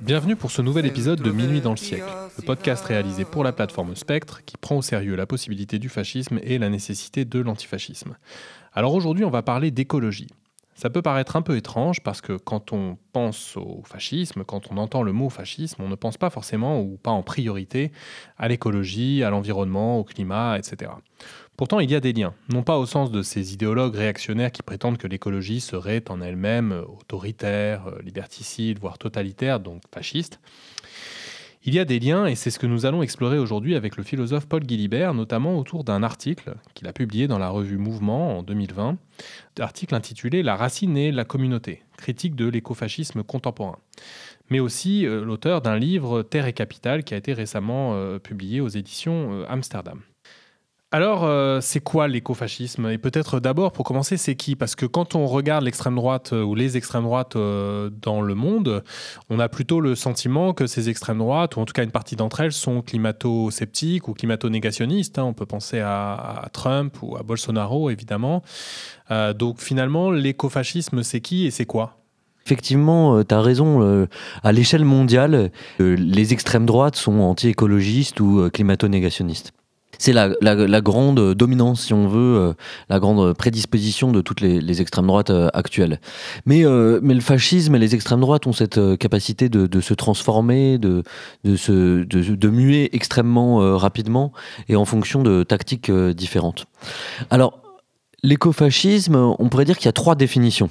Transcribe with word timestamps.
Bienvenue 0.00 0.36
pour 0.36 0.50
ce 0.50 0.62
nouvel 0.62 0.86
épisode 0.86 1.20
de 1.20 1.30
Minuit 1.30 1.60
dans 1.60 1.72
le 1.72 1.76
siècle, 1.76 2.06
le 2.38 2.44
podcast 2.44 2.82
réalisé 2.84 3.26
pour 3.26 3.44
la 3.44 3.52
plateforme 3.52 3.94
Spectre 3.94 4.42
qui 4.46 4.56
prend 4.56 4.76
au 4.76 4.82
sérieux 4.82 5.16
la 5.16 5.26
possibilité 5.26 5.78
du 5.78 5.90
fascisme 5.90 6.40
et 6.42 6.56
la 6.56 6.70
nécessité 6.70 7.26
de 7.26 7.40
l'antifascisme. 7.40 8.16
Alors 8.72 8.94
aujourd'hui, 8.94 9.26
on 9.26 9.30
va 9.30 9.42
parler 9.42 9.70
d'écologie. 9.70 10.28
Ça 10.74 10.88
peut 10.88 11.02
paraître 11.02 11.36
un 11.36 11.42
peu 11.42 11.56
étrange 11.56 12.00
parce 12.02 12.22
que 12.22 12.32
quand 12.32 12.72
on 12.72 12.96
pense 13.12 13.58
au 13.58 13.82
fascisme, 13.84 14.44
quand 14.44 14.72
on 14.72 14.78
entend 14.78 15.02
le 15.02 15.12
mot 15.12 15.28
fascisme, 15.28 15.82
on 15.82 15.88
ne 15.88 15.94
pense 15.94 16.16
pas 16.16 16.30
forcément 16.30 16.80
ou 16.80 16.96
pas 16.96 17.10
en 17.10 17.22
priorité 17.22 17.92
à 18.38 18.48
l'écologie, 18.48 19.22
à 19.22 19.28
l'environnement, 19.28 19.98
au 19.98 20.04
climat, 20.04 20.56
etc. 20.58 20.90
Pourtant, 21.62 21.78
il 21.78 21.92
y 21.92 21.94
a 21.94 22.00
des 22.00 22.12
liens, 22.12 22.34
non 22.48 22.64
pas 22.64 22.76
au 22.76 22.86
sens 22.86 23.12
de 23.12 23.22
ces 23.22 23.52
idéologues 23.52 23.94
réactionnaires 23.94 24.50
qui 24.50 24.64
prétendent 24.64 24.98
que 24.98 25.06
l'écologie 25.06 25.60
serait 25.60 26.02
en 26.10 26.20
elle-même 26.20 26.72
autoritaire, 26.98 27.84
liberticide, 28.02 28.80
voire 28.80 28.98
totalitaire, 28.98 29.60
donc 29.60 29.80
fasciste, 29.94 30.40
il 31.64 31.72
y 31.72 31.78
a 31.78 31.84
des 31.84 32.00
liens 32.00 32.26
et 32.26 32.34
c'est 32.34 32.50
ce 32.50 32.58
que 32.58 32.66
nous 32.66 32.84
allons 32.84 33.00
explorer 33.00 33.38
aujourd'hui 33.38 33.76
avec 33.76 33.96
le 33.96 34.02
philosophe 34.02 34.46
Paul 34.46 34.64
Guilibert, 34.64 35.14
notamment 35.14 35.56
autour 35.56 35.84
d'un 35.84 36.02
article 36.02 36.56
qu'il 36.74 36.88
a 36.88 36.92
publié 36.92 37.28
dans 37.28 37.38
la 37.38 37.48
revue 37.48 37.78
Mouvement 37.78 38.38
en 38.38 38.42
2020, 38.42 38.96
article 39.60 39.94
intitulé 39.94 40.42
La 40.42 40.56
racine 40.56 40.96
et 40.96 41.12
la 41.12 41.24
communauté, 41.24 41.84
critique 41.96 42.34
de 42.34 42.48
l'écofascisme 42.48 43.22
contemporain. 43.22 43.78
Mais 44.50 44.58
aussi 44.58 45.06
euh, 45.06 45.24
l'auteur 45.24 45.60
d'un 45.60 45.76
livre 45.76 46.22
Terre 46.24 46.46
et 46.46 46.52
Capitale 46.54 47.04
qui 47.04 47.14
a 47.14 47.18
été 47.18 47.32
récemment 47.32 47.94
euh, 47.94 48.18
publié 48.18 48.60
aux 48.60 48.66
éditions 48.66 49.32
euh, 49.32 49.44
Amsterdam. 49.48 50.00
Alors, 50.94 51.24
euh, 51.24 51.62
c'est 51.62 51.80
quoi 51.80 52.06
l'écofascisme? 52.06 52.90
Et 52.90 52.98
peut-être 52.98 53.40
d'abord, 53.40 53.72
pour 53.72 53.86
commencer, 53.86 54.18
c'est 54.18 54.34
qui? 54.34 54.56
Parce 54.56 54.76
que 54.76 54.84
quand 54.84 55.14
on 55.14 55.26
regarde 55.26 55.64
l'extrême 55.64 55.94
droite 55.94 56.34
euh, 56.34 56.42
ou 56.42 56.54
les 56.54 56.76
extrêmes 56.76 57.04
droites 57.04 57.34
euh, 57.34 57.88
dans 58.02 58.20
le 58.20 58.34
monde, 58.34 58.84
on 59.30 59.40
a 59.40 59.48
plutôt 59.48 59.80
le 59.80 59.94
sentiment 59.94 60.52
que 60.52 60.66
ces 60.66 60.90
extrêmes 60.90 61.16
droites, 61.16 61.56
ou 61.56 61.60
en 61.60 61.64
tout 61.64 61.72
cas 61.72 61.82
une 61.82 61.90
partie 61.90 62.14
d'entre 62.14 62.40
elles, 62.40 62.52
sont 62.52 62.82
climato-sceptiques 62.82 64.06
ou 64.06 64.12
climato-négationnistes. 64.12 65.18
Hein. 65.18 65.24
On 65.24 65.32
peut 65.32 65.46
penser 65.46 65.80
à, 65.80 66.46
Trump 66.52 66.94
ou 67.00 67.16
à 67.16 67.22
Bolsonaro, 67.22 67.88
évidemment. 67.88 68.42
donc 69.34 69.60
finalement, 69.60 70.10
l'écofascisme, 70.10 71.02
c'est 71.02 71.20
qui 71.20 71.46
et 71.46 71.50
c'est 71.50 71.64
quoi? 71.64 71.96
Effectivement, 72.44 73.24
tu 73.24 73.34
as 73.34 73.40
raison. 73.40 74.06
à 74.42 74.52
l'échelle 74.52 74.84
mondiale, 74.84 75.50
les 75.78 76.32
extrêmes 76.32 76.66
droites 76.66 76.96
sont 76.96 77.20
anti-écologistes 77.20 78.20
ou 78.20 78.50
climato-négationnistes 78.50 79.52
c'est 79.98 80.12
la, 80.12 80.80
grande 80.80 81.34
dominance, 81.34 81.82
si 81.82 81.94
on 81.94 82.08
veut, 82.08 82.36
euh, 82.36 82.52
la 82.88 82.98
grande 82.98 83.34
prédisposition 83.34 84.10
de 84.10 84.20
toutes 84.20 84.40
les, 84.40 84.80
extrêmes 84.80 85.06
droites 85.06 85.30
euh, 85.30 85.48
actuelles. 85.54 86.00
Mais, 86.46 86.64
euh, 86.64 86.98
mais 87.02 87.14
le 87.14 87.20
fascisme 87.20 87.74
et 87.74 87.78
les 87.78 87.94
extrêmes 87.94 88.20
droites 88.20 88.46
ont 88.46 88.52
cette 88.52 88.80
capacité 88.98 89.48
de, 89.48 89.80
se 89.80 89.94
transformer, 89.94 90.78
de, 90.78 91.02
de, 91.44 91.56
se, 91.56 92.04
de, 92.04 92.48
muer 92.48 92.90
extrêmement 92.94 93.76
rapidement 93.76 94.32
et 94.68 94.76
en 94.76 94.84
fonction 94.84 95.22
de 95.22 95.42
tactiques 95.42 95.90
différentes. 95.90 96.66
Alors, 97.30 97.58
L'écofascisme, 98.24 99.16
on 99.16 99.48
pourrait 99.48 99.64
dire 99.64 99.76
qu'il 99.76 99.86
y 99.86 99.88
a 99.88 99.92
trois 99.92 100.14
définitions. 100.14 100.70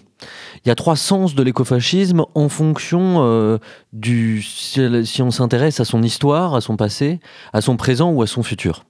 Il 0.63 0.69
y 0.69 0.71
a 0.71 0.75
trois 0.75 0.95
sens 0.95 1.35
de 1.35 1.43
l'écofascisme 1.43 2.23
en 2.33 2.47
fonction 2.47 3.59
du 3.91 4.41
si 4.41 5.21
on 5.21 5.31
s'intéresse 5.31 5.81
à 5.81 5.83
son 5.83 6.01
histoire, 6.01 6.55
à 6.55 6.61
son 6.61 6.77
passé, 6.77 7.19
à 7.51 7.59
son 7.59 7.75
présent 7.75 8.09
ou 8.11 8.21
à 8.21 8.27
son 8.27 8.41
futur. 8.41 8.85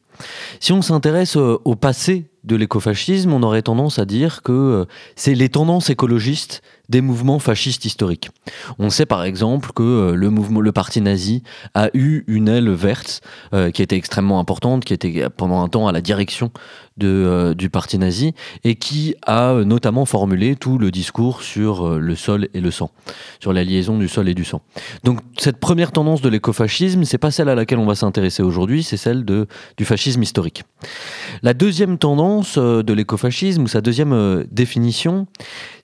Si 0.59 0.71
on 0.73 0.81
s'intéresse 0.81 1.37
euh, 1.37 1.59
au 1.65 1.75
passé 1.75 2.30
de 2.43 2.55
l'écofascisme, 2.55 3.31
on 3.33 3.43
aurait 3.43 3.61
tendance 3.61 3.99
à 3.99 4.05
dire 4.05 4.41
que 4.41 4.51
euh, 4.51 4.85
c'est 5.15 5.35
les 5.35 5.49
tendances 5.49 5.89
écologistes 5.89 6.61
des 6.89 7.01
mouvements 7.01 7.39
fascistes 7.39 7.85
historiques. 7.85 8.31
On 8.77 8.89
sait 8.89 9.05
par 9.05 9.23
exemple 9.23 9.71
que 9.73 9.83
euh, 9.83 10.15
le 10.15 10.71
parti 10.71 11.01
nazi 11.01 11.43
a 11.73 11.89
eu 11.93 12.23
une 12.27 12.47
aile 12.47 12.69
verte 12.69 13.21
euh, 13.53 13.69
qui 13.69 13.81
était 13.81 13.95
extrêmement 13.95 14.39
importante, 14.39 14.83
qui 14.83 14.93
était 14.93 15.29
pendant 15.29 15.61
un 15.61 15.67
temps 15.67 15.87
à 15.87 15.91
la 15.91 16.01
direction 16.01 16.51
du 16.97 17.69
parti 17.71 17.97
nazi 17.97 18.35
et 18.63 18.75
qui 18.75 19.15
a 19.25 19.63
notamment 19.63 20.05
formulé 20.05 20.55
tout 20.55 20.77
le 20.77 20.91
discours 20.91 21.41
sur 21.41 21.97
le 21.97 22.15
sol 22.15 22.47
et 22.53 22.61
le 22.61 22.69
sang, 22.69 22.91
sur 23.39 23.53
la 23.53 23.63
liaison 23.63 23.97
du 23.97 24.07
sol 24.07 24.29
et 24.29 24.35
du 24.35 24.43
sang. 24.43 24.61
Donc 25.03 25.19
cette 25.39 25.57
première 25.57 25.93
tendance 25.93 26.21
de 26.21 26.29
l'écofascisme, 26.29 27.03
c'est 27.05 27.17
pas 27.17 27.31
celle 27.31 27.49
à 27.49 27.55
laquelle 27.55 27.79
on 27.79 27.87
va 27.87 27.95
s'intéresser 27.95 28.43
aujourd'hui, 28.43 28.83
c'est 28.83 28.97
celle 28.97 29.25
de, 29.25 29.47
du 29.77 29.85
fascisme 29.85 30.21
historique. 30.21 30.63
La 31.41 31.55
deuxième 31.55 31.97
tendance 31.97 32.30
de 32.39 32.93
l'écofascisme, 32.93 33.63
ou 33.63 33.67
sa 33.67 33.81
deuxième 33.81 34.45
définition, 34.49 35.27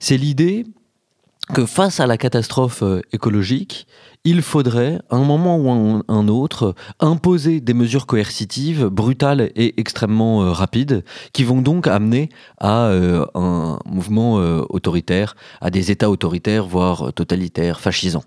c'est 0.00 0.16
l'idée 0.16 0.64
que 1.54 1.66
face 1.66 2.00
à 2.00 2.06
la 2.06 2.16
catastrophe 2.16 2.82
euh, 2.82 3.00
écologique, 3.12 3.86
il 4.24 4.42
faudrait, 4.42 5.00
à 5.10 5.16
un 5.16 5.24
moment 5.24 5.56
ou 5.56 5.70
à 5.70 6.12
un 6.12 6.28
autre, 6.28 6.74
imposer 7.00 7.60
des 7.60 7.72
mesures 7.72 8.06
coercitives 8.06 8.86
brutales 8.86 9.50
et 9.54 9.80
extrêmement 9.80 10.42
euh, 10.42 10.52
rapides, 10.52 11.04
qui 11.32 11.44
vont 11.44 11.62
donc 11.62 11.86
amener 11.86 12.28
à 12.58 12.86
euh, 12.86 13.24
un 13.34 13.78
mouvement 13.86 14.34
autoritaire, 14.68 15.36
à 15.60 15.70
des 15.70 15.90
États 15.90 16.10
autoritaires, 16.10 16.66
voire 16.66 17.12
totalitaires, 17.14 17.80
fascisants. 17.80 18.24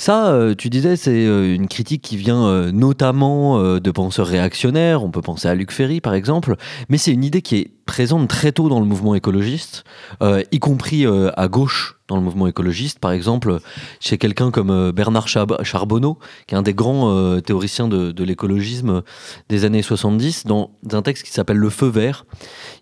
Ça, 0.00 0.32
tu 0.56 0.70
disais, 0.70 0.94
c'est 0.94 1.24
une 1.24 1.66
critique 1.66 2.02
qui 2.02 2.16
vient 2.16 2.70
notamment 2.70 3.78
de 3.80 3.90
penseurs 3.90 4.28
réactionnaires. 4.28 5.02
On 5.02 5.10
peut 5.10 5.22
penser 5.22 5.48
à 5.48 5.56
Luc 5.56 5.72
Ferry, 5.72 6.00
par 6.00 6.14
exemple. 6.14 6.54
Mais 6.88 6.98
c'est 6.98 7.10
une 7.10 7.24
idée 7.24 7.42
qui 7.42 7.56
est 7.56 7.72
présente 7.84 8.28
très 8.28 8.52
tôt 8.52 8.68
dans 8.68 8.78
le 8.78 8.86
mouvement 8.86 9.16
écologiste, 9.16 9.82
y 10.22 10.58
compris 10.60 11.04
à 11.06 11.48
gauche 11.48 11.97
dans 12.08 12.16
le 12.16 12.22
mouvement 12.22 12.46
écologiste. 12.46 12.98
Par 12.98 13.12
exemple, 13.12 13.58
chez 14.00 14.18
quelqu'un 14.18 14.50
comme 14.50 14.70
euh, 14.70 14.92
Bernard 14.92 15.28
Charbonneau, 15.28 16.18
qui 16.46 16.54
est 16.54 16.58
un 16.58 16.62
des 16.62 16.74
grands 16.74 17.14
euh, 17.14 17.40
théoriciens 17.40 17.86
de, 17.86 18.24
l'écologisme 18.24 19.02
des 19.48 19.64
années 19.64 19.82
70, 19.82 20.46
dans 20.46 20.70
un 20.92 21.02
texte 21.02 21.24
qui 21.24 21.30
s'appelle 21.30 21.58
Le 21.58 21.70
Feu 21.70 21.88
vert, 21.88 22.26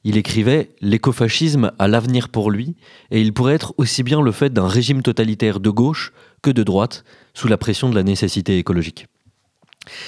il 0.05 0.17
écrivait 0.17 0.71
L'écofascisme 0.81 1.73
a 1.79 1.89
l'avenir 1.89 2.29
pour 2.29 2.51
lui, 2.51 2.77
et 3.11 3.21
il 3.21 3.33
pourrait 3.33 3.55
être 3.55 3.75
aussi 3.77 4.03
bien 4.03 4.23
le 4.23 4.33
fait 4.33 4.53
d'un 4.53 4.69
régime 4.69 5.03
totalitaire 5.03 5.61
de 5.61 5.71
gauche 5.71 6.13
que 6.43 6.51
de 6.51 6.63
droite, 6.63 7.05
sous 7.35 7.49
la 7.49 7.59
pression 7.59 7.91
de 7.91 7.95
la 7.95 8.03
nécessité 8.03 8.59
écologique. 8.59 9.07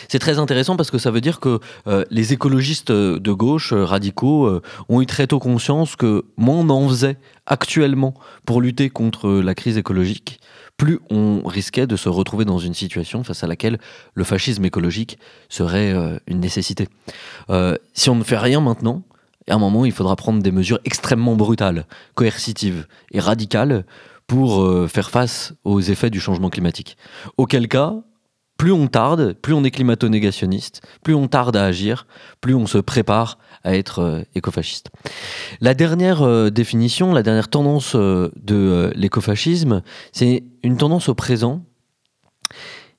C'est 0.08 0.18
très 0.18 0.38
intéressant 0.38 0.76
parce 0.76 0.90
que 0.90 0.98
ça 0.98 1.10
veut 1.10 1.20
dire 1.20 1.40
que 1.40 1.60
euh, 1.86 2.04
les 2.10 2.32
écologistes 2.32 2.92
de 2.92 3.32
gauche 3.32 3.72
euh, 3.72 3.84
radicaux 3.84 4.46
euh, 4.46 4.62
ont 4.88 5.00
eu 5.00 5.06
très 5.06 5.26
tôt 5.26 5.38
conscience 5.38 5.96
que 5.96 6.24
moins 6.36 6.56
on 6.56 6.68
en 6.70 6.88
faisait 6.88 7.16
actuellement 7.46 8.14
pour 8.44 8.60
lutter 8.60 8.90
contre 8.90 9.30
la 9.30 9.54
crise 9.54 9.78
écologique, 9.78 10.40
plus 10.76 11.00
on 11.10 11.42
risquait 11.46 11.86
de 11.86 11.96
se 11.96 12.08
retrouver 12.08 12.44
dans 12.44 12.58
une 12.58 12.74
situation 12.74 13.24
face 13.24 13.42
à 13.42 13.46
laquelle 13.46 13.78
le 14.14 14.24
fascisme 14.24 14.64
écologique 14.64 15.18
serait 15.48 15.94
une 16.26 16.40
nécessité. 16.40 16.88
si 17.94 18.10
on 18.10 18.16
ne 18.16 18.22
fait 18.22 18.36
rien 18.36 18.60
maintenant, 18.60 19.02
à 19.48 19.54
un 19.54 19.58
moment, 19.58 19.86
il 19.86 19.92
faudra 19.92 20.14
prendre 20.14 20.42
des 20.42 20.52
mesures 20.52 20.78
extrêmement 20.84 21.36
brutales, 21.36 21.86
coercitives 22.14 22.86
et 23.12 23.20
radicales 23.20 23.86
pour 24.26 24.62
faire 24.90 25.08
face 25.08 25.54
aux 25.64 25.80
effets 25.80 26.10
du 26.10 26.20
changement 26.20 26.50
climatique. 26.50 26.98
Auquel 27.38 27.66
cas, 27.66 27.94
plus 28.58 28.72
on 28.72 28.88
tarde, 28.88 29.34
plus 29.40 29.54
on 29.54 29.64
est 29.64 29.70
climato-négationniste, 29.70 30.82
plus 31.02 31.14
on 31.14 31.28
tarde 31.28 31.56
à 31.56 31.64
agir, 31.64 32.06
plus 32.40 32.54
on 32.54 32.66
se 32.66 32.78
prépare 32.78 33.38
à 33.62 33.74
être 33.76 34.00
euh, 34.00 34.22
écofasciste. 34.34 34.90
La 35.60 35.74
dernière 35.74 36.22
euh, 36.22 36.50
définition, 36.50 37.14
la 37.14 37.22
dernière 37.22 37.48
tendance 37.48 37.94
euh, 37.94 38.30
de 38.36 38.92
l'écofascisme, 38.96 39.82
c'est 40.12 40.42
une 40.64 40.76
tendance 40.76 41.08
au 41.08 41.14
présent 41.14 41.64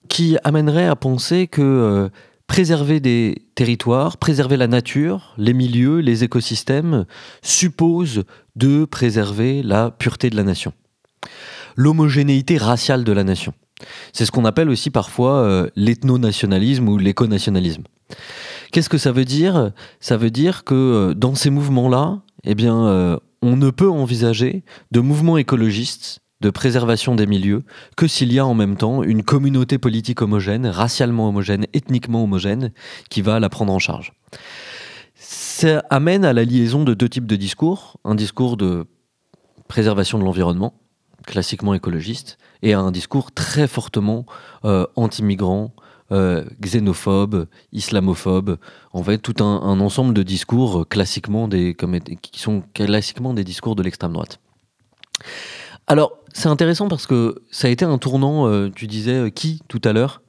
qui 0.07 0.37
amènerait 0.43 0.87
à 0.87 0.95
penser 0.95 1.47
que 1.47 2.09
préserver 2.47 2.99
des 2.99 3.43
territoires, 3.53 4.17
préserver 4.17 4.57
la 4.57 4.67
nature, 4.67 5.35
les 5.37 5.53
milieux, 5.53 5.99
les 5.99 6.23
écosystèmes, 6.23 7.05
suppose 7.43 8.23
de 8.55 8.85
préserver 8.85 9.61
la 9.61 9.91
pureté 9.91 10.31
de 10.31 10.35
la 10.35 10.43
nation, 10.43 10.73
l'homogénéité 11.75 12.57
raciale 12.57 13.03
de 13.03 13.11
la 13.11 13.23
nation. 13.23 13.53
C'est 14.13 14.25
ce 14.25 14.31
qu'on 14.31 14.45
appelle 14.45 14.69
aussi 14.69 14.89
parfois 14.89 15.37
euh, 15.39 15.69
l'ethno-nationalisme 15.75 16.87
ou 16.87 16.97
l'éco-nationalisme. 16.97 17.83
Qu'est-ce 18.71 18.89
que 18.89 18.97
ça 18.97 19.11
veut 19.11 19.25
dire? 19.25 19.71
Ça 19.99 20.17
veut 20.17 20.31
dire 20.31 20.63
que 20.63 20.75
euh, 20.75 21.13
dans 21.13 21.35
ces 21.35 21.49
mouvements-là, 21.49 22.21
eh 22.43 22.55
bien, 22.55 22.85
euh, 22.85 23.17
on 23.41 23.55
ne 23.55 23.69
peut 23.69 23.89
envisager 23.89 24.63
de 24.91 24.99
mouvements 24.99 25.37
écologistes 25.37 26.21
de 26.41 26.49
préservation 26.49 27.15
des 27.15 27.25
milieux 27.25 27.63
que 27.97 28.07
s'il 28.07 28.31
y 28.31 28.39
a 28.39 28.45
en 28.45 28.53
même 28.53 28.77
temps 28.77 29.03
une 29.03 29.23
communauté 29.23 29.77
politique 29.77 30.21
homogène, 30.21 30.67
racialement 30.67 31.27
homogène, 31.27 31.65
ethniquement 31.73 32.23
homogène, 32.23 32.71
qui 33.09 33.21
va 33.21 33.39
la 33.39 33.49
prendre 33.49 33.73
en 33.73 33.79
charge. 33.79 34.13
Ça 35.15 35.83
amène 35.89 36.23
à 36.23 36.31
la 36.31 36.45
liaison 36.45 36.85
de 36.85 36.93
deux 36.93 37.09
types 37.09 37.27
de 37.27 37.35
discours. 37.35 37.97
Un 38.05 38.15
discours 38.15 38.55
de 38.55 38.85
préservation 39.67 40.17
de 40.17 40.23
l'environnement, 40.23 40.73
classiquement 41.25 41.73
écologiste, 41.73 42.37
et 42.61 42.73
un 42.73 42.91
discours 42.91 43.31
très 43.31 43.67
fortement 43.67 44.25
euh, 44.65 44.85
anti-migrant, 44.95 45.73
euh, 46.11 46.43
xénophobe, 46.61 47.47
islamophobe, 47.71 48.57
en 48.93 49.03
fait 49.03 49.19
tout 49.19 49.43
un, 49.43 49.79
ensemble 49.79 50.13
de 50.13 50.23
discours 50.23 50.87
classiquement 50.87 51.47
des, 51.47 51.73
comme, 51.73 51.99
qui 51.99 52.39
sont 52.39 52.63
classiquement 52.73 53.33
des 53.33 53.43
discours 53.43 53.75
de 53.75 53.83
l'extrême 53.83 54.13
droite. 54.13 54.39
Alors, 55.87 56.13
c'est 56.33 56.49
intéressant 56.49 56.87
parce 56.87 57.07
que 57.07 57.43
ça 57.51 57.67
a 57.67 57.71
été 57.71 57.85
un 57.85 57.97
tournant, 57.97 58.69
tu 58.69 58.87
disais 58.87 59.31
qui 59.31 59.61
tout 59.67 59.81
à 59.83 59.93
l'heure? 59.93 60.21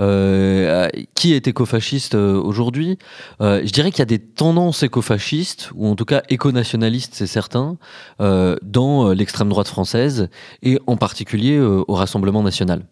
Euh, 0.00 0.88
qui 1.14 1.34
est 1.34 1.46
écofasciste 1.46 2.16
euh, 2.16 2.34
aujourd'hui 2.40 2.98
euh, 3.40 3.62
Je 3.64 3.70
dirais 3.70 3.92
qu'il 3.92 4.00
y 4.00 4.02
a 4.02 4.06
des 4.06 4.18
tendances 4.18 4.82
écofascistes, 4.82 5.70
ou 5.76 5.86
en 5.86 5.94
tout 5.94 6.04
cas 6.04 6.22
éconationalistes, 6.28 7.14
c'est 7.14 7.28
certain, 7.28 7.76
dans 8.18 9.12
l'extrême 9.12 9.48
droite 9.48 9.68
française, 9.68 10.28
et 10.62 10.78
en 10.86 10.96
particulier 10.96 11.58
au 11.60 11.94
Rassemblement 11.94 12.42
national. 12.42 12.86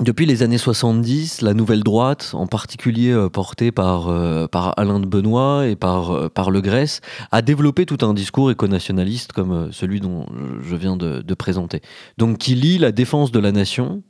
Depuis 0.00 0.26
les 0.26 0.42
années 0.42 0.58
70, 0.58 1.42
la 1.42 1.54
nouvelle 1.54 1.82
droite, 1.82 2.30
en 2.32 2.46
particulier 2.46 3.14
portée 3.32 3.72
par, 3.72 4.10
par 4.48 4.78
Alain 4.78 5.00
de 5.00 5.06
Benoît 5.06 5.66
et 5.66 5.76
par, 5.76 6.30
par 6.30 6.50
Le 6.50 6.60
Grèce, 6.60 7.00
a 7.30 7.42
développé 7.42 7.86
tout 7.86 7.98
un 8.04 8.14
discours 8.14 8.50
éconationaliste 8.50 9.32
comme 9.32 9.70
celui 9.72 10.00
dont 10.00 10.26
je 10.62 10.76
viens 10.76 10.96
de, 10.96 11.20
de 11.20 11.34
présenter. 11.34 11.82
Donc 12.18 12.38
qui 12.38 12.54
lie 12.54 12.78
la 12.78 12.92
défense 12.92 13.32
de 13.32 13.40
la 13.40 13.52
nation 13.52 14.02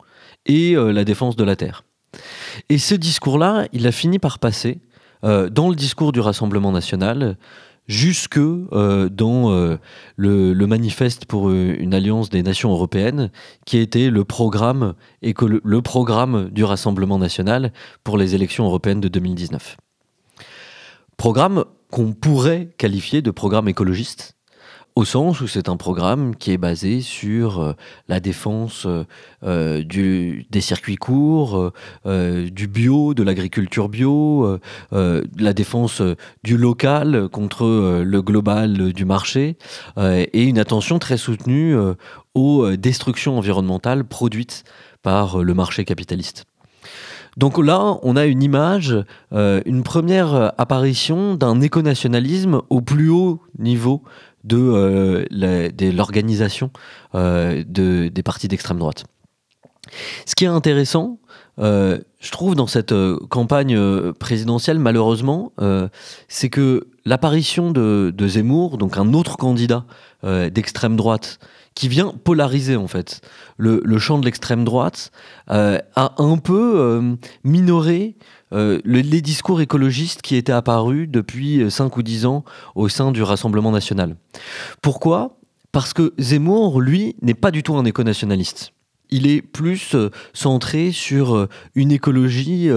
et 0.46 0.74
la 0.74 1.04
défense 1.04 1.36
de 1.36 1.44
la 1.44 1.56
terre. 1.56 1.84
Et 2.68 2.78
ce 2.78 2.94
discours-là, 2.94 3.66
il 3.72 3.86
a 3.86 3.92
fini 3.92 4.18
par 4.18 4.38
passer 4.38 4.80
euh, 5.24 5.48
dans 5.48 5.68
le 5.68 5.76
discours 5.76 6.12
du 6.12 6.20
Rassemblement 6.20 6.72
national 6.72 7.36
jusque 7.86 8.38
euh, 8.38 9.08
dans 9.08 9.52
euh, 9.52 9.76
le, 10.16 10.54
manifeste 10.66 11.26
pour 11.26 11.50
une 11.50 11.94
alliance 11.94 12.30
des 12.30 12.42
nations 12.42 12.70
européennes, 12.70 13.30
qui 13.66 13.78
était 13.78 14.10
le 14.10 14.24
programme, 14.24 14.94
le 15.22 15.82
programme 15.82 16.48
du 16.50 16.64
Rassemblement 16.64 17.18
national 17.18 17.72
pour 18.04 18.18
les 18.18 18.34
élections 18.34 18.64
européennes 18.64 19.00
de 19.00 19.08
2019. 19.08 19.76
Programme 21.16 21.64
qu'on 21.90 22.12
pourrait 22.12 22.70
qualifier 22.78 23.22
de 23.22 23.30
programme 23.30 23.68
écologiste, 23.68 24.36
au 24.94 25.04
sens 25.04 25.40
où 25.40 25.46
c'est 25.46 25.68
un 25.68 25.76
programme 25.76 26.36
qui 26.36 26.52
est 26.52 26.58
basé 26.58 27.00
sur 27.00 27.60
euh, 27.60 27.72
la 28.08 28.20
défense 28.20 28.84
euh, 28.86 29.04
euh, 29.44 29.82
des 30.50 30.60
circuits 30.60 30.96
courts, 30.96 31.72
du 32.04 32.68
bio, 32.68 33.14
de 33.14 33.22
l'agriculture 33.22 33.88
bio, 33.88 34.58
la 34.90 35.52
défense 35.52 36.02
du 36.44 36.56
local 36.56 37.28
contre 37.30 38.02
le 38.02 38.22
global 38.22 38.92
du 38.92 39.04
marché, 39.04 39.56
et 39.98 40.44
une 40.44 40.58
attention 40.58 40.98
très 40.98 41.16
soutenue 41.16 41.76
aux 42.34 42.76
destructions 42.76 43.38
environnementales 43.38 44.04
produites 44.04 44.64
par 45.02 45.42
le 45.42 45.54
marché 45.54 45.84
capitaliste. 45.84 46.44
Donc 47.36 47.58
là, 47.58 47.98
on 48.02 48.16
a 48.16 48.26
une 48.26 48.42
image, 48.42 48.96
une 49.32 49.82
première 49.82 50.52
apparition 50.58 51.34
d'un 51.34 51.60
éconationalisme 51.60 52.62
au 52.68 52.80
plus 52.80 53.08
haut 53.08 53.40
niveau 53.58 54.02
de, 54.44 54.58
euh, 54.58 55.68
l'organisation 55.92 56.70
euh, 57.14 57.62
de, 57.66 58.08
des 58.08 58.22
partis 58.22 58.48
d'extrême 58.48 58.78
droite. 58.78 59.04
Ce 60.26 60.34
qui 60.34 60.44
est 60.44 60.48
intéressant, 60.48 61.18
euh, 61.58 61.98
je 62.20 62.30
trouve, 62.30 62.54
dans 62.54 62.66
cette 62.66 62.94
campagne 63.28 63.78
présidentielle, 64.14 64.78
malheureusement, 64.78 65.52
c'est 66.28 66.48
que 66.48 66.88
l'apparition 67.04 67.72
de, 67.72 68.28
Zemmour, 68.28 68.78
donc 68.78 68.96
un 68.96 69.12
autre 69.12 69.36
candidat 69.36 69.84
d'extrême 70.22 70.96
droite, 70.96 71.40
qui 71.74 71.88
vient 71.88 72.12
polariser 72.24 72.76
en 72.76 72.88
fait. 72.88 73.20
Le, 73.56 73.98
champ 73.98 74.18
de 74.18 74.24
l'extrême 74.24 74.64
droite, 74.64 75.12
a 75.48 76.14
un 76.18 76.36
peu 76.38 77.16
minoré 77.44 78.16
euh, 78.52 78.80
les 78.84 79.22
discours 79.22 79.60
écologistes 79.60 80.20
qui 80.20 80.36
étaient 80.36 80.52
apparus 80.52 81.08
depuis 81.08 81.70
5 81.70 81.84
euh, 81.84 81.98
ou 81.98 82.02
10 82.02 82.26
ans 82.26 82.44
au 82.74 82.88
sein 82.88 83.10
du 83.10 83.22
Rassemblement 83.22 83.70
national. 83.70 84.16
Pourquoi? 84.82 85.38
Parce 85.72 85.94
que 85.94 86.12
Zemmour, 86.18 86.80
lui, 86.80 87.16
n'est 87.22 87.34
pas 87.34 87.50
du 87.50 87.62
tout 87.62 87.74
un 87.76 87.84
éco-nationaliste 87.84 88.72
il 89.12 89.28
est 89.28 89.42
plus 89.42 89.94
euh, 89.94 90.10
centré 90.32 90.90
sur 90.90 91.46
une 91.74 91.92
écologie 91.92 92.68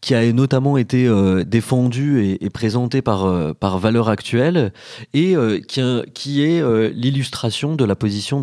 qui 0.00 0.14
a 0.14 0.32
notamment 0.32 0.76
été 0.76 1.08
défendue 1.46 2.36
et, 2.40 2.50
présentée 2.50 3.02
par, 3.02 3.54
par 3.54 3.78
Valeurs 3.78 4.08
Actuelles 4.08 4.72
et 5.14 5.34
qui, 5.66 6.42
est 6.42 6.90
l'illustration 6.92 7.76
de 7.76 7.84
la 7.84 7.96
position 7.96 8.40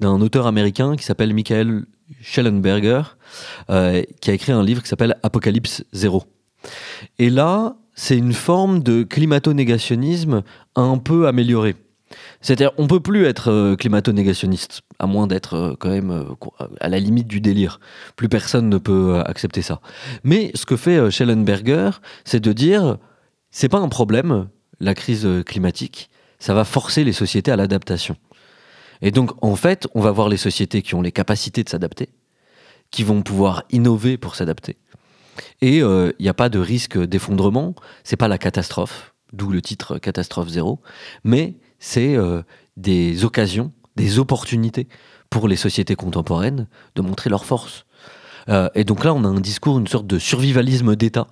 d'un 0.00 0.20
auteur 0.20 0.46
américain 0.46 0.96
qui 0.96 1.04
s'appelle 1.04 1.34
Michael 1.34 1.84
Schellenberger, 2.20 3.02
euh, 3.70 4.02
qui 4.20 4.30
a 4.30 4.34
écrit 4.34 4.52
un 4.52 4.62
livre 4.62 4.82
qui 4.82 4.88
s'appelle 4.88 5.16
Apocalypse 5.22 5.84
Zéro. 5.92 6.24
Et 7.18 7.30
là, 7.30 7.76
c'est 7.94 8.16
une 8.16 8.32
forme 8.32 8.82
de 8.82 9.02
climato-négationnisme 9.02 10.42
un 10.76 10.98
peu 10.98 11.26
amélioré. 11.26 11.76
C'est-à-dire, 12.44 12.72
on 12.76 12.86
peut 12.86 13.00
plus 13.00 13.24
être 13.24 13.50
euh, 13.50 13.74
climato-négationniste, 13.74 14.82
à 14.98 15.06
moins 15.06 15.26
d'être 15.26 15.54
euh, 15.54 15.74
quand 15.78 15.88
même 15.88 16.26
à 16.80 16.88
la 16.88 16.98
limite 16.98 17.26
du 17.26 17.40
délire. 17.40 17.80
Plus 18.16 18.28
personne 18.28 18.68
ne 18.68 18.78
peut 18.78 19.20
accepter 19.24 19.62
ça. 19.62 19.80
Mais 20.24 20.50
ce 20.54 20.66
que 20.66 20.76
fait 20.76 21.10
Schellenberger, 21.10 21.90
c'est 22.24 22.40
de 22.40 22.52
dire, 22.52 22.98
c'est 23.50 23.70
pas 23.70 23.78
un 23.78 23.88
problème, 23.88 24.48
la 24.78 24.94
crise 24.94 25.26
climatique, 25.46 26.10
ça 26.38 26.52
va 26.52 26.64
forcer 26.64 27.02
les 27.02 27.14
sociétés 27.14 27.50
à 27.50 27.56
l'adaptation. 27.56 28.16
Et 29.00 29.10
donc, 29.10 29.32
en 29.42 29.56
fait, 29.56 29.88
on 29.94 30.00
va 30.00 30.10
voir 30.10 30.28
les 30.28 30.36
sociétés 30.36 30.82
qui 30.82 30.94
ont 30.94 31.02
les 31.02 31.12
capacités 31.12 31.64
de 31.64 31.68
s'adapter, 31.68 32.10
qui 32.90 33.04
vont 33.04 33.22
pouvoir 33.22 33.64
innover 33.70 34.18
pour 34.18 34.34
s'adapter. 34.34 34.76
Et 35.60 35.78
il 35.78 35.82
euh, 35.82 36.12
n'y 36.20 36.28
a 36.28 36.34
pas 36.34 36.48
de 36.48 36.58
risque 36.58 36.98
d'effondrement, 36.98 37.74
c'est 38.02 38.16
pas 38.16 38.28
la 38.28 38.38
catastrophe, 38.38 39.14
d'où 39.32 39.50
le 39.50 39.62
titre 39.62 39.98
Catastrophe 39.98 40.48
zéro, 40.48 40.80
mais 41.24 41.54
c'est 41.84 42.16
euh, 42.16 42.42
des 42.78 43.26
occasions, 43.26 43.70
des 43.94 44.18
opportunités 44.18 44.88
pour 45.28 45.48
les 45.48 45.56
sociétés 45.56 45.96
contemporaines 45.96 46.66
de 46.94 47.02
montrer 47.02 47.28
leur 47.28 47.44
force. 47.44 47.84
Euh, 48.48 48.70
et 48.74 48.84
donc 48.84 49.04
là, 49.04 49.12
on 49.12 49.22
a 49.22 49.28
un 49.28 49.40
discours, 49.40 49.78
une 49.78 49.86
sorte 49.86 50.06
de 50.06 50.18
survivalisme 50.18 50.96
d'État 50.96 51.26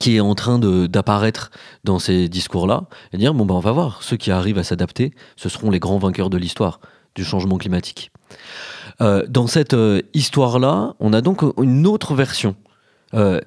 qui 0.00 0.16
est 0.16 0.20
en 0.20 0.34
train 0.34 0.58
d'apparaître 0.58 1.50
dans 1.84 1.98
ces 1.98 2.28
discours-là, 2.28 2.88
et 3.12 3.16
dire, 3.16 3.32
bon 3.32 3.46
ben 3.46 3.54
on 3.54 3.60
va 3.60 3.72
voir, 3.72 4.02
ceux 4.02 4.18
qui 4.18 4.30
arrivent 4.30 4.58
à 4.58 4.64
s'adapter, 4.64 5.14
ce 5.36 5.48
seront 5.48 5.70
les 5.70 5.78
grands 5.78 5.98
vainqueurs 5.98 6.28
de 6.28 6.36
l'histoire 6.36 6.80
du 7.14 7.24
changement 7.24 7.56
climatique. 7.56 8.10
Euh, 9.00 9.24
dans 9.28 9.46
cette 9.46 9.76
histoire-là, 10.12 10.94
on 10.98 11.12
a 11.14 11.20
donc 11.22 11.42
une 11.62 11.86
autre 11.86 12.14
version, 12.14 12.56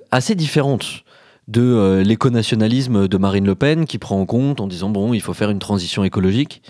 assez 0.10 0.34
différente 0.34 1.04
de 1.52 2.02
l'éconationalisme 2.06 3.08
de 3.08 3.18
Marine 3.18 3.46
Le 3.46 3.56
Pen, 3.56 3.86
qui 3.86 3.98
prend 3.98 4.20
en 4.20 4.26
compte 4.26 4.62
en 4.62 4.68
disant, 4.68 4.90
bon, 4.90 5.14
il 5.14 5.22
faut 5.22 5.34
faire 5.34 5.50
une 5.50 5.60
transition 5.60 6.04
écologique 6.04 6.64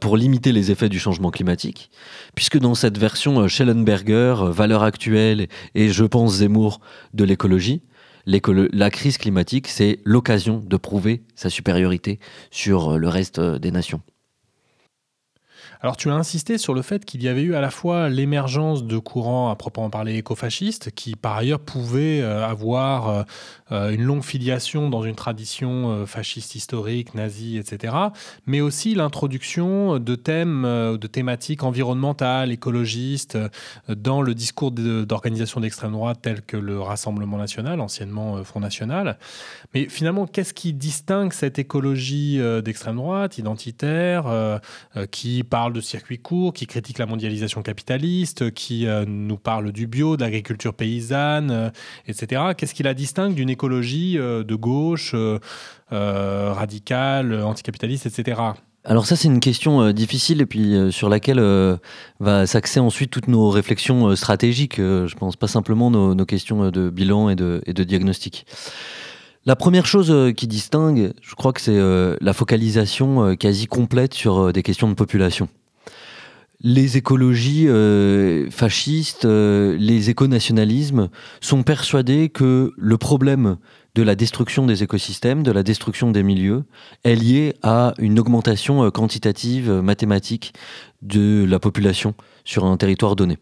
pour 0.00 0.16
limiter 0.16 0.52
les 0.52 0.70
effets 0.70 0.88
du 0.88 0.98
changement 0.98 1.30
climatique, 1.30 1.90
puisque 2.34 2.58
dans 2.58 2.74
cette 2.74 2.98
version 2.98 3.48
Schellenberger, 3.48 4.34
valeur 4.50 4.82
actuelle 4.82 5.48
et 5.74 5.88
je 5.88 6.04
pense 6.04 6.36
Zemmour 6.36 6.80
de 7.14 7.24
l'écologie, 7.24 7.82
la 8.26 8.90
crise 8.90 9.18
climatique, 9.18 9.66
c'est 9.68 9.98
l'occasion 10.04 10.62
de 10.64 10.76
prouver 10.76 11.22
sa 11.34 11.50
supériorité 11.50 12.20
sur 12.50 12.98
le 12.98 13.08
reste 13.08 13.40
des 13.40 13.70
nations. 13.70 14.00
Alors 15.82 15.96
tu 15.96 16.08
as 16.10 16.14
insisté 16.14 16.58
sur 16.58 16.74
le 16.74 16.82
fait 16.82 17.04
qu'il 17.04 17.24
y 17.24 17.28
avait 17.28 17.42
eu 17.42 17.56
à 17.56 17.60
la 17.60 17.70
fois 17.70 18.08
l'émergence 18.08 18.84
de 18.84 18.98
courants 18.98 19.50
à 19.50 19.56
proprement 19.56 19.90
parler 19.90 20.14
écofascistes, 20.14 20.92
qui 20.92 21.16
par 21.16 21.36
ailleurs 21.36 21.58
pouvaient 21.58 22.20
euh, 22.20 22.46
avoir 22.46 23.08
euh, 23.08 23.22
euh, 23.72 23.90
une 23.90 24.04
longue 24.04 24.22
filiation 24.22 24.90
dans 24.90 25.02
une 25.02 25.16
tradition 25.16 26.06
fasciste 26.06 26.54
historique, 26.54 27.16
nazie, 27.16 27.58
etc., 27.58 27.94
mais 28.46 28.60
aussi 28.60 28.94
l'introduction 28.94 29.98
de 29.98 30.14
thèmes, 30.14 30.62
de 30.62 31.06
thématiques 31.08 31.64
environnementales, 31.64 32.52
écologistes, 32.52 33.36
dans 33.88 34.22
le 34.22 34.34
discours 34.34 34.70
d'organisation 34.70 35.60
d'extrême 35.60 35.92
droite 35.92 36.20
tels 36.22 36.42
que 36.42 36.56
le 36.56 36.80
Rassemblement 36.80 37.38
national, 37.38 37.80
anciennement 37.80 38.44
Front 38.44 38.60
national. 38.60 39.18
Mais 39.74 39.88
finalement, 39.88 40.26
qu'est-ce 40.26 40.54
qui 40.54 40.72
distingue 40.72 41.32
cette 41.32 41.58
écologie 41.58 42.38
d'extrême 42.62 42.96
droite, 42.96 43.38
identitaire, 43.38 44.60
qui 45.10 45.42
parle 45.42 45.71
de 45.72 45.80
circuits 45.80 46.18
courts, 46.18 46.52
qui 46.52 46.66
critique 46.66 46.98
la 46.98 47.06
mondialisation 47.06 47.62
capitaliste, 47.62 48.52
qui 48.52 48.86
euh, 48.86 49.04
nous 49.06 49.36
parle 49.36 49.72
du 49.72 49.86
bio, 49.86 50.16
de 50.16 50.22
l'agriculture 50.22 50.74
paysanne, 50.74 51.50
euh, 51.50 51.70
etc. 52.06 52.42
Qu'est-ce 52.56 52.74
qui 52.74 52.82
la 52.82 52.94
distingue 52.94 53.34
d'une 53.34 53.50
écologie 53.50 54.18
euh, 54.18 54.44
de 54.44 54.54
gauche, 54.54 55.14
radicale, 55.90 57.42
anticapitaliste, 57.42 58.06
etc. 58.06 58.40
Alors 58.84 59.06
ça 59.06 59.14
c'est 59.14 59.28
une 59.28 59.40
question 59.40 59.92
difficile 59.92 60.40
et 60.40 60.46
puis 60.46 60.74
sur 60.90 61.10
laquelle 61.10 61.38
va 62.18 62.46
s'axer 62.46 62.80
ensuite 62.80 63.10
toutes 63.10 63.28
nos 63.28 63.50
réflexions 63.50 64.16
stratégiques, 64.16 64.78
je 64.78 65.14
pense 65.14 65.36
pas 65.36 65.48
simplement 65.48 65.90
nos, 65.90 66.24
questions 66.24 66.70
de 66.70 66.88
bilan 66.88 67.28
et 67.28 67.36
de, 67.36 67.84
diagnostic. 67.84 68.46
La 69.44 69.54
première 69.54 69.84
chose 69.84 70.32
qui 70.34 70.46
distingue, 70.46 71.12
je 71.20 71.34
crois 71.34 71.52
que 71.52 71.60
c'est 71.60 71.78
la 71.78 72.32
focalisation 72.32 73.36
quasi 73.36 73.66
complète 73.66 74.14
sur 74.14 74.50
des 74.50 74.62
questions 74.62 74.88
de 74.88 74.94
population. 74.94 75.48
Les 76.64 76.96
écologies 76.96 77.66
fascistes, 78.50 79.24
les 79.24 80.10
éconationalismes 80.10 81.08
sont 81.40 81.64
persuadés 81.64 82.28
que 82.28 82.72
le 82.76 82.98
problème 82.98 83.56
de 83.96 84.02
la 84.02 84.14
destruction 84.14 84.64
des 84.64 84.82
écosystèmes, 84.82 85.42
de 85.42 85.50
la 85.50 85.64
destruction 85.64 86.12
des 86.12 86.22
milieux, 86.22 86.64
est 87.02 87.16
liée 87.16 87.54
à 87.62 87.94
une 87.98 88.20
augmentation 88.20 88.88
quantitative 88.92 89.70
mathématique 89.70 90.54
de 91.02 91.44
la 91.48 91.58
population 91.58 92.14
sur 92.44 92.64
un 92.64 92.76
territoire 92.76 93.16
donné. 93.16 93.38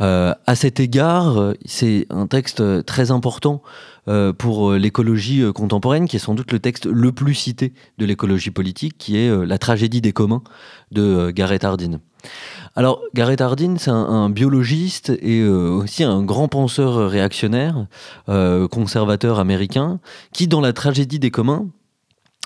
Euh, 0.00 0.34
à 0.46 0.54
cet 0.54 0.80
égard, 0.80 1.52
c'est 1.64 2.06
un 2.10 2.26
texte 2.26 2.84
très 2.84 3.10
important 3.10 3.62
euh, 4.08 4.32
pour 4.32 4.72
l'écologie 4.72 5.44
contemporaine, 5.54 6.08
qui 6.08 6.16
est 6.16 6.20
sans 6.20 6.34
doute 6.34 6.52
le 6.52 6.58
texte 6.58 6.86
le 6.86 7.12
plus 7.12 7.34
cité 7.34 7.72
de 7.98 8.06
l'écologie 8.06 8.50
politique, 8.50 8.96
qui 8.98 9.18
est 9.18 9.46
La 9.46 9.58
tragédie 9.58 10.00
des 10.00 10.12
communs 10.12 10.42
de 10.90 11.30
Gareth 11.30 11.64
Hardin. 11.64 12.00
Alors, 12.76 13.02
Gareth 13.14 13.40
Hardin, 13.40 13.76
c'est 13.78 13.90
un, 13.90 14.30
biologiste 14.30 15.10
et 15.10 15.40
euh, 15.40 15.70
aussi 15.70 16.04
un 16.04 16.22
grand 16.22 16.48
penseur 16.48 17.08
réactionnaire, 17.10 17.86
conservateur 18.70 19.38
américain, 19.38 20.00
qui, 20.32 20.46
dans 20.46 20.60
La 20.60 20.72
tragédie 20.72 21.18
des 21.18 21.30
communs, 21.30 21.66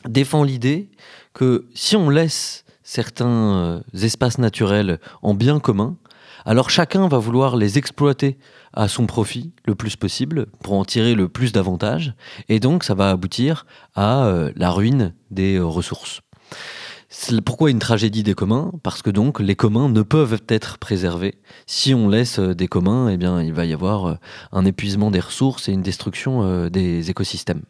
défend 0.08 0.42
l'idée 0.42 0.90
que 1.34 1.66
si 1.74 1.96
on 1.96 2.10
laisse 2.10 2.64
certains 2.82 3.82
espaces 3.94 4.38
naturels 4.38 4.98
en 5.22 5.34
bien 5.34 5.60
commun, 5.60 5.96
alors 6.44 6.70
chacun 6.70 7.08
va 7.08 7.18
vouloir 7.18 7.56
les 7.56 7.78
exploiter 7.78 8.36
à 8.74 8.88
son 8.88 9.06
profit 9.06 9.52
le 9.66 9.74
plus 9.74 9.96
possible 9.96 10.46
pour 10.62 10.74
en 10.74 10.84
tirer 10.84 11.14
le 11.14 11.28
plus 11.28 11.52
d'avantages, 11.52 12.14
et 12.48 12.60
donc 12.60 12.84
ça 12.84 12.94
va 12.94 13.10
aboutir 13.10 13.66
à 13.94 14.26
euh, 14.26 14.52
la 14.56 14.70
ruine 14.70 15.14
des 15.30 15.56
euh, 15.56 15.64
ressources. 15.64 16.20
Pourquoi 17.44 17.70
une 17.70 17.78
tragédie 17.78 18.22
des 18.22 18.34
communs 18.34 18.72
Parce 18.82 19.02
que 19.02 19.10
donc 19.10 19.40
les 19.40 19.56
communs 19.56 19.88
ne 19.88 20.02
peuvent 20.02 20.42
être 20.48 20.78
préservés. 20.78 21.36
Si 21.66 21.94
on 21.94 22.08
laisse 22.08 22.38
euh, 22.38 22.54
des 22.54 22.68
communs, 22.68 23.08
eh 23.08 23.16
bien 23.16 23.42
il 23.42 23.52
va 23.52 23.64
y 23.64 23.72
avoir 23.72 24.18
un 24.52 24.64
épuisement 24.64 25.10
des 25.10 25.20
ressources 25.20 25.68
et 25.68 25.72
une 25.72 25.82
destruction 25.82 26.68
des 26.68 27.10
écosystèmes. 27.10 27.62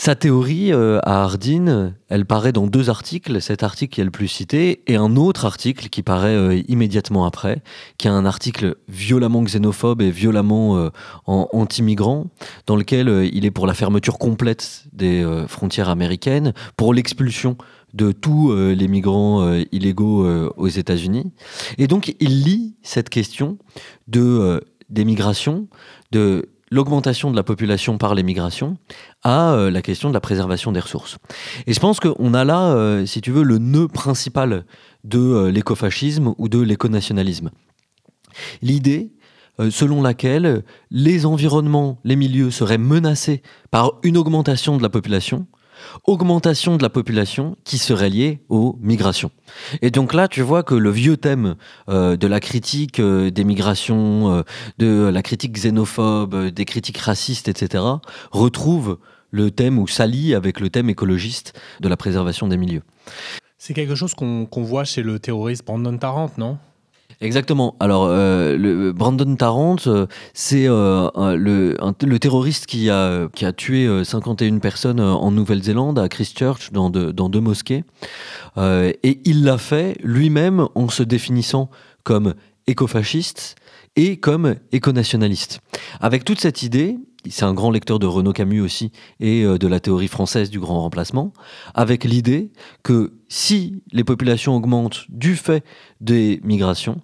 Sa 0.00 0.14
théorie 0.14 0.72
euh, 0.72 1.00
à 1.02 1.24
Hardin, 1.24 1.92
elle 2.08 2.24
paraît 2.24 2.52
dans 2.52 2.68
deux 2.68 2.88
articles, 2.88 3.42
cet 3.42 3.64
article 3.64 3.92
qui 3.92 4.00
est 4.00 4.04
le 4.04 4.12
plus 4.12 4.28
cité, 4.28 4.80
et 4.86 4.94
un 4.94 5.16
autre 5.16 5.44
article 5.44 5.88
qui 5.88 6.04
paraît 6.04 6.36
euh, 6.36 6.62
immédiatement 6.68 7.24
après, 7.26 7.62
qui 7.98 8.06
est 8.06 8.10
un 8.12 8.24
article 8.24 8.76
violemment 8.86 9.42
xénophobe 9.42 10.00
et 10.00 10.12
violemment 10.12 10.76
euh, 10.76 10.90
anti-migrant, 11.26 12.28
dans 12.68 12.76
lequel 12.76 13.28
il 13.32 13.44
est 13.44 13.50
pour 13.50 13.66
la 13.66 13.74
fermeture 13.74 14.18
complète 14.18 14.84
des 14.92 15.26
frontières 15.48 15.88
américaines, 15.88 16.54
pour 16.76 16.94
l'expulsion 16.94 17.56
de 17.92 18.12
tous 18.12 18.54
les 18.54 18.88
migrants 18.88 19.52
illégaux 19.72 20.28
aux 20.56 20.68
États-Unis. 20.68 21.32
Et 21.76 21.88
donc 21.88 22.14
il 22.20 22.44
lit 22.44 22.76
cette 22.82 23.08
question 23.08 23.58
de 24.06 24.62
des 24.90 25.04
migrations, 25.04 25.68
de 26.12 26.48
l'augmentation 26.70 27.30
de 27.30 27.36
la 27.36 27.42
population 27.42 27.98
par 27.98 28.14
l'émigration 28.14 28.76
à 29.22 29.52
euh, 29.52 29.70
la 29.70 29.82
question 29.82 30.08
de 30.08 30.14
la 30.14 30.20
préservation 30.20 30.72
des 30.72 30.80
ressources. 30.80 31.18
Et 31.66 31.72
je 31.72 31.80
pense 31.80 32.00
qu'on 32.00 32.34
a 32.34 32.44
là, 32.44 32.72
euh, 32.72 33.06
si 33.06 33.20
tu 33.20 33.30
veux, 33.30 33.42
le 33.42 33.58
nœud 33.58 33.88
principal 33.88 34.64
de 35.04 35.18
euh, 35.18 35.50
l'écofascisme 35.50 36.34
ou 36.38 36.48
de 36.48 36.60
l'éconationalisme. 36.60 37.50
L'idée 38.62 39.12
selon 39.70 40.02
laquelle 40.02 40.62
les 40.92 41.26
environnements, 41.26 41.98
les 42.04 42.14
milieux 42.14 42.52
seraient 42.52 42.78
menacés 42.78 43.42
par 43.72 43.94
une 44.04 44.16
augmentation 44.16 44.76
de 44.76 44.82
la 44.84 44.88
population 44.88 45.48
augmentation 46.06 46.76
de 46.76 46.82
la 46.82 46.90
population 46.90 47.56
qui 47.64 47.78
serait 47.78 48.10
liée 48.10 48.40
aux 48.48 48.78
migrations. 48.80 49.30
Et 49.82 49.90
donc 49.90 50.14
là, 50.14 50.28
tu 50.28 50.42
vois 50.42 50.62
que 50.62 50.74
le 50.74 50.90
vieux 50.90 51.16
thème 51.16 51.56
euh, 51.88 52.16
de 52.16 52.26
la 52.26 52.40
critique 52.40 53.00
euh, 53.00 53.30
des 53.30 53.44
migrations, 53.44 54.32
euh, 54.32 54.42
de 54.78 55.08
la 55.08 55.22
critique 55.22 55.52
xénophobe, 55.52 56.48
des 56.48 56.64
critiques 56.64 56.98
racistes, 56.98 57.48
etc., 57.48 57.84
retrouve 58.30 58.98
le 59.30 59.50
thème 59.50 59.78
ou 59.78 59.86
s'allie 59.86 60.34
avec 60.34 60.60
le 60.60 60.70
thème 60.70 60.88
écologiste 60.88 61.58
de 61.80 61.88
la 61.88 61.96
préservation 61.96 62.48
des 62.48 62.56
milieux. 62.56 62.82
C'est 63.58 63.74
quelque 63.74 63.94
chose 63.94 64.14
qu'on 64.14 64.46
voit 64.62 64.84
chez 64.84 65.02
le 65.02 65.18
terroriste 65.18 65.66
Brandon 65.66 65.96
Tarrant, 65.98 66.30
non? 66.38 66.58
Exactement. 67.20 67.74
Alors, 67.80 68.04
euh, 68.04 68.56
le 68.56 68.92
Brandon 68.92 69.34
Tarrant, 69.34 69.76
euh, 69.88 70.06
c'est 70.34 70.68
euh, 70.68 71.10
le, 71.36 71.76
le, 72.02 72.18
terroriste 72.20 72.66
qui 72.66 72.90
a, 72.90 73.28
qui 73.34 73.44
a 73.44 73.52
tué 73.52 74.04
51 74.04 74.58
personnes 74.58 75.00
en 75.00 75.30
Nouvelle-Zélande, 75.32 75.98
à 75.98 76.08
Christchurch, 76.08 76.70
dans, 76.70 76.90
dans 76.90 77.28
deux 77.28 77.40
mosquées. 77.40 77.82
et 78.56 79.20
il 79.24 79.44
l'a 79.44 79.58
fait 79.58 79.96
lui-même 80.02 80.68
en 80.74 80.88
se 80.88 81.02
définissant 81.02 81.70
comme 82.04 82.34
écofasciste 82.68 83.56
et 83.96 84.18
comme 84.18 84.54
éconationaliste. 84.70 85.60
Avec 86.00 86.24
toute 86.24 86.40
cette 86.40 86.62
idée, 86.62 86.98
c'est 87.28 87.44
un 87.44 87.54
grand 87.54 87.72
lecteur 87.72 87.98
de 87.98 88.06
Renaud 88.06 88.32
Camus 88.32 88.60
aussi 88.60 88.92
et 89.18 89.42
de 89.44 89.66
la 89.66 89.80
théorie 89.80 90.08
française 90.08 90.50
du 90.50 90.60
grand 90.60 90.80
remplacement, 90.82 91.32
avec 91.74 92.04
l'idée 92.04 92.52
que 92.84 93.14
si 93.28 93.82
les 93.92 94.04
populations 94.04 94.54
augmentent 94.54 95.04
du 95.08 95.34
fait 95.34 95.64
des 96.00 96.40
migrations, 96.44 97.00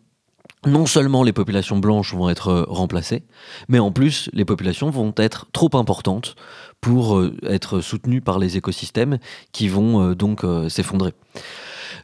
non 0.66 0.86
seulement 0.86 1.22
les 1.22 1.32
populations 1.32 1.78
blanches 1.78 2.14
vont 2.14 2.28
être 2.28 2.48
euh, 2.48 2.64
remplacées, 2.68 3.24
mais 3.68 3.78
en 3.78 3.90
plus 3.90 4.30
les 4.32 4.44
populations 4.44 4.90
vont 4.90 5.12
être 5.16 5.46
trop 5.52 5.70
importantes 5.74 6.36
pour 6.80 7.18
euh, 7.18 7.36
être 7.46 7.80
soutenues 7.80 8.20
par 8.20 8.38
les 8.38 8.56
écosystèmes 8.56 9.18
qui 9.52 9.68
vont 9.68 10.10
euh, 10.10 10.14
donc 10.14 10.44
s'effondrer. 10.68 11.12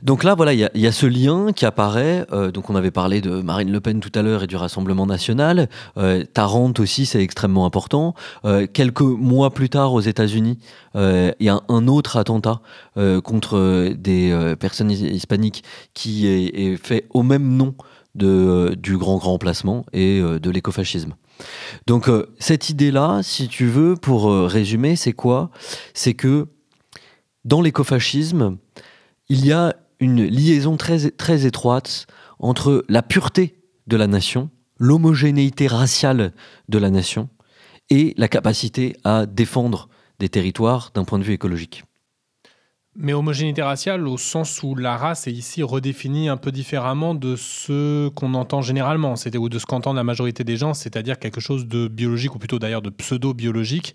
Donc 0.02 0.24
là, 0.24 0.34
voilà, 0.34 0.54
il 0.54 0.70
y, 0.74 0.86
a 0.86 0.92
ce 0.92 1.04
lien 1.04 1.52
qui 1.52 1.66
apparaît. 1.66 2.26
donc 2.54 2.70
on 2.70 2.74
avait 2.74 2.90
parlé 2.90 3.20
de 3.20 3.42
Marine 3.42 3.70
Le 3.70 3.80
Pen 3.80 4.00
tout 4.00 4.12
à 4.14 4.22
l'heure 4.22 4.44
et 4.44 4.46
du 4.46 4.56
Rassemblement 4.56 5.04
national. 5.04 5.68
Tarente 6.32 6.80
aussi, 6.80 7.04
c'est 7.04 7.22
extrêmement 7.22 7.66
important. 7.66 8.14
quelques 8.72 9.02
mois 9.02 9.50
plus 9.50 9.68
tard, 9.68 9.92
aux 9.92 10.00
États-Unis, 10.00 10.58
il 10.94 11.34
y 11.38 11.50
a 11.50 11.60
un 11.68 11.86
autre 11.86 12.16
attentat 12.16 12.62
contre 13.24 13.92
des 13.92 14.54
personnes 14.58 14.90
hispaniques 14.90 15.64
qui 15.92 16.28
est, 16.28 16.76
fait 16.82 17.06
au 17.10 17.22
même 17.22 17.56
nom 17.56 17.74
de, 18.14 18.26
euh, 18.26 18.76
du 18.76 18.96
grand 18.96 19.18
grand 19.18 19.38
placement 19.38 19.86
et 19.92 20.20
euh, 20.20 20.38
de 20.38 20.50
l'écofascisme. 20.50 21.14
Donc 21.86 22.08
euh, 22.08 22.26
cette 22.38 22.70
idée-là, 22.70 23.20
si 23.22 23.48
tu 23.48 23.66
veux, 23.66 23.94
pour 23.94 24.30
résumer, 24.30 24.96
c'est 24.96 25.12
quoi? 25.12 25.50
C'est 25.94 26.14
que 26.14 26.48
dans 27.44 27.62
l'écofascisme, 27.62 28.58
il 29.28 29.46
y 29.46 29.52
a 29.52 29.74
une 30.00 30.24
liaison 30.24 30.76
très, 30.76 31.10
très 31.10 31.46
étroite 31.46 32.06
entre 32.38 32.84
la 32.88 33.02
pureté 33.02 33.62
de 33.86 33.96
la 33.96 34.06
nation, 34.06 34.50
l'homogénéité 34.78 35.66
raciale 35.66 36.32
de 36.68 36.78
la 36.78 36.90
nation 36.90 37.28
et 37.90 38.14
la 38.16 38.28
capacité 38.28 38.96
à 39.04 39.26
défendre 39.26 39.88
des 40.18 40.28
territoires 40.28 40.90
d'un 40.94 41.04
point 41.04 41.18
de 41.18 41.24
vue 41.24 41.32
écologique. 41.32 41.84
Mais 42.96 43.12
homogénéité 43.12 43.62
raciale 43.62 44.08
au 44.08 44.18
sens 44.18 44.64
où 44.64 44.74
la 44.74 44.96
race 44.96 45.28
est 45.28 45.32
ici 45.32 45.62
redéfinie 45.62 46.28
un 46.28 46.36
peu 46.36 46.50
différemment 46.50 47.14
de 47.14 47.36
ce 47.36 48.08
qu'on 48.08 48.34
entend 48.34 48.62
généralement, 48.62 49.14
ou 49.38 49.48
de 49.48 49.58
ce 49.60 49.66
qu'entend 49.66 49.92
la 49.92 50.02
majorité 50.02 50.42
des 50.42 50.56
gens, 50.56 50.74
c'est-à-dire 50.74 51.20
quelque 51.20 51.40
chose 51.40 51.68
de 51.68 51.86
biologique 51.86 52.34
ou 52.34 52.38
plutôt 52.38 52.58
d'ailleurs 52.58 52.82
de 52.82 52.90
pseudo-biologique. 52.90 53.94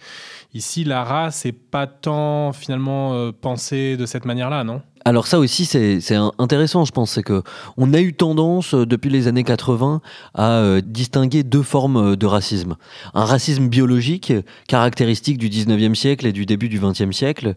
Ici, 0.53 0.85
la 0.85 1.03
race 1.03 1.43
n'est 1.43 1.51
pas 1.51 1.87
tant 1.87 2.53
finalement 2.53 3.13
euh, 3.15 3.31
pensée 3.33 3.97
de 3.97 4.05
cette 4.05 4.23
manière-là, 4.23 4.63
non? 4.63 4.81
Alors 5.07 5.27
ça 5.27 5.37
aussi, 5.37 5.65
c'est 5.65 6.15
intéressant, 6.39 6.83
je 6.83 6.91
pense, 6.91 7.11
c'est 7.11 7.21
que 7.21 7.43
on 7.77 7.93
a 7.93 7.99
eu 8.01 8.15
tendance 8.15 8.73
euh, 8.73 8.87
depuis 8.87 9.11
les 9.11 9.27
années 9.27 9.43
80 9.43 10.01
à 10.33 10.53
euh, 10.53 10.81
distinguer 10.83 11.43
deux 11.43 11.61
formes 11.61 11.97
euh, 11.97 12.15
de 12.15 12.25
racisme. 12.25 12.75
Un 13.13 13.23
racisme 13.23 13.67
biologique, 13.67 14.33
caractéristique 14.67 15.37
du 15.37 15.47
19e 15.47 15.93
siècle 15.93 16.25
et 16.25 16.31
du 16.31 16.47
début 16.47 16.69
du 16.69 16.79
20e 16.79 17.11
siècle, 17.11 17.53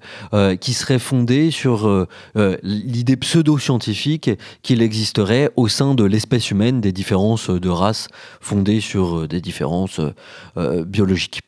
qui 0.61 0.75
serait 0.75 0.99
fondé 0.99 1.51
sur 1.51 2.07
l'idée 2.63 3.17
pseudo-scientifique 3.17 4.31
qu'il 4.63 4.83
existerait 4.83 5.51
au 5.57 5.69
sein 5.69 5.95
de 5.95 6.05
l'espèce 6.05 6.51
humaine 6.51 6.81
des 6.81 6.93
différences 6.93 7.49
de 7.49 7.69
race 7.69 8.09
fondées 8.41 8.81
sur 8.81 9.27
des 9.27 9.41
différences 9.41 10.01
biologiques. 10.57 11.41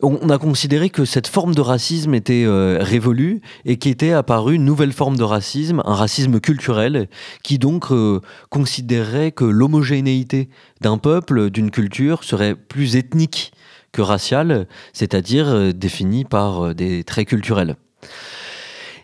On 0.00 0.30
a 0.30 0.38
considéré 0.38 0.90
que 0.90 1.04
cette 1.04 1.26
forme 1.26 1.54
de 1.54 1.60
racisme 1.60 2.14
était 2.14 2.46
révolue 2.46 3.40
et 3.64 3.76
qu'était 3.76 4.12
apparue 4.12 4.54
une 4.54 4.64
nouvelle 4.64 4.92
forme 4.92 5.16
de 5.16 5.24
racisme, 5.24 5.31
un 5.32 5.94
racisme 5.94 6.40
culturel, 6.40 7.08
qui 7.42 7.58
donc 7.58 7.90
euh, 7.90 8.20
considérerait 8.50 9.32
que 9.32 9.44
l'homogénéité 9.44 10.48
d'un 10.80 10.98
peuple, 10.98 11.50
d'une 11.50 11.70
culture, 11.70 12.24
serait 12.24 12.54
plus 12.54 12.96
ethnique 12.96 13.52
que 13.92 14.02
raciale, 14.02 14.66
c'est-à-dire 14.92 15.48
euh, 15.48 15.72
définie 15.72 16.24
par 16.24 16.66
euh, 16.66 16.74
des 16.74 17.04
traits 17.04 17.28
culturels. 17.28 17.76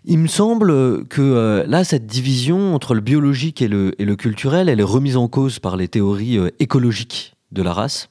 Il 0.04 0.18
me 0.18 0.28
semble 0.28 1.06
que 1.08 1.64
là, 1.66 1.84
cette 1.84 2.06
division 2.06 2.74
entre 2.74 2.94
le 2.94 3.02
biologique 3.02 3.60
et 3.60 3.68
le, 3.68 3.92
culturel, 4.16 4.70
elle 4.70 4.80
est 4.80 4.84
remise 4.84 5.18
en 5.18 5.28
cause 5.28 5.58
par 5.58 5.76
les 5.76 5.88
théories 5.88 6.38
écologiques 6.60 7.34
de 7.52 7.62
la 7.62 7.74
race, 7.74 8.08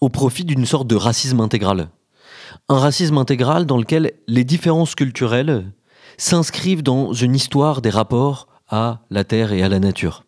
au 0.00 0.08
profit 0.08 0.44
d'une 0.44 0.66
sorte 0.66 0.88
de 0.88 0.96
racisme 0.96 1.38
intégral. 1.38 1.90
Un 2.68 2.78
racisme 2.78 3.18
intégral 3.18 3.66
dans 3.66 3.76
lequel 3.78 4.14
les 4.26 4.42
différences 4.42 4.96
culturelles 4.96 5.64
s'inscrivent 6.16 6.82
dans 6.82 7.12
une 7.12 7.34
histoire 7.34 7.82
des 7.82 7.90
rapports 7.90 8.48
à 8.68 9.00
la 9.10 9.24
terre 9.24 9.52
et 9.52 9.62
à 9.62 9.68
la 9.68 9.80
nature. 9.80 10.24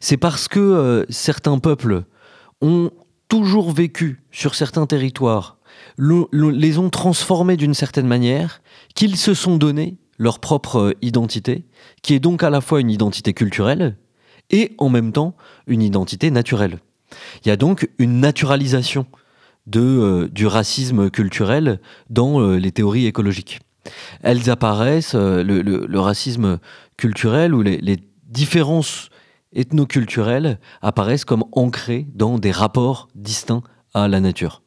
C'est 0.00 0.16
parce 0.16 0.48
que 0.48 0.60
euh, 0.60 1.04
certains 1.08 1.58
peuples 1.58 2.04
ont 2.60 2.90
toujours 3.28 3.72
vécu 3.72 4.22
sur 4.30 4.54
certains 4.54 4.86
territoires, 4.86 5.58
les 5.98 6.78
ont 6.78 6.90
transformés 6.90 7.56
d'une 7.56 7.74
certaine 7.74 8.06
manière, 8.06 8.62
qu'ils 8.94 9.16
se 9.16 9.34
sont 9.34 9.56
donné 9.56 9.96
leur 10.18 10.38
propre 10.38 10.94
identité, 11.02 11.64
qui 12.02 12.14
est 12.14 12.20
donc 12.20 12.42
à 12.42 12.50
la 12.50 12.60
fois 12.60 12.80
une 12.80 12.90
identité 12.90 13.32
culturelle 13.32 13.96
et 14.50 14.74
en 14.78 14.88
même 14.88 15.12
temps 15.12 15.34
une 15.66 15.82
identité 15.82 16.30
naturelle. 16.30 16.78
Il 17.44 17.48
y 17.48 17.50
a 17.50 17.56
donc 17.56 17.88
une 17.98 18.20
naturalisation 18.20 19.06
euh, 19.76 20.28
du 20.28 20.46
racisme 20.46 21.10
culturel 21.10 21.80
dans 22.10 22.40
euh, 22.40 22.56
les 22.56 22.72
théories 22.72 23.06
écologiques. 23.06 23.60
Elles 24.22 24.50
apparaissent, 24.50 25.14
euh, 25.14 25.42
le, 25.42 26.00
racisme 26.00 26.58
culturel 26.96 27.54
ou 27.54 27.62
les, 27.62 27.78
les 27.78 27.98
différences 28.26 29.08
ethnoculturelles 29.54 30.58
apparaissent 30.80 31.24
comme 31.24 31.44
ancrées 31.52 32.06
dans 32.14 32.38
des 32.38 32.50
rapports 32.50 33.08
distincts 33.14 33.62
à 33.94 34.08
la 34.08 34.20
nature. 34.20 34.62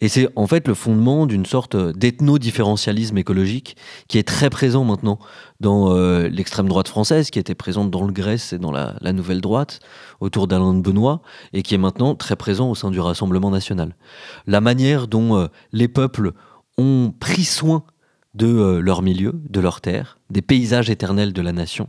Et 0.00 0.08
c'est 0.08 0.28
en 0.36 0.46
fait 0.46 0.68
le 0.68 0.74
fondement 0.74 1.26
d'une 1.26 1.46
sorte 1.46 1.76
d'ethno-différentialisme 1.76 3.18
écologique 3.18 3.76
qui 4.08 4.18
est 4.18 4.26
très 4.26 4.50
présent 4.50 4.84
maintenant 4.84 5.18
dans 5.60 5.94
euh, 5.94 6.28
l'extrême 6.28 6.68
droite 6.68 6.88
française, 6.88 7.30
qui 7.30 7.38
était 7.38 7.54
présente 7.54 7.90
dans 7.90 8.04
le 8.04 8.12
Grèce 8.12 8.52
et 8.52 8.58
dans 8.58 8.72
la, 8.72 8.96
nouvelle 9.12 9.40
droite, 9.40 9.80
autour 10.20 10.48
d'Alain 10.48 10.74
de 10.74 10.80
Benoît, 10.80 11.22
et 11.52 11.62
qui 11.62 11.74
est 11.74 11.78
maintenant 11.78 12.14
très 12.14 12.36
présent 12.36 12.70
au 12.70 12.74
sein 12.74 12.90
du 12.90 13.00
Rassemblement 13.00 13.50
national. 13.50 13.94
La 14.46 14.60
manière 14.60 15.08
dont 15.08 15.36
euh, 15.36 15.46
les 15.72 15.88
peuples 15.88 16.32
ont 16.78 17.12
pris 17.18 17.44
soin 17.44 17.84
de 18.34 18.46
euh, 18.46 18.80
leur 18.80 19.02
milieu, 19.02 19.40
de 19.48 19.60
leur 19.60 19.80
terre, 19.80 20.18
des 20.30 20.42
paysages 20.42 20.90
éternels 20.90 21.32
de 21.32 21.42
la 21.42 21.52
nation, 21.52 21.88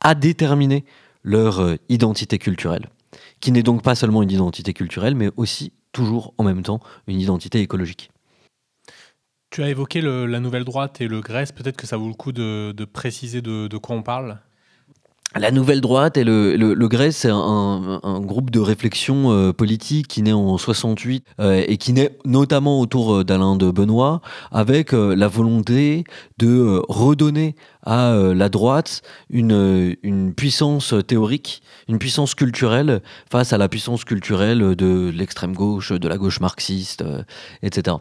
a 0.00 0.14
déterminé 0.14 0.84
leur 1.22 1.76
identité 1.88 2.38
culturelle, 2.38 2.90
qui 3.40 3.50
n'est 3.50 3.62
donc 3.62 3.82
pas 3.82 3.94
seulement 3.94 4.22
une 4.22 4.30
identité 4.30 4.74
culturelle, 4.74 5.14
mais 5.14 5.30
aussi 5.36 5.72
toujours 5.92 6.34
en 6.36 6.44
même 6.44 6.62
temps 6.62 6.80
une 7.06 7.18
identité 7.18 7.60
écologique. 7.60 8.10
Tu 9.54 9.62
as 9.62 9.70
évoqué 9.70 10.00
la 10.02 10.40
nouvelle 10.40 10.64
droite 10.64 11.00
et 11.00 11.06
le 11.06 11.20
Grèce, 11.20 11.52
peut-être 11.52 11.76
que 11.76 11.86
ça 11.86 11.96
vaut 11.96 12.08
le 12.08 12.14
coup 12.14 12.32
de, 12.32 12.84
préciser 12.92 13.40
de, 13.40 13.76
quoi 13.78 13.94
on 13.96 14.02
parle? 14.02 14.40
La 15.36 15.50
Nouvelle 15.50 15.80
Droite 15.80 16.16
et 16.16 16.24
le, 16.24 16.54
le, 16.56 16.88
Grèce, 16.88 17.18
c'est 17.18 17.30
un, 17.30 18.20
groupe 18.20 18.50
de 18.50 18.60
réflexion 18.60 19.32
euh, 19.32 19.52
politique 19.52 20.06
qui 20.06 20.22
naît 20.22 20.32
en 20.32 20.56
68 20.58 21.24
euh, 21.40 21.64
et 21.66 21.76
qui 21.76 21.92
naît 21.92 22.16
notamment 22.24 22.80
autour 22.80 23.14
euh, 23.14 23.24
d'Alain 23.24 23.56
de 23.56 23.70
Benoît, 23.70 24.20
avec 24.52 24.92
la 24.92 25.28
volonté 25.28 26.04
de 26.38 26.82
redonner 26.88 27.56
à 27.82 28.14
la 28.34 28.48
droite 28.48 29.02
une, 29.28 29.96
une 30.02 30.34
puissance 30.34 30.94
théorique, 31.06 31.62
une 31.88 31.98
puissance 31.98 32.34
culturelle 32.34 33.02
face 33.30 33.52
à 33.52 33.58
la 33.58 33.68
puissance 33.68 34.04
culturelle 34.04 34.74
de 34.74 35.10
l'extrême 35.14 35.52
gauche, 35.52 35.92
de 35.92 36.08
la 36.08 36.16
gauche 36.16 36.40
marxiste, 36.40 37.04
etc. 37.62 37.96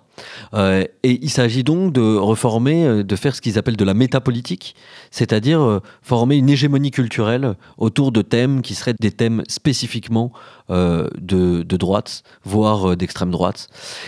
Et 0.55 0.89
il 1.03 1.29
s'agit 1.29 1.63
donc 1.63 1.91
de 1.91 2.15
reformer, 2.15 3.03
de 3.03 3.15
faire 3.15 3.35
ce 3.35 3.41
qu'ils 3.41 3.57
appellent 3.57 3.75
de 3.75 3.83
la 3.83 3.93
métapolitique, 3.93 4.75
c'est-à-dire 5.11 5.81
former 6.01 6.37
une 6.37 6.49
hégémonie 6.49 6.91
culturelle 6.91 7.22
autour 7.77 8.11
de 8.11 8.21
thèmes 8.21 8.61
qui 8.61 8.75
seraient 8.75 8.95
des 8.99 9.11
thèmes 9.11 9.43
spécifiquement 9.47 10.31
de, 10.69 11.09
de, 11.63 11.77
droite, 11.77 12.23
voire 12.43 12.95
d'extrême 12.95 13.31
droite. 13.31 13.67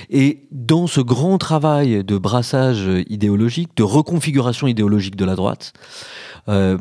Et 0.09 0.47
dans 0.51 0.87
ce 0.87 1.01
grand 1.01 1.37
travail 1.37 2.03
de 2.03 2.17
brassage 2.17 2.89
idéologique, 3.09 3.75
de 3.75 3.83
reconfiguration 3.83 4.67
idéologique 4.67 5.15
de 5.15 5.25
la 5.25 5.35
droite, 5.35 5.73
euh, 6.47 6.77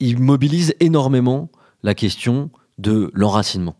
il 0.00 0.20
mobilise 0.20 0.74
énormément 0.80 1.50
la 1.82 1.94
question 1.94 2.50
de 2.78 3.10
l'enracinement. 3.14 3.76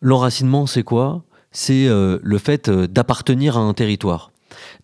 L'enracinement, 0.00 0.66
c'est 0.66 0.82
quoi? 0.82 1.24
C'est 1.50 1.86
euh, 1.86 2.18
le 2.22 2.38
fait 2.38 2.68
euh, 2.68 2.86
d'appartenir 2.86 3.56
à 3.56 3.60
un 3.60 3.74
territoire. 3.74 4.30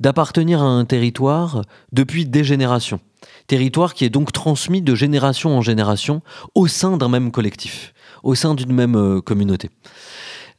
D'appartenir 0.01 0.63
à 0.63 0.67
un 0.67 0.85
territoire 0.85 1.63
depuis 1.93 2.27
des 2.27 2.45
générations. 2.45 3.01
Territoire 3.49 3.95
qui 3.95 4.05
est 4.05 4.11
donc 4.11 4.31
transmis 4.31 4.83
de 4.83 4.95
génération 4.95 5.57
en 5.57 5.63
génération 5.63 6.23
au 6.55 6.69
sein 6.69 6.97
d'un 6.97 7.09
même 7.09 7.33
collectif, 7.33 7.93
au 8.23 8.35
sein 8.35 8.55
d'une 8.55 8.73
même 8.73 9.21
communauté. 9.23 9.71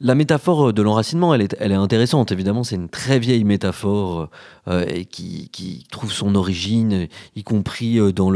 La 0.02 0.14
métaphore 0.14 0.72
de 0.72 0.80
l'enracinement, 0.80 1.34
elle 1.34 1.42
est, 1.42 1.74
intéressante. 1.74 2.32
Évidemment, 2.32 2.64
c'est 2.64 2.76
une 2.76 2.88
très 2.88 3.18
vieille 3.18 3.44
métaphore 3.44 4.30
euh, 4.66 4.86
qui, 5.10 5.86
trouve 5.90 6.10
son 6.10 6.36
origine, 6.36 7.06
y 7.36 7.42
compris 7.42 7.98
euh, 7.98 8.10
dans 8.10 8.30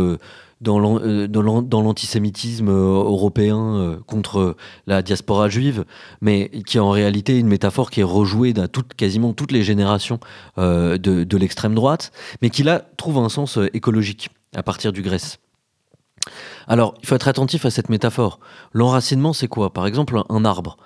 l'antisémitisme 0.60 2.68
euh, 2.68 2.72
européen 2.72 3.98
contre 4.06 4.56
la 4.86 5.00
diaspora 5.00 5.48
juive, 5.48 5.86
mais 6.20 6.50
qui 6.66 6.76
est 6.76 6.80
en 6.80 6.90
réalité 6.90 7.38
une 7.38 7.48
métaphore 7.48 7.90
qui 7.90 8.00
est 8.00 8.04
rejouée 8.04 8.52
dans 8.52 8.68
quasiment 8.98 9.32
toutes 9.32 9.52
les 9.52 9.62
générations 9.62 10.20
de, 10.58 10.98
de 10.98 11.36
l'extrême 11.38 11.74
droite, 11.74 12.12
mais 12.42 12.50
qui 12.50 12.62
là 12.62 12.84
trouve 12.98 13.16
un 13.16 13.30
sens 13.30 13.58
écologique 13.72 14.28
à 14.54 14.62
partir 14.62 14.92
du 14.92 15.02
Grèce. 15.02 15.38
Alors, 16.66 16.94
il 17.02 17.06
faut 17.06 17.14
être 17.14 17.28
attentif 17.28 17.66
à 17.66 17.70
cette 17.70 17.88
métaphore. 17.90 18.40
L'enracinement, 18.72 19.32
c'est 19.32 19.48
quoi? 19.48 19.72
Par 19.72 19.86
exemple, 19.86 20.22
un 20.28 20.44
arbre. 20.44 20.76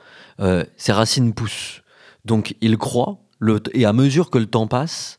Euh, 0.40 0.64
ses 0.76 0.92
racines 0.92 1.34
poussent. 1.34 1.82
Donc 2.24 2.56
il 2.60 2.76
croit, 2.76 3.18
et 3.72 3.84
à 3.84 3.92
mesure 3.92 4.30
que 4.30 4.38
le 4.38 4.46
temps 4.46 4.66
passe, 4.66 5.18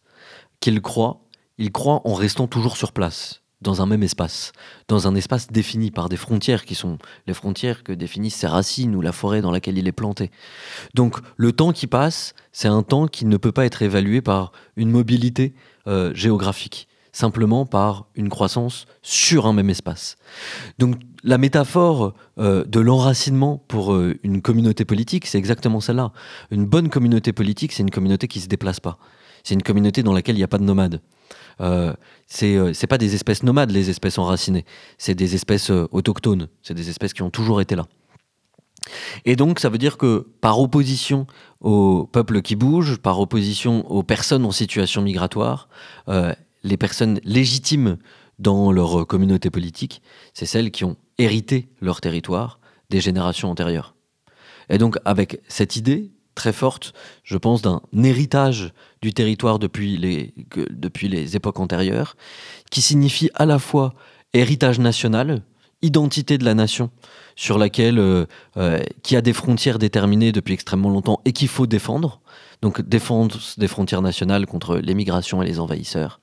qu'il 0.59 0.81
croit, 0.81 1.21
il 1.57 1.71
croit 1.71 2.01
en 2.05 2.13
restant 2.13 2.47
toujours 2.47 2.77
sur 2.77 2.91
place, 2.91 3.41
dans 3.61 3.81
un 3.81 3.85
même 3.85 4.03
espace, 4.03 4.51
dans 4.87 5.07
un 5.07 5.15
espace 5.15 5.47
défini 5.47 5.91
par 5.91 6.07
des 6.07 6.17
frontières 6.17 6.65
qui 6.65 6.75
sont 6.75 6.97
les 7.25 7.33
frontières 7.33 7.83
que 7.83 7.93
définissent 7.93 8.35
ses 8.35 8.47
racines 8.47 8.95
ou 8.95 9.01
la 9.01 9.11
forêt 9.11 9.41
dans 9.41 9.51
laquelle 9.51 9.77
il 9.77 9.87
est 9.87 9.93
planté. 9.93 10.29
Donc 10.93 11.17
le 11.35 11.51
temps 11.51 11.71
qui 11.71 11.87
passe, 11.87 12.35
c'est 12.51 12.67
un 12.67 12.83
temps 12.83 13.07
qui 13.07 13.25
ne 13.25 13.37
peut 13.37 13.51
pas 13.51 13.65
être 13.65 13.81
évalué 13.81 14.21
par 14.21 14.51
une 14.75 14.91
mobilité 14.91 15.55
euh, 15.87 16.13
géographique 16.13 16.87
simplement 17.11 17.65
par 17.65 18.07
une 18.15 18.29
croissance 18.29 18.85
sur 19.01 19.45
un 19.45 19.53
même 19.53 19.69
espace. 19.69 20.17
Donc 20.77 20.95
la 21.23 21.37
métaphore 21.37 22.13
euh, 22.37 22.63
de 22.65 22.79
l'enracinement 22.79 23.63
pour 23.67 23.93
euh, 23.93 24.17
une 24.23 24.41
communauté 24.41 24.85
politique, 24.85 25.25
c'est 25.25 25.37
exactement 25.37 25.79
celle-là. 25.79 26.11
Une 26.51 26.65
bonne 26.65 26.89
communauté 26.89 27.33
politique, 27.33 27.73
c'est 27.73 27.83
une 27.83 27.91
communauté 27.91 28.27
qui 28.27 28.39
ne 28.39 28.43
se 28.43 28.47
déplace 28.47 28.79
pas. 28.79 28.97
C'est 29.43 29.53
une 29.53 29.63
communauté 29.63 30.03
dans 30.03 30.13
laquelle 30.13 30.35
il 30.35 30.39
n'y 30.39 30.43
a 30.43 30.49
pas 30.49 30.57
de 30.57 30.63
nomades. 30.63 31.01
Euh, 31.61 31.93
c'est 32.27 32.55
euh, 32.55 32.73
pas 32.89 32.97
des 32.97 33.15
espèces 33.15 33.43
nomades, 33.43 33.71
les 33.71 33.89
espèces 33.89 34.17
enracinées. 34.17 34.65
C'est 34.97 35.15
des 35.15 35.35
espèces 35.35 35.69
autochtones. 35.69 36.47
C'est 36.61 36.73
des 36.73 36.89
espèces 36.89 37.13
qui 37.13 37.21
ont 37.21 37.29
toujours 37.29 37.61
été 37.61 37.75
là. 37.75 37.85
Et 39.25 39.35
donc, 39.35 39.59
ça 39.59 39.69
veut 39.69 39.77
dire 39.77 39.97
que 39.97 40.27
par 40.41 40.59
opposition 40.59 41.27
aux 41.59 42.07
peuples 42.11 42.41
qui 42.41 42.55
bougent, 42.55 42.97
par 42.97 43.19
opposition 43.19 43.89
aux 43.91 44.03
personnes 44.03 44.45
en 44.45 44.51
situation 44.51 45.01
migratoire, 45.01 45.67
les 46.63 46.77
personnes 46.77 47.19
légitimes 47.23 47.97
dans 48.37 48.71
leur 48.71 49.05
communauté 49.05 49.49
politique, 49.49 50.01
c'est 50.33 50.45
celles 50.45 50.71
qui 50.71 50.85
ont 50.85 50.97
hérité 51.17 51.69
leur 51.81 52.01
territoire 52.01 52.59
des 52.89 53.01
générations 53.01 53.49
antérieures. 53.49 53.95
Et 54.69 54.77
donc 54.77 54.97
avec 55.05 55.41
cette 55.47 55.75
idée 55.75 56.11
très 56.35 56.53
forte, 56.53 56.93
je 57.23 57.37
pense, 57.37 57.61
d'un 57.61 57.81
héritage 58.01 58.71
du 59.01 59.13
territoire 59.13 59.59
depuis 59.59 59.97
les, 59.97 60.33
depuis 60.69 61.09
les 61.09 61.35
époques 61.35 61.59
antérieures, 61.59 62.15
qui 62.71 62.81
signifie 62.81 63.29
à 63.35 63.45
la 63.45 63.59
fois 63.59 63.93
héritage 64.33 64.79
national, 64.79 65.41
identité 65.81 66.37
de 66.37 66.45
la 66.45 66.53
nation, 66.53 66.91
sur 67.35 67.57
laquelle, 67.57 67.99
euh, 67.99 68.25
euh, 68.55 68.79
qui 69.03 69.17
a 69.17 69.21
des 69.21 69.33
frontières 69.33 69.79
déterminées 69.79 70.31
depuis 70.31 70.53
extrêmement 70.53 70.89
longtemps 70.89 71.19
et 71.25 71.33
qu'il 71.33 71.49
faut 71.49 71.67
défendre, 71.67 72.21
donc 72.61 72.81
défense 72.81 73.57
des 73.57 73.67
frontières 73.67 74.01
nationales 74.01 74.45
contre 74.45 74.77
l'émigration 74.77 75.41
et 75.41 75.45
les 75.45 75.59
envahisseurs, 75.59 76.19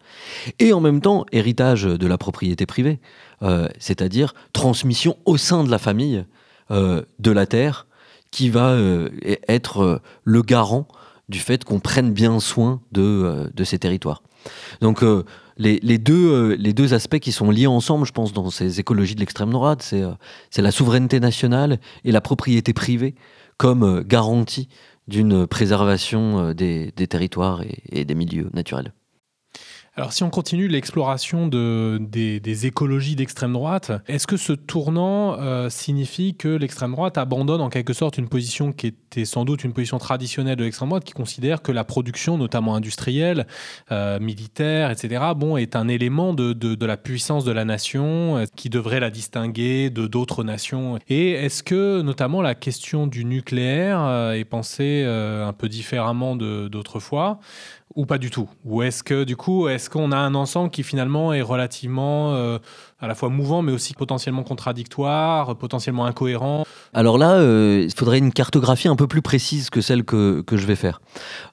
et 0.58 0.72
en 0.72 0.80
même 0.80 1.00
temps 1.00 1.24
héritage 1.32 1.84
de 1.84 2.06
la 2.06 2.18
propriété 2.18 2.66
privée, 2.66 3.00
euh, 3.42 3.68
c'est-à-dire 3.78 4.34
transmission 4.52 5.16
au 5.24 5.36
sein 5.36 5.64
de 5.64 5.70
la 5.70 5.78
famille 5.78 6.24
euh, 6.70 7.02
de 7.18 7.30
la 7.30 7.46
terre, 7.46 7.86
qui 8.30 8.50
va 8.50 8.70
euh, 8.70 9.08
être 9.48 10.02
le 10.24 10.42
garant 10.42 10.88
du 11.28 11.38
fait 11.38 11.64
qu'on 11.64 11.80
prenne 11.80 12.12
bien 12.12 12.38
soin 12.38 12.80
de, 12.92 13.50
de 13.54 13.64
ces 13.64 13.78
territoires. 13.78 14.22
Donc 14.80 15.02
les, 15.56 15.80
les, 15.82 15.98
deux, 15.98 16.54
les 16.54 16.72
deux 16.72 16.94
aspects 16.94 17.18
qui 17.18 17.32
sont 17.32 17.50
liés 17.50 17.66
ensemble, 17.66 18.06
je 18.06 18.12
pense, 18.12 18.32
dans 18.32 18.50
ces 18.50 18.78
écologies 18.78 19.14
de 19.14 19.20
l'extrême 19.20 19.50
droite, 19.50 19.82
c'est 19.82 20.62
la 20.62 20.70
souveraineté 20.70 21.18
nationale 21.18 21.80
et 22.04 22.12
la 22.12 22.20
propriété 22.20 22.72
privée 22.72 23.14
comme 23.56 24.02
garantie 24.02 24.68
d'une 25.08 25.46
préservation 25.46 26.48
euh, 26.48 26.54
des, 26.54 26.92
territoires 26.92 27.62
et, 27.90 28.04
des 28.04 28.14
milieux 28.14 28.50
naturels. 28.52 28.92
Alors 29.98 30.12
si 30.12 30.22
on 30.24 30.28
continue 30.28 30.68
l'exploration 30.68 31.48
de, 31.48 31.98
des, 31.98 32.66
écologies 32.66 33.16
d'extrême 33.16 33.54
droite, 33.54 33.92
est-ce 34.08 34.26
que 34.26 34.36
ce 34.36 34.52
tournant 34.52 35.40
euh, 35.40 35.70
signifie 35.70 36.34
que 36.34 36.48
l'extrême 36.48 36.92
droite 36.92 37.16
abandonne 37.16 37.62
en 37.62 37.70
quelque 37.70 37.94
sorte 37.94 38.18
une 38.18 38.28
position 38.28 38.72
qui 38.72 38.88
était 38.88 39.24
sans 39.24 39.46
doute 39.46 39.64
une 39.64 39.72
position 39.72 39.96
traditionnelle 39.96 40.56
de 40.56 40.64
l'extrême 40.64 40.90
droite, 40.90 41.04
qui 41.04 41.14
considère 41.14 41.62
que 41.62 41.72
la 41.72 41.82
production, 41.82 42.36
notamment 42.36 42.74
industrielle, 42.74 43.46
euh, 43.90 44.20
militaire, 44.20 44.90
etc., 44.90 45.24
bon, 45.34 45.56
est 45.56 45.76
un 45.76 45.88
élément 45.88 46.34
de, 46.34 46.52
de, 46.52 46.86
la 46.86 46.98
puissance 46.98 47.46
de 47.46 47.52
la 47.52 47.64
nation 47.64 48.36
euh, 48.36 48.44
qui 48.54 48.68
devrait 48.68 49.00
la 49.00 49.08
distinguer 49.08 49.88
de 49.88 50.06
d'autres 50.06 50.44
nations? 50.44 50.98
Et 51.08 51.30
est-ce 51.30 51.62
que 51.62 52.02
notamment 52.02 52.42
la 52.42 52.54
question 52.54 53.06
du 53.06 53.24
nucléaire 53.24 54.32
est 54.32 54.44
pensée 54.44 55.04
un 55.06 55.54
peu 55.54 55.70
différemment 55.70 56.36
d'autrefois? 56.36 57.40
Ou 57.96 58.04
pas 58.04 58.18
du 58.18 58.30
tout 58.30 58.48
Ou 58.64 58.82
est-ce 58.82 59.02
que 59.02 59.24
du 59.24 59.36
coup, 59.36 59.68
est-ce 59.68 59.88
qu'on 59.90 60.12
a 60.12 60.16
un 60.16 60.34
ensemble 60.34 60.70
qui 60.70 60.82
finalement 60.82 61.32
est 61.32 61.40
relativement 61.40 62.34
euh, 62.34 62.58
à 63.00 63.08
la 63.08 63.14
fois 63.14 63.30
mouvant, 63.30 63.62
mais 63.62 63.72
aussi 63.72 63.94
potentiellement 63.94 64.42
contradictoire, 64.42 65.56
potentiellement 65.56 66.04
incohérent 66.04 66.64
Alors 66.92 67.16
là, 67.16 67.32
euh, 67.32 67.82
il 67.84 67.94
faudrait 67.94 68.18
une 68.18 68.32
cartographie 68.32 68.88
un 68.88 68.96
peu 68.96 69.06
plus 69.06 69.22
précise 69.22 69.70
que 69.70 69.80
celle 69.80 70.04
que, 70.04 70.42
que 70.42 70.58
je 70.58 70.66
vais 70.66 70.76
faire. 70.76 71.00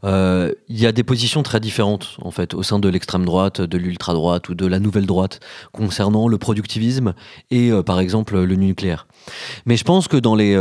Euh, 0.03 0.51
il 0.67 0.79
y 0.79 0.85
a 0.85 0.91
des 0.91 1.03
positions 1.03 1.43
très 1.43 1.61
différentes 1.61 2.17
en 2.21 2.31
fait 2.31 2.53
au 2.53 2.61
sein 2.61 2.77
de 2.77 2.89
l'extrême 2.89 3.25
droite, 3.25 3.61
de 3.61 3.77
l'ultra 3.77 4.13
droite 4.13 4.49
ou 4.49 4.53
de 4.53 4.65
la 4.65 4.79
nouvelle 4.79 5.05
droite 5.05 5.39
concernant 5.71 6.27
le 6.27 6.37
productivisme 6.37 7.13
et 7.51 7.71
par 7.85 8.01
exemple 8.01 8.37
le 8.41 8.55
nucléaire. 8.55 9.07
Mais 9.65 9.77
je 9.77 9.83
pense 9.85 10.09
que 10.09 10.17
dans 10.17 10.35
les 10.35 10.53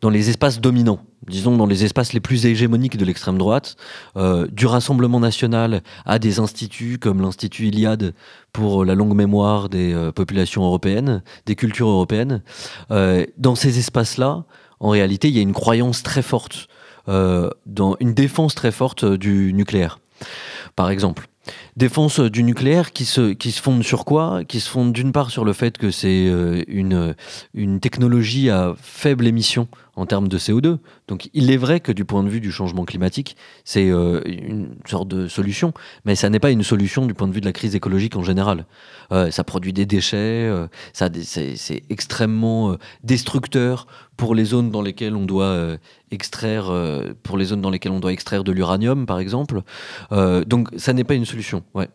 dans 0.00 0.10
les 0.10 0.28
espaces 0.28 0.60
dominants 0.60 1.00
disons 1.28 1.56
dans 1.56 1.66
les 1.66 1.84
espaces 1.84 2.12
les 2.12 2.20
plus 2.20 2.46
hégémoniques 2.46 2.96
de 2.96 3.04
l'extrême 3.04 3.38
droite, 3.38 3.76
euh, 4.16 4.46
du 4.50 4.66
Rassemblement 4.66 5.20
national 5.20 5.82
à 6.04 6.18
des 6.18 6.38
instituts 6.38 6.98
comme 6.98 7.20
l'Institut 7.20 7.66
Iliade 7.66 8.14
pour 8.52 8.84
la 8.84 8.94
longue 8.94 9.14
mémoire 9.14 9.68
des 9.68 9.92
euh, 9.92 10.12
populations 10.12 10.64
européennes, 10.64 11.22
des 11.46 11.54
cultures 11.54 11.88
européennes. 11.88 12.42
Euh, 12.90 13.24
dans 13.38 13.54
ces 13.54 13.78
espaces-là, 13.78 14.44
en 14.80 14.88
réalité, 14.90 15.28
il 15.28 15.36
y 15.36 15.38
a 15.38 15.42
une 15.42 15.52
croyance 15.52 16.02
très 16.02 16.22
forte, 16.22 16.68
dans 17.08 17.96
une 17.98 18.14
défense 18.14 18.54
très 18.54 18.70
forte 18.70 19.04
du 19.04 19.52
nucléaire. 19.52 19.98
Par 20.76 20.88
exemple, 20.88 21.26
défense 21.76 22.20
du 22.20 22.44
nucléaire 22.44 22.92
qui 22.92 23.04
se, 23.04 23.32
qui 23.32 23.50
se 23.50 23.60
fonde 23.60 23.82
sur 23.82 24.04
quoi? 24.04 24.44
Qui 24.44 24.60
se 24.60 24.70
fonde 24.70 24.92
d'une 24.92 25.10
part 25.10 25.30
sur 25.30 25.44
le 25.44 25.52
fait 25.52 25.78
que 25.78 25.90
c'est 25.90 26.26
une, 26.68 27.16
une 27.54 27.80
technologie 27.80 28.50
à 28.50 28.74
faible 28.80 29.26
émission 29.26 29.66
en 29.94 30.06
termes 30.06 30.28
de 30.28 30.38
CO2. 30.38 30.78
Donc 31.08 31.28
il 31.34 31.50
est 31.50 31.56
vrai 31.56 31.80
que 31.80 31.92
du 31.92 32.04
point 32.04 32.22
de 32.22 32.28
vue 32.28 32.40
du 32.40 32.50
changement 32.50 32.84
climatique, 32.84 33.36
c'est 33.64 33.90
euh, 33.90 34.22
une 34.24 34.76
sorte 34.86 35.08
de 35.08 35.28
solution, 35.28 35.72
mais 36.04 36.14
ça 36.14 36.30
n'est 36.30 36.40
pas 36.40 36.50
une 36.50 36.62
solution 36.62 37.06
du 37.06 37.14
point 37.14 37.28
de 37.28 37.32
vue 37.32 37.40
de 37.40 37.46
la 37.46 37.52
crise 37.52 37.74
écologique 37.74 38.16
en 38.16 38.22
général. 38.22 38.66
Euh, 39.12 39.30
ça 39.30 39.44
produit 39.44 39.72
des 39.72 39.86
déchets, 39.86 40.16
euh, 40.16 40.66
ça, 40.92 41.08
c'est, 41.22 41.82
extrêmement 41.90 42.76
destructeur 43.02 43.86
pour 44.16 44.34
les 44.34 44.44
zones 44.44 44.70
dans 44.70 44.82
lesquelles 44.82 45.16
on 45.16 45.24
doit 45.24 45.76
extraire, 46.10 46.70
pour 47.22 47.36
les 47.36 47.46
zones 47.46 47.60
dans 47.60 47.70
lesquelles 47.70 47.92
on 47.92 48.00
doit 48.00 48.12
extraire 48.12 48.44
de 48.44 48.52
l'uranium, 48.52 49.06
par 49.06 49.18
exemple. 49.18 49.62
donc 50.10 50.68
ça 50.76 50.92
n'est 50.92 51.04
pas 51.04 51.14
une 51.14 51.24
solution. 51.24 51.62
Ouais. 51.74 51.88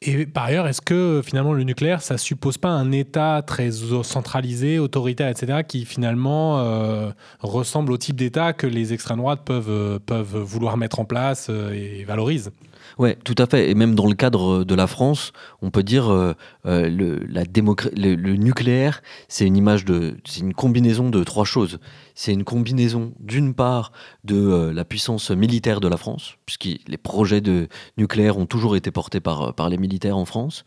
Et 0.00 0.26
par 0.26 0.44
ailleurs, 0.44 0.68
est-ce 0.68 0.80
que 0.80 1.22
finalement 1.24 1.52
le 1.52 1.64
nucléaire, 1.64 2.02
ça 2.02 2.18
suppose 2.18 2.56
pas 2.56 2.68
un 2.68 2.92
État 2.92 3.42
très 3.42 3.70
centralisé, 4.02 4.78
autoritaire, 4.78 5.28
etc., 5.28 5.60
qui 5.66 5.84
finalement 5.84 6.60
euh, 6.60 7.10
ressemble 7.40 7.92
au 7.92 7.96
type 7.96 8.16
d'État 8.16 8.52
que 8.52 8.66
les 8.66 8.92
extrêmes 8.92 9.18
droites 9.18 9.44
peuvent, 9.44 9.68
euh, 9.68 9.98
peuvent 9.98 10.36
vouloir 10.36 10.76
mettre 10.76 11.00
en 11.00 11.04
place 11.04 11.48
euh, 11.50 11.72
et 11.72 12.04
valorisent? 12.04 12.52
Oui, 12.98 13.14
tout 13.24 13.34
à 13.38 13.46
fait. 13.46 13.70
Et 13.70 13.74
même 13.74 13.94
dans 13.94 14.06
le 14.06 14.14
cadre 14.14 14.64
de 14.64 14.74
la 14.74 14.86
France, 14.86 15.32
on 15.62 15.70
peut 15.70 15.82
dire 15.82 16.10
euh, 16.10 16.34
le, 16.64 17.18
la 17.28 17.42
le, 17.44 18.36
nucléaire, 18.36 19.02
c'est 19.28 19.46
une 19.46 19.56
image 19.56 19.84
de, 19.84 20.16
c'est 20.24 20.40
une 20.40 20.54
combinaison 20.54 21.10
de 21.10 21.22
trois 21.24 21.44
choses. 21.44 21.78
C'est 22.20 22.32
une 22.32 22.42
combinaison 22.42 23.12
d'une 23.20 23.54
part 23.54 23.92
de 24.24 24.72
la 24.74 24.84
puissance 24.84 25.30
militaire 25.30 25.78
de 25.78 25.86
la 25.86 25.96
France, 25.96 26.34
puisque 26.46 26.64
les 26.88 26.96
projets 26.96 27.40
de 27.40 27.68
nucléaire 27.96 28.38
ont 28.38 28.46
toujours 28.46 28.74
été 28.74 28.90
portés 28.90 29.20
par, 29.20 29.54
par 29.54 29.68
les 29.68 29.78
militaires 29.78 30.16
en 30.16 30.24
France. 30.24 30.64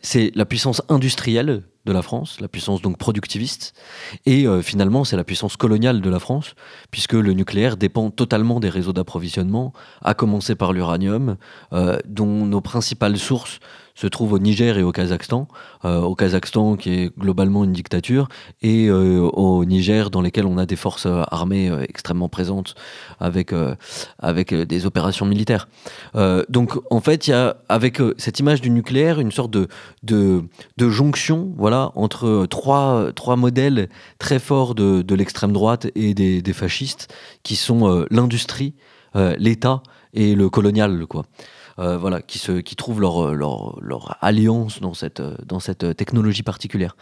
c'est 0.00 0.30
la 0.36 0.46
puissance 0.46 0.80
industrielle 0.88 1.64
de 1.86 1.92
la 1.92 2.02
France, 2.02 2.40
la 2.40 2.48
puissance 2.48 2.82
donc 2.82 2.98
productiviste, 2.98 3.72
et 4.26 4.46
euh, 4.46 4.62
finalement 4.62 5.04
c'est 5.04 5.16
la 5.16 5.24
puissance 5.24 5.56
coloniale 5.56 6.00
de 6.00 6.10
la 6.10 6.18
France, 6.18 6.54
puisque 6.90 7.14
le 7.14 7.32
nucléaire 7.32 7.76
dépend 7.76 8.10
totalement 8.10 8.60
des 8.60 8.68
réseaux 8.68 8.92
d'approvisionnement, 8.92 9.72
à 10.02 10.14
commencer 10.14 10.54
par 10.54 10.72
l'uranium, 10.72 11.36
euh, 11.72 11.98
dont 12.06 12.46
nos 12.46 12.60
principales 12.60 13.18
sources 13.18 13.60
se 14.00 14.06
trouve 14.06 14.32
au 14.32 14.38
Niger 14.38 14.78
et 14.78 14.82
au 14.82 14.92
Kazakhstan. 14.92 15.46
Euh, 15.84 16.00
au 16.00 16.14
Kazakhstan, 16.14 16.76
qui 16.76 16.90
est 16.94 17.18
globalement 17.18 17.64
une 17.64 17.72
dictature, 17.72 18.28
et 18.62 18.86
euh, 18.86 19.20
au 19.20 19.64
Niger, 19.66 20.10
dans 20.10 20.22
lesquels 20.22 20.46
on 20.46 20.56
a 20.56 20.64
des 20.64 20.76
forces 20.76 21.04
euh, 21.04 21.22
armées 21.30 21.70
extrêmement 21.86 22.30
présentes 22.30 22.74
avec, 23.18 23.52
avec 24.18 24.54
des 24.54 24.86
opérations 24.86 25.26
militaires. 25.26 25.68
donc, 26.48 26.78
en 26.90 27.00
fait, 27.00 27.26
il 27.26 27.30
y 27.30 27.34
a, 27.34 27.56
avec 27.68 28.00
cette 28.16 28.38
image 28.38 28.60
du 28.60 28.70
nucléaire, 28.70 29.20
une 29.20 29.32
sorte 29.32 29.50
de, 29.50 29.68
de, 30.02 30.88
jonction 30.88 31.52
voilà, 31.56 31.92
entre 31.94 32.46
trois, 32.46 33.12
trois 33.14 33.36
modèles 33.36 33.88
très 34.18 34.38
forts 34.38 34.74
de, 34.74 35.02
de 35.02 35.14
l'extrême 35.14 35.52
droite 35.52 35.88
et 35.94 36.14
des, 36.14 36.40
des 36.40 36.52
fascistes, 36.52 37.12
qui 37.42 37.56
sont 37.56 38.06
l'industrie, 38.10 38.74
l'État 39.14 39.82
et 40.14 40.34
le 40.34 40.48
colonial. 40.48 41.06
Quoi. 41.06 41.24
Euh, 41.80 41.96
voilà, 41.96 42.20
qui, 42.20 42.38
se, 42.38 42.52
qui 42.60 42.76
trouvent 42.76 43.00
leur, 43.00 43.34
leur, 43.34 44.18
alliance 44.20 44.80
dans 44.80 44.92
cette, 44.92 45.22
dans 45.46 45.60
cette 45.60 45.96
technologie 45.96 46.42
particulière. 46.42 46.94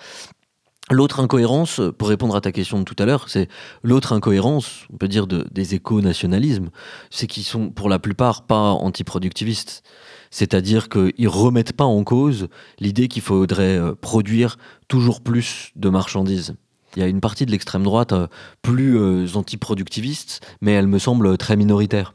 L'autre 0.91 1.21
incohérence, 1.21 1.81
pour 1.99 2.09
répondre 2.09 2.35
à 2.35 2.41
ta 2.41 2.53
question 2.53 2.79
de 2.79 2.85
tout 2.85 2.97
à 2.99 3.05
l'heure, 3.05 3.29
c'est 3.29 3.49
l'autre 3.83 4.13
incohérence, 4.13 4.87
on 4.93 4.97
peut 4.97 5.09
dire, 5.09 5.27
de, 5.27 5.47
des 5.51 5.75
éco-nationalismes, 5.75 6.71
c'est 7.11 7.27
qu'ils 7.27 7.43
sont 7.43 7.71
pour 7.71 7.89
la 7.89 7.99
plupart 7.99 8.47
pas 8.47 8.71
antiproductivistes. 8.71 9.83
C'est-à-dire 10.31 10.89
qu'ils 10.89 11.29
remettent 11.29 11.75
pas 11.75 11.85
en 11.85 12.05
cause 12.05 12.49
l'idée 12.79 13.09
qu'il 13.09 13.23
faudrait 13.23 13.79
euh, 13.79 13.95
produire 13.95 14.59
toujours 14.87 15.21
plus 15.21 15.73
de 15.77 15.89
marchandises. 15.89 16.55
Il 16.97 17.03
y 17.03 17.05
a 17.05 17.09
une 17.09 17.21
partie 17.21 17.45
de 17.45 17.51
l'extrême 17.51 17.83
droite 17.83 18.13
euh, 18.13 18.27
plus 18.63 18.99
euh, 18.99 19.27
antiproductiviste, 19.35 20.47
mais 20.61 20.73
elle 20.73 20.87
me 20.87 20.99
semble 20.99 21.37
très 21.37 21.57
minoritaire. 21.57 22.15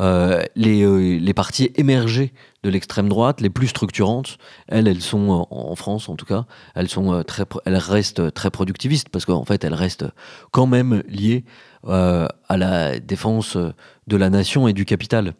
Euh, 0.00 0.42
les, 0.54 1.20
les 1.20 1.34
parties 1.34 1.70
émergées 1.76 2.32
de 2.62 2.70
l'extrême 2.70 3.08
droite, 3.08 3.40
les 3.40 3.50
plus 3.50 3.68
structurantes, 3.68 4.38
elles, 4.68 4.88
elles 4.88 5.02
sont 5.02 5.46
en 5.50 5.76
France 5.76 6.08
en 6.08 6.16
tout 6.16 6.24
cas, 6.24 6.46
elles 6.74 6.88
sont 6.88 7.22
très, 7.22 7.44
elles 7.64 7.76
restent 7.76 8.32
très 8.34 8.50
productivistes 8.50 9.08
parce 9.10 9.24
qu'en 9.24 9.44
fait, 9.44 9.62
elles 9.62 9.74
restent 9.74 10.06
quand 10.50 10.66
même 10.66 11.02
liées 11.08 11.44
à 11.84 12.56
la 12.56 12.98
défense 12.98 13.56
de 13.56 14.16
la 14.16 14.30
nation 14.30 14.66
et 14.66 14.72
du 14.72 14.84
capital. 14.84 15.34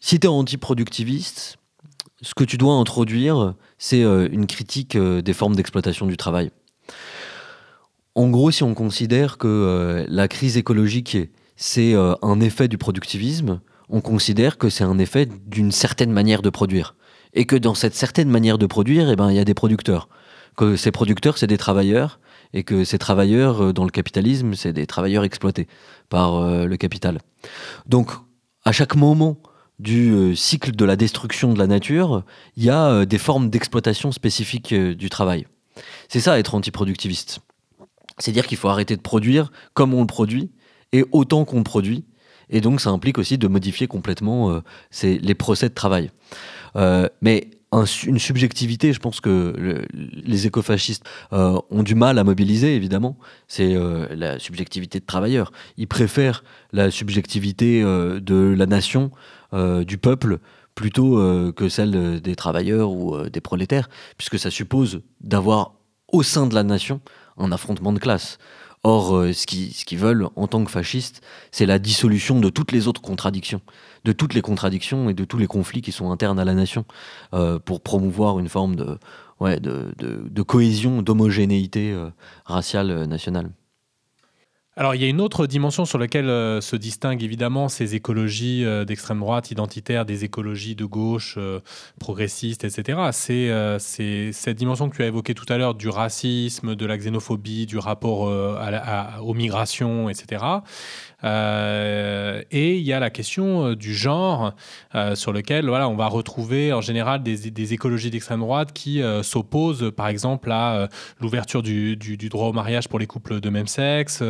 Si 0.00 0.20
tu 0.20 0.26
es 0.26 0.30
antiproductiviste, 0.30 1.56
ce 2.20 2.34
que 2.34 2.44
tu 2.44 2.58
dois 2.58 2.74
introduire, 2.74 3.54
c'est 3.78 4.02
une 4.02 4.46
critique 4.46 4.98
des 4.98 5.32
formes 5.32 5.56
d'exploitation 5.56 6.06
du 6.06 6.18
travail. 6.18 6.50
En 8.18 8.30
gros, 8.30 8.50
si 8.50 8.64
on 8.64 8.74
considère 8.74 9.38
que 9.38 9.46
euh, 9.46 10.04
la 10.08 10.26
crise 10.26 10.56
écologique, 10.56 11.16
c'est 11.54 11.94
euh, 11.94 12.16
un 12.20 12.40
effet 12.40 12.66
du 12.66 12.76
productivisme, 12.76 13.60
on 13.90 14.00
considère 14.00 14.58
que 14.58 14.70
c'est 14.70 14.82
un 14.82 14.98
effet 14.98 15.28
d'une 15.46 15.70
certaine 15.70 16.10
manière 16.10 16.42
de 16.42 16.50
produire. 16.50 16.96
Et 17.32 17.44
que 17.44 17.54
dans 17.54 17.76
cette 17.76 17.94
certaine 17.94 18.28
manière 18.28 18.58
de 18.58 18.66
produire, 18.66 19.08
eh 19.08 19.14
ben, 19.14 19.30
il 19.30 19.36
y 19.36 19.38
a 19.38 19.44
des 19.44 19.54
producteurs. 19.54 20.08
Que 20.56 20.74
ces 20.74 20.90
producteurs, 20.90 21.38
c'est 21.38 21.46
des 21.46 21.58
travailleurs, 21.58 22.18
et 22.52 22.64
que 22.64 22.82
ces 22.82 22.98
travailleurs, 22.98 23.66
euh, 23.66 23.72
dans 23.72 23.84
le 23.84 23.90
capitalisme, 23.90 24.54
c'est 24.56 24.72
des 24.72 24.88
travailleurs 24.88 25.22
exploités 25.22 25.68
par 26.08 26.44
le 26.66 26.76
capital. 26.76 27.20
Donc, 27.86 28.10
à 28.64 28.72
chaque 28.72 28.96
moment 28.96 29.38
du 29.78 30.34
cycle 30.34 30.72
de 30.72 30.84
la 30.84 30.96
destruction 30.96 31.54
de 31.54 31.58
la 31.60 31.68
nature, 31.68 32.24
il 32.56 32.64
y 32.64 32.70
a 32.70 33.06
des 33.06 33.18
formes 33.18 33.48
d'exploitation 33.48 34.10
spécifiques 34.10 34.74
du 34.74 35.08
travail. 35.08 35.46
C'est 36.08 36.18
ça 36.18 36.36
être 36.36 36.56
antiproductiviste. 36.56 37.42
C'est 38.18 38.32
dire 38.32 38.46
qu'il 38.46 38.58
faut 38.58 38.68
arrêter 38.68 38.96
de 38.96 39.02
produire 39.02 39.50
comme 39.74 39.94
on 39.94 40.00
le 40.00 40.06
produit 40.06 40.50
et 40.92 41.04
autant 41.12 41.44
qu'on 41.44 41.62
produit. 41.62 42.04
Et 42.50 42.60
donc, 42.60 42.80
ça 42.80 42.90
implique 42.90 43.18
aussi 43.18 43.38
de 43.38 43.46
modifier 43.46 43.86
complètement 43.86 44.52
euh, 44.52 44.60
les 45.02 45.34
procès 45.34 45.68
de 45.68 45.74
travail. 45.74 46.10
Euh, 46.76 47.08
mais 47.20 47.50
une 48.06 48.18
subjectivité, 48.18 48.94
je 48.94 48.98
pense 48.98 49.20
que 49.20 49.84
les 49.92 50.46
écofascistes 50.46 51.04
euh, 51.34 51.60
ont 51.70 51.82
du 51.82 51.94
mal 51.94 52.18
à 52.18 52.24
mobiliser, 52.24 52.74
évidemment, 52.74 53.18
c'est 53.46 53.76
la 54.10 54.38
subjectivité 54.38 55.00
de 55.00 55.04
travailleurs. 55.04 55.52
Ils 55.76 55.86
préfèrent 55.86 56.44
la 56.72 56.90
subjectivité 56.90 57.82
de 57.82 58.54
la 58.56 58.64
nation, 58.64 59.10
du 59.52 59.98
peuple, 59.98 60.38
plutôt 60.74 61.52
que 61.52 61.68
celle 61.68 62.22
des 62.22 62.36
travailleurs 62.36 62.90
ou 62.90 63.28
des 63.28 63.42
prolétaires, 63.42 63.90
puisque 64.16 64.38
ça 64.38 64.50
suppose 64.50 65.02
d'avoir 65.20 65.74
au 66.10 66.22
sein 66.22 66.46
de 66.46 66.54
la 66.54 66.62
nation 66.62 67.02
un 67.38 67.52
affrontement 67.52 67.92
de 67.92 67.98
classe. 67.98 68.38
Or, 68.84 69.16
euh, 69.16 69.32
ce 69.32 69.46
qu'ils 69.46 69.74
ce 69.74 69.96
veulent 69.96 70.28
en 70.36 70.46
tant 70.46 70.64
que 70.64 70.70
fascistes, 70.70 71.20
c'est 71.50 71.66
la 71.66 71.78
dissolution 71.78 72.38
de 72.38 72.48
toutes 72.48 72.70
les 72.70 72.86
autres 72.86 73.00
contradictions, 73.02 73.60
de 74.04 74.12
toutes 74.12 74.34
les 74.34 74.40
contradictions 74.40 75.10
et 75.10 75.14
de 75.14 75.24
tous 75.24 75.38
les 75.38 75.48
conflits 75.48 75.82
qui 75.82 75.90
sont 75.92 76.12
internes 76.12 76.38
à 76.38 76.44
la 76.44 76.54
nation, 76.54 76.84
euh, 77.34 77.58
pour 77.58 77.80
promouvoir 77.80 78.38
une 78.38 78.48
forme 78.48 78.76
de, 78.76 78.98
ouais, 79.40 79.58
de, 79.58 79.92
de- 79.98 80.42
cohésion, 80.42 81.02
d'homogénéité 81.02 81.92
euh, 81.92 82.10
raciale 82.44 83.04
nationale. 83.06 83.50
Alors, 84.78 84.94
il 84.94 85.02
y 85.02 85.04
a 85.04 85.08
une 85.08 85.20
autre 85.20 85.48
dimension 85.48 85.84
sur 85.84 85.98
laquelle 85.98 86.28
euh, 86.28 86.60
se 86.60 86.76
distinguent 86.76 87.24
évidemment 87.24 87.68
ces 87.68 87.96
écologies 87.96 88.64
euh, 88.64 88.84
d'extrême 88.84 89.18
droite, 89.18 89.50
identitaires, 89.50 90.06
des 90.06 90.22
écologies 90.22 90.76
de 90.76 90.84
gauche, 90.84 91.34
euh, 91.36 91.58
progressistes, 91.98 92.62
etc. 92.62 92.96
C'est 93.10 93.50
euh, 93.50 93.80
c'est 93.80 94.30
cette 94.30 94.56
dimension 94.56 94.88
que 94.88 94.94
tu 94.94 95.02
as 95.02 95.06
évoquée 95.06 95.34
tout 95.34 95.52
à 95.52 95.58
l'heure 95.58 95.74
du 95.74 95.88
racisme, 95.88 96.76
de 96.76 96.86
la 96.86 96.96
xénophobie, 96.96 97.66
du 97.66 97.76
rapport 97.76 98.30
aux 99.20 99.34
migrations, 99.34 100.08
etc. 100.08 100.44
Euh, 101.24 102.42
et 102.50 102.76
il 102.76 102.82
y 102.84 102.92
a 102.92 103.00
la 103.00 103.10
question 103.10 103.66
euh, 103.66 103.76
du 103.76 103.92
genre, 103.94 104.54
euh, 104.94 105.14
sur 105.16 105.32
lequel 105.32 105.66
voilà, 105.66 105.88
on 105.88 105.96
va 105.96 106.06
retrouver 106.06 106.72
en 106.72 106.80
général 106.80 107.22
des, 107.22 107.72
écologies 107.72 108.10
d'extrême 108.10 108.40
droite 108.40 108.72
qui 108.72 109.02
s'opposent, 109.22 109.90
par 109.94 110.08
exemple, 110.08 110.50
à 110.50 110.88
l'ouverture 111.20 111.62
du, 111.62 111.96
droit 112.30 112.48
au 112.48 112.52
mariage 112.52 112.88
pour 112.88 112.98
les 112.98 113.06
couples 113.06 113.40
de 113.40 113.50
même 113.50 113.66
sexe, 113.66 114.22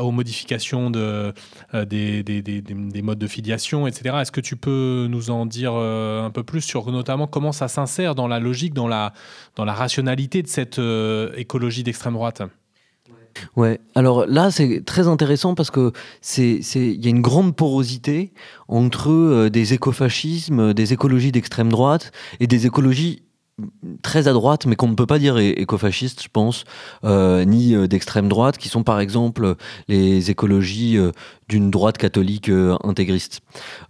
aux 0.00 0.10
modifications 0.10 0.90
de, 0.90 1.32
des, 1.72 2.22
des- 2.22 2.42
des- 2.42 2.62
des- 2.62 2.74
des 2.74 3.02
modes 3.02 3.18
de 3.18 3.26
filiation, 3.26 3.86
etc. 3.86 4.16
Est-ce 4.20 4.32
que 4.32 4.40
tu 4.40 4.56
peux 4.56 5.06
nous 5.08 5.30
en 5.30 5.46
dire 5.46 5.74
un 5.74 6.30
peu 6.30 6.42
plus 6.42 6.62
sur 6.62 6.90
notamment 6.90 7.26
comment 7.26 7.52
ça 7.52 7.68
s'insère 7.68 8.14
dans 8.14 8.26
la 8.28 8.40
logique, 8.40 8.74
dans 8.74 8.88
la, 8.88 9.12
rationalité 9.58 10.42
de 10.42 10.48
cette 10.48 10.80
écologie 11.36 11.82
d'extrême 11.84 12.14
droite? 12.14 12.42
Ouais, 13.56 13.80
alors 13.94 14.26
là 14.26 14.50
c'est 14.50 14.84
très 14.84 15.08
intéressant 15.08 15.54
parce 15.54 15.70
que 15.70 15.92
c'est 16.20 16.60
il 16.74 17.04
y 17.04 17.06
a 17.06 17.10
une 17.10 17.22
grande 17.22 17.56
porosité 17.56 18.32
entre 18.68 19.10
euh, 19.10 19.50
des 19.50 19.74
écofascismes, 19.74 20.72
des 20.72 20.92
écologies 20.92 21.32
d'extrême 21.32 21.70
droite 21.70 22.12
et 22.40 22.46
des 22.46 22.66
écologies 22.66 23.23
très 24.02 24.26
à 24.26 24.32
droite, 24.32 24.66
mais 24.66 24.74
qu'on 24.74 24.88
ne 24.88 24.94
peut 24.94 25.06
pas 25.06 25.18
dire 25.18 25.38
é- 25.38 25.50
écofascistes, 25.50 26.22
je 26.22 26.28
pense, 26.28 26.64
euh, 27.04 27.44
ni 27.44 27.74
euh, 27.74 27.86
d'extrême 27.86 28.28
droite, 28.28 28.58
qui 28.58 28.68
sont 28.68 28.82
par 28.82 28.98
exemple 28.98 29.54
les 29.86 30.30
écologies 30.30 30.96
euh, 30.98 31.12
d'une 31.48 31.70
droite 31.70 31.98
catholique 31.98 32.50
intégriste, 32.84 33.42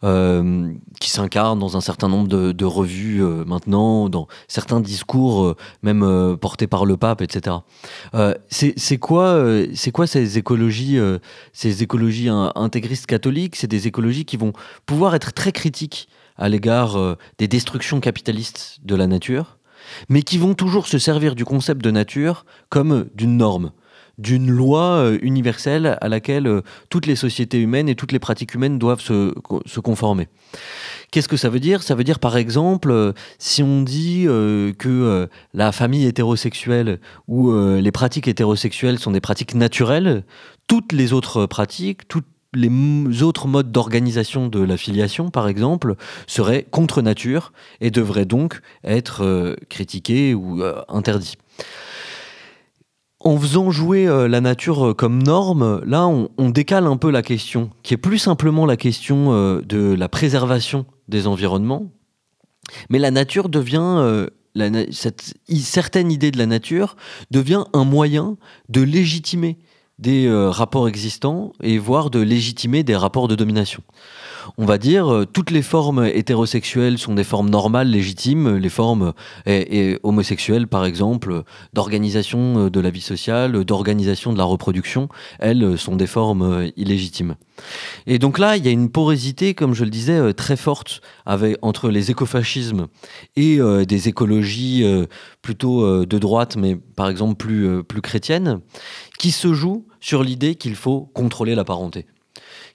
qui 0.02 1.10
s'incarnent 1.10 1.60
dans 1.60 1.76
un 1.76 1.80
certain 1.80 2.08
nombre 2.08 2.26
de, 2.26 2.64
revues 2.64 3.22
maintenant, 3.46 4.08
dans 4.08 4.26
certains 4.48 4.80
discours, 4.80 5.54
même 5.84 6.36
portés 6.40 6.66
par 6.66 6.84
le 6.84 6.96
pape, 6.96 7.22
etc. 7.22 7.58
C'est 8.48 8.98
quoi, 8.98 9.40
ces 10.06 10.36
écologies, 10.36 10.98
intégristes 12.56 13.06
catholiques? 13.06 13.54
C'est 13.54 13.68
des 13.68 13.86
écologies 13.86 14.24
qui 14.24 14.36
vont 14.36 14.52
pouvoir 14.84 15.14
être 15.14 15.32
très 15.32 15.52
critiques 15.52 16.08
à 16.36 16.48
l'égard 16.48 16.96
euh, 16.98 17.16
des 17.38 17.48
destructions 17.48 18.00
capitalistes 18.00 18.78
de 18.84 18.94
la 18.94 19.06
nature, 19.06 19.58
mais 20.08 20.22
qui 20.22 20.38
vont 20.38 20.54
toujours 20.54 20.86
se 20.86 20.98
servir 20.98 21.34
du 21.34 21.44
concept 21.44 21.82
de 21.82 21.90
nature 21.90 22.44
comme 22.68 23.06
d'une 23.14 23.36
norme, 23.36 23.72
d'une 24.16 24.50
loi 24.50 24.80
euh, 24.80 25.18
universelle 25.22 25.98
à 26.00 26.08
laquelle 26.08 26.46
euh, 26.46 26.62
toutes 26.88 27.06
les 27.06 27.16
sociétés 27.16 27.58
humaines 27.58 27.88
et 27.88 27.94
toutes 27.94 28.12
les 28.12 28.20
pratiques 28.20 28.54
humaines 28.54 28.78
doivent 28.78 29.00
se, 29.00 29.32
co- 29.40 29.62
se 29.66 29.80
conformer. 29.80 30.28
Qu'est-ce 31.10 31.28
que 31.28 31.36
ça 31.36 31.48
veut 31.48 31.60
dire? 31.60 31.82
Ça 31.82 31.94
veut 31.94 32.04
dire 32.04 32.18
par 32.18 32.36
exemple, 32.36 32.90
euh, 32.90 33.12
si 33.38 33.62
on 33.62 33.82
dit 33.82 34.24
euh, 34.26 34.72
que 34.72 34.88
euh, 34.88 35.26
la 35.52 35.72
famille 35.72 36.06
hétérosexuelle 36.06 37.00
ou 37.28 37.50
euh, 37.50 37.80
les 37.80 37.92
pratiques 37.92 38.28
hétérosexuelles 38.28 38.98
sont 38.98 39.10
des 39.10 39.20
pratiques 39.20 39.54
naturelles, 39.54 40.24
toutes 40.66 40.92
les 40.92 41.12
autres 41.12 41.46
pratiques, 41.46 42.06
toutes 42.08 42.26
les 42.54 43.22
autres 43.22 43.48
modes 43.48 43.72
d'organisation 43.72 44.48
de 44.48 44.60
la 44.60 44.76
filiation, 44.76 45.30
par 45.30 45.48
exemple, 45.48 45.96
seraient 46.26 46.66
contre 46.70 47.02
nature 47.02 47.52
et 47.80 47.90
devraient 47.90 48.24
donc 48.24 48.60
être 48.84 49.24
euh, 49.24 49.56
critiquées 49.68 50.34
ou 50.34 50.62
euh, 50.62 50.80
interdits. 50.88 51.36
En 53.20 53.38
faisant 53.38 53.70
jouer 53.70 54.06
euh, 54.06 54.28
la 54.28 54.40
nature 54.40 54.94
comme 54.96 55.22
norme, 55.22 55.82
là, 55.86 56.06
on, 56.06 56.50
décale 56.50 56.86
un 56.86 56.96
peu 56.96 57.10
la 57.10 57.22
question, 57.22 57.70
qui 57.82 57.94
est 57.94 57.98
plus 57.98 58.18
simplement 58.18 58.66
la 58.66 58.76
question 58.76 59.32
de 59.60 59.94
la 59.94 60.08
préservation 60.08 60.84
des 61.08 61.26
environnements. 61.26 61.90
Mais 62.90 62.98
la 62.98 63.10
nature 63.10 63.48
devient, 63.48 64.26
cette 64.90 65.34
idée 65.94 66.30
de 66.30 66.38
la 66.38 66.46
nature 66.46 66.96
devient 67.30 67.64
un 67.72 67.84
moyen 67.84 68.36
de 68.68 68.82
légitimer 68.82 69.58
des 69.98 70.26
euh, 70.26 70.50
rapports 70.50 70.88
existants 70.88 71.52
et 71.62 71.78
voire 71.78 72.10
de 72.10 72.20
légitimer 72.20 72.82
des 72.82 72.96
rapports 72.96 73.28
de 73.28 73.34
domination. 73.34 73.82
On 74.58 74.66
va 74.66 74.76
dire 74.76 75.12
euh, 75.12 75.24
toutes 75.24 75.50
les 75.50 75.62
formes 75.62 76.04
hétérosexuelles 76.04 76.98
sont 76.98 77.14
des 77.14 77.24
formes 77.24 77.48
normales, 77.48 77.88
légitimes, 77.88 78.56
les 78.56 78.68
formes 78.68 79.12
et 79.46 79.98
homosexuelles 80.02 80.66
par 80.66 80.84
exemple 80.84 81.44
d'organisation 81.72 82.66
euh, 82.66 82.70
de 82.70 82.80
la 82.80 82.90
vie 82.90 83.00
sociale, 83.00 83.64
d'organisation 83.64 84.32
de 84.32 84.38
la 84.38 84.44
reproduction, 84.44 85.08
elles 85.38 85.62
euh, 85.62 85.76
sont 85.76 85.96
des 85.96 86.06
formes 86.06 86.42
euh, 86.42 86.70
illégitimes. 86.76 87.36
Et 88.06 88.18
donc 88.18 88.38
là, 88.38 88.56
il 88.56 88.64
y 88.64 88.68
a 88.68 88.72
une 88.72 88.90
porosité, 88.90 89.54
comme 89.54 89.74
je 89.74 89.84
le 89.84 89.90
disais, 89.90 90.18
euh, 90.18 90.32
très 90.32 90.56
forte 90.56 91.00
entre 91.62 91.88
les 91.88 92.10
écofascismes 92.10 92.88
et 93.36 93.60
euh, 93.60 93.84
des 93.84 94.08
écologies 94.08 94.82
euh, 94.84 95.06
plutôt 95.40 95.82
euh, 95.82 96.06
de 96.06 96.18
droite, 96.18 96.56
mais 96.56 96.76
par 96.76 97.08
exemple 97.08 97.36
plus, 97.36 97.66
euh, 97.66 97.82
plus 97.82 98.00
chrétiennes, 98.00 98.60
qui 99.18 99.30
se 99.30 99.52
jouent 99.52 99.86
sur 100.00 100.22
l'idée 100.22 100.54
qu'il 100.54 100.76
faut 100.76 101.10
contrôler 101.14 101.54
la 101.54 101.64
parenté. 101.64 102.06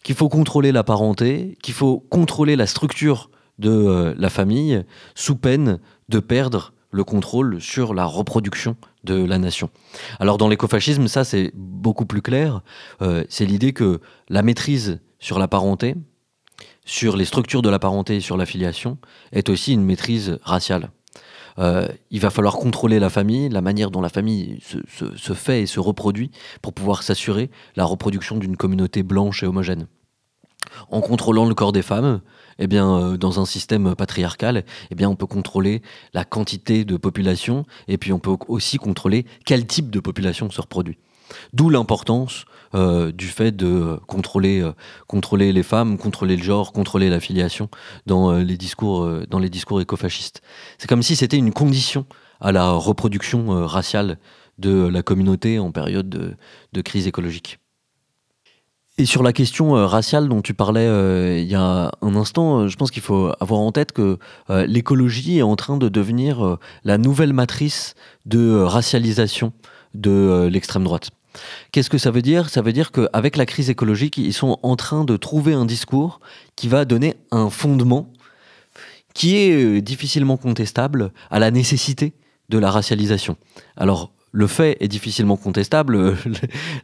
Qu'il 0.04 0.15
faut 0.15 0.30
contrôler 0.30 0.71
la 0.71 0.84
parenté, 0.84 1.58
qu'il 1.62 1.73
faut 1.73 1.99
contrôler 1.99 2.56
la 2.56 2.67
structure 2.67 3.30
de 3.58 3.69
euh, 3.69 4.13
la 4.17 4.30
famille 4.30 4.84
sous 5.15 5.36
peine 5.36 5.80
de 6.08 6.19
perdre 6.19 6.73
le 6.91 7.04
contrôle 7.04 7.62
sur 7.62 7.93
la 7.93 8.06
reproduction 8.06 8.75
de 9.04 9.23
la 9.23 9.38
nation. 9.38 9.69
Alors 10.19 10.38
dans 10.38 10.47
l'écofascisme, 10.47 11.08
ça 11.08 11.23
c'est 11.23 11.52
beaucoup 11.54 12.06
plus 12.06 12.21
clair. 12.21 12.62
Euh, 13.02 13.23
c'est 13.30 13.45
l'idée 13.45 13.73
que 13.73 13.99
la 14.30 14.41
maîtrise 14.41 14.99
sur 15.19 15.38
la 15.38 15.47
parenté, 15.47 15.95
sur 16.86 17.15
les 17.15 17.25
structures 17.25 17.62
de 17.62 17.69
la 17.69 17.80
parenté 17.80 18.15
et 18.15 18.21
sur 18.21 18.38
la 18.38 18.45
filiation, 18.45 18.97
est 19.32 19.49
aussi 19.49 19.73
une 19.73 19.84
maîtrise 19.84 20.39
raciale. 20.41 20.89
Euh, 21.60 21.88
il 22.10 22.19
va 22.19 22.30
falloir 22.30 22.56
contrôler 22.56 23.00
la 23.00 23.10
famille, 23.10 23.50
la 23.50 23.62
manière 23.62 23.91
dont 23.91 24.02
la 24.02 24.10
famille 24.10 24.60
se, 24.62 25.34
fait 25.34 25.63
et 25.63 25.65
se 25.65 25.80
reproduit 25.80 26.32
pour 26.62 26.74
pouvoir 26.74 27.04
s'assurer 27.04 27.50
la 27.76 27.84
reproduction 27.84 28.38
d'une 28.38 28.56
communauté 28.56 29.04
blanche 29.04 29.43
et 29.43 29.45
homogène. 29.45 29.88
En 30.89 31.02
contrôlant 31.02 31.45
le 31.45 31.56
corps 31.56 31.72
des 31.72 31.82
femmes, 31.82 32.22
eh 32.60 32.67
bien, 32.67 32.98
euh, 32.98 33.17
dans 33.17 33.39
un 33.39 33.45
système 33.45 33.95
patriarcal, 33.95 34.63
eh 34.91 34.95
bien, 34.95 35.10
on 35.10 35.15
peut 35.15 35.26
contrôler 35.26 35.82
la 36.13 36.24
quantité 36.24 36.86
de 36.86 36.95
population 36.95 37.65
et 37.88 37.98
puis 37.98 38.13
on 38.13 38.19
peut 38.19 38.38
aussi 38.48 38.78
contrôler 38.78 39.26
quel 39.45 39.65
type 39.65 39.89
de 39.89 40.00
population 40.00 40.50
se 40.50 40.62
reproduit. 40.62 40.98
D'où 41.54 41.70
l'importance 41.70 42.46
euh, 42.76 43.12
du 43.12 43.28
fait 43.28 43.52
de 43.52 43.65
euh, 43.65 43.98
contrôler, 44.06 45.52
les 45.52 45.63
femmes, 45.63 45.98
contrôler 45.98 46.38
le 46.38 46.44
genre, 46.44 46.72
contrôler 46.72 47.10
la 47.10 47.20
filiation 47.20 47.68
dans, 48.06 48.32
euh, 48.32 48.44
les, 48.44 48.58
discours, 48.58 49.10
dans 49.28 49.39
les 49.39 49.50
discours 49.50 49.82
écofascistes. 49.82 50.42
C'est 50.78 50.88
comme 50.88 51.02
si 51.02 51.15
c'était 51.15 51.38
une 51.38 51.52
condition 51.52 52.06
à 52.39 52.52
la 52.52 52.72
reproduction 52.72 53.65
raciale 53.65 54.18
de 54.60 54.88
la 54.88 55.02
communauté 55.02 55.58
en 55.58 55.72
période 55.72 56.10
de, 56.10 56.82
crise 56.82 57.08
écologique. 57.08 57.60
Et 58.98 59.06
sur 59.06 59.24
la 59.24 59.34
question 59.34 59.72
raciale 59.88 60.28
dont 60.28 60.42
tu 60.42 60.54
parlais 60.54 61.42
il 61.42 61.48
y 61.48 61.56
a 61.56 61.92
un 62.02 62.15
instant, 62.15 62.68
je 62.68 62.76
pense 62.78 62.92
qu'il 62.92 63.02
faut 63.02 63.32
avoir 63.39 63.60
en 63.60 63.72
tête 63.72 63.92
que 63.92 64.18
l'écologie 64.50 65.39
est 65.39 65.42
en 65.42 65.56
train 65.56 65.78
de 65.78 65.89
devenir 65.89 66.58
la 66.84 66.98
nouvelle 66.98 67.34
matrice 67.34 67.94
de 68.26 68.62
racialisation 68.62 69.52
de 69.94 70.48
l'extrême 70.50 70.84
droite. 70.84 71.12
Qu'est-ce 71.71 71.89
que 71.89 71.97
ça 71.97 72.12
veut 72.12 72.21
dire? 72.21 72.49
Ça 72.49 72.62
veut 72.62 72.73
dire 72.73 72.91
qu'avec 72.91 73.38
la 73.38 73.45
crise 73.45 73.69
écologique, 73.69 74.17
ils 74.17 74.34
sont 74.34 74.60
en 74.63 74.75
train 74.75 75.06
de 75.06 75.17
trouver 75.17 75.54
un 75.54 75.65
discours 75.65 76.19
qui 76.56 76.67
va 76.67 76.86
donner 76.86 77.15
un 77.32 77.49
fondement 77.49 78.12
qui 79.13 79.38
est 79.38 79.52
euh, 79.52 79.82
difficilement 79.82 80.38
contestable 80.38 81.12
à 81.30 81.39
la 81.39 81.52
nécessité 81.52 82.13
de 82.49 82.58
la 82.58 82.71
racialisation. 82.71 83.36
Alors, 83.75 84.12
le 84.32 84.45
fait 84.45 84.78
est 84.80 84.88
difficilement 84.88 85.38
contestable, 85.38 85.95
euh, 85.95 86.15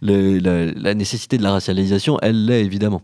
la, 0.75 0.93
nécessité 0.95 1.37
de 1.37 1.43
la 1.43 1.51
racialisation, 1.51 2.17
elle 2.21 2.45
l'est 2.45 2.65
évidemment. 2.65 3.03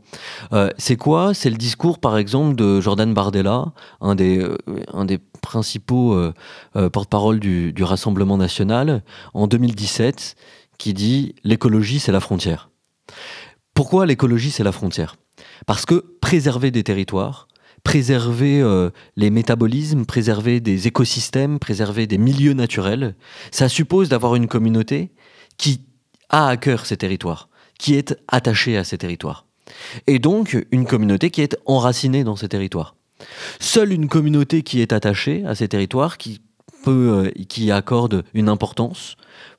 Euh, 0.51 0.69
c'est 0.77 0.97
quoi? 0.97 1.33
C'est 1.33 1.49
le 1.49 1.57
discours, 1.57 1.99
par 1.99 2.17
exemple, 2.17 2.55
de 2.55 2.81
Jordan 2.81 3.13
Bardella, 3.13 3.71
un 4.01 4.15
des, 4.15 4.45
principaux 5.41 6.17
porte-parole 6.73 7.39
du 7.39 7.83
Rassemblement 7.83 8.37
national, 8.37 9.03
en 9.33 9.47
2017, 9.47 10.35
qui 10.81 10.95
dit 10.95 11.35
l'écologie, 11.43 11.99
c'est 11.99 12.11
la 12.11 12.19
frontière. 12.19 12.71
Pourquoi 13.75 14.07
l'écologie, 14.07 14.49
c'est 14.49 14.63
la 14.63 14.71
frontière? 14.71 15.15
Parce 15.67 15.85
que 15.85 16.17
préserver 16.21 16.71
des 16.71 16.83
territoires, 16.83 17.47
préserver 17.83 18.61
euh, 18.61 18.89
les 19.15 19.29
métabolismes, 19.29 20.05
préserver 20.05 20.59
des 20.59 20.87
écosystèmes, 20.87 21.59
préserver 21.59 22.07
des 22.07 22.17
milieux 22.17 22.53
naturels, 22.53 23.13
ça 23.51 23.69
suppose 23.69 24.09
d'avoir 24.09 24.33
une 24.33 24.47
communauté 24.47 25.11
qui 25.57 25.81
a 26.29 26.47
à 26.47 26.57
cœur 26.57 26.87
ces 26.87 26.97
territoires, 26.97 27.49
qui 27.77 27.93
est 27.93 28.17
attachée 28.27 28.75
à 28.75 28.83
ces 28.83 28.97
territoires. 28.97 29.45
Et 30.07 30.17
donc 30.17 30.57
une 30.71 30.87
communauté 30.87 31.29
qui 31.29 31.41
est 31.41 31.55
enracinée 31.67 32.23
dans 32.23 32.35
ces 32.35 32.49
territoires. 32.49 32.95
Seule 33.59 33.93
une 33.93 34.07
communauté 34.07 34.63
qui 34.63 34.81
est 34.81 34.93
attachée 34.93 35.43
à 35.45 35.53
ces 35.53 35.67
territoires, 35.67 36.17
qui, 36.17 36.41
euh, 36.87 37.29
qui 37.47 37.71
accorde 37.71 38.23
une 38.33 38.49
importance, 38.49 39.15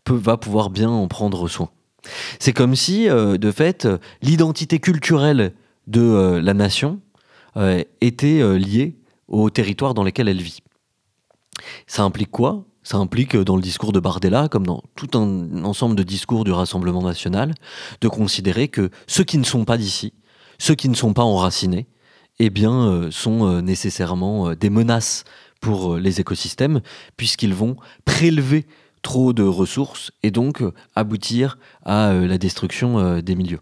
va 0.09 0.37
pouvoir 0.37 0.71
bien 0.71 0.91
en 0.91 1.07
prendre 1.07 1.47
soin. 1.49 1.71
C'est 2.41 2.53
comme 2.53 2.75
si, 2.75 3.09
euh, 3.09 3.39
de 3.39 3.53
fait, 3.53 3.87
l'identité 4.23 4.81
culturelle 4.81 5.53
de 5.87 6.01
euh, 6.01 6.43
la 6.43 6.55
nation 6.55 7.01
était 8.01 8.59
liée 8.59 8.97
au 9.29 9.51
territoire 9.51 9.93
dans 9.93 10.05
lequel 10.05 10.27
elle 10.27 10.41
vit. 10.41 10.61
Ça 11.87 12.03
implique 12.03 12.31
quoi? 12.31 12.65
Ça 12.83 12.97
implique, 12.97 13.37
dans 13.37 13.57
le 13.57 13.63
discours 13.63 13.93
de 13.93 14.01
Bardella, 14.01 14.49
comme 14.49 14.67
dans 14.67 14.83
tout 14.97 15.19
un 15.19 15.63
ensemble 15.63 15.95
de 15.95 16.03
discours 16.03 16.45
du 16.45 16.51
Rassemblement 16.51 17.03
national, 17.03 17.53
de 18.01 18.09
considérer 18.09 18.69
que 18.69 18.89
ceux 19.07 19.25
qui 19.25 19.37
ne 19.37 19.45
sont 19.45 19.67
pas 19.67 19.77
d'ici, 19.77 20.15
ceux 20.59 20.75
qui 20.75 20.89
ne 20.89 20.95
sont 20.95 21.13
pas 21.13 21.25
enracinés, 21.25 21.89
eh 22.39 22.49
bien, 22.49 23.11
sont 23.11 23.61
nécessairement 23.61 24.55
des 24.55 24.71
menaces 24.71 25.25
pour 25.63 25.97
les 25.97 26.21
écosystèmes, 26.21 26.83
puisqu'ils 27.17 27.55
vont 27.55 27.77
prélever 28.05 28.67
trop 29.01 29.33
de 29.33 29.43
ressources 29.43 30.13
et 30.23 30.31
donc 30.31 30.63
aboutir 30.95 31.57
à 31.87 32.13
la 32.13 32.37
destruction 32.37 33.21
des 33.21 33.35
milieux. 33.35 33.61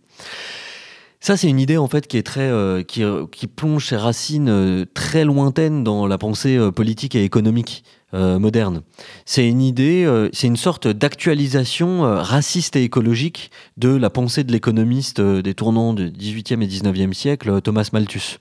Ça, 1.20 1.36
c'est 1.36 1.48
une 1.48 1.60
idée 1.60 1.76
en 1.76 1.86
fait 1.86 2.08
qui 2.08 2.16
est 2.16 2.24
très, 2.24 2.50
qui, 2.84 3.46
plonge 3.46 3.86
ses 3.86 3.96
racines 3.96 4.86
très 4.92 5.24
lointaines 5.24 5.84
dans 5.84 6.08
la 6.08 6.18
pensée 6.18 6.58
politique 6.74 7.14
et 7.14 7.22
économique 7.22 7.84
euh, 8.12 8.40
moderne. 8.40 8.82
C'est 9.24 9.46
une 9.48 9.62
idée, 9.62 10.04
euh, 10.04 10.28
c'est 10.32 10.48
une 10.48 10.56
sorte 10.56 10.88
d'actualisation 10.88 12.04
euh, 12.04 12.20
raciste 12.20 12.74
et 12.74 12.82
écologique 12.82 13.52
de 13.76 13.90
la 13.90 14.10
pensée 14.10 14.42
de 14.42 14.50
l'économiste 14.50 15.20
des 15.20 15.54
tournants 15.54 15.94
du 15.94 16.10
18e 16.10 16.60
et 16.60 16.66
19e 16.66 17.12
siècle, 17.12 17.60
Thomas 17.60 17.88
Malthus. 17.92 18.38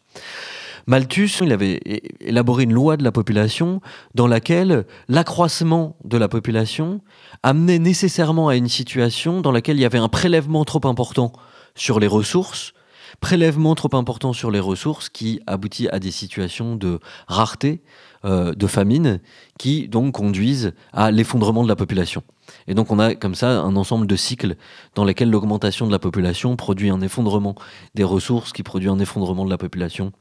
Malthus, 0.90 1.38
il 1.42 1.52
avait 1.52 1.80
élaboré 2.20 2.64
une 2.64 2.74
loi 2.74 2.98
de 2.98 3.04
la 3.04 3.12
population 3.12 3.80
dans 4.16 4.26
laquelle 4.26 4.88
l'accroissement 5.08 5.96
de 6.04 6.18
la 6.18 6.28
population 6.28 7.02
amenait 7.44 7.78
nécessairement 7.78 8.48
à 8.48 8.56
une 8.56 8.68
situation 8.68 9.42
dans 9.42 9.52
laquelle 9.52 9.78
il 9.78 9.82
y 9.82 9.86
avait 9.86 10.00
un 10.00 10.10
prélèvement 10.10 10.66
trop 10.66 10.82
important 10.88 11.32
sur 11.76 12.00
les 12.00 12.08
ressources, 12.08 12.74
prélèvement 13.20 13.76
trop 13.76 13.96
important 13.96 14.34
sur 14.34 14.50
les 14.50 14.60
ressources 14.60 15.10
qui 15.10 15.42
aboutit 15.46 15.88
à 15.90 16.00
des 16.00 16.10
situations 16.10 16.76
de 16.76 17.00
rareté, 17.28 17.84
euh, 18.26 18.56
de 18.56 18.66
famine 18.66 19.20
qui 19.60 19.88
donc 19.90 20.16
conduisent 20.16 20.74
à 20.92 21.12
l'effondrement 21.12 21.62
de 21.62 21.70
la 21.70 21.76
population. 21.76 22.24
Et 22.68 22.74
donc 22.74 22.90
on 22.90 22.98
a 22.98 23.14
comme 23.14 23.36
ça 23.36 23.62
un 23.62 23.76
ensemble 23.76 24.08
de 24.08 24.16
cycles 24.16 24.56
dans 24.96 25.06
lesquels 25.06 25.30
l'augmentation 25.30 25.86
de 25.86 25.92
la 25.92 26.00
population 26.00 26.56
produit 26.56 26.90
un 26.90 27.02
effondrement 27.02 27.54
des 27.94 28.04
ressources, 28.04 28.54
qui 28.54 28.64
produit 28.64 28.90
un 28.90 28.98
effondrement 28.98 29.46
de 29.46 29.52
la 29.52 29.60
population, 29.60 30.14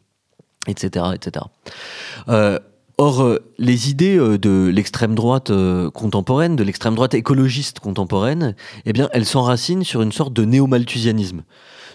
etc. 0.66 1.06
etc. 1.14 1.44
Euh, 2.28 2.58
or, 2.98 3.22
euh, 3.22 3.38
les 3.58 3.90
idées 3.90 4.16
de 4.16 4.70
l'extrême 4.72 5.14
droite 5.14 5.52
contemporaine, 5.92 6.56
de 6.56 6.64
l'extrême 6.64 6.94
droite 6.94 7.14
écologiste 7.14 7.80
contemporaine, 7.80 8.54
eh 8.84 8.92
bien, 8.92 9.08
elles 9.12 9.26
s'enracinent 9.26 9.84
sur 9.84 10.02
une 10.02 10.12
sorte 10.12 10.32
de 10.32 10.44
néo-malthusianisme, 10.44 11.42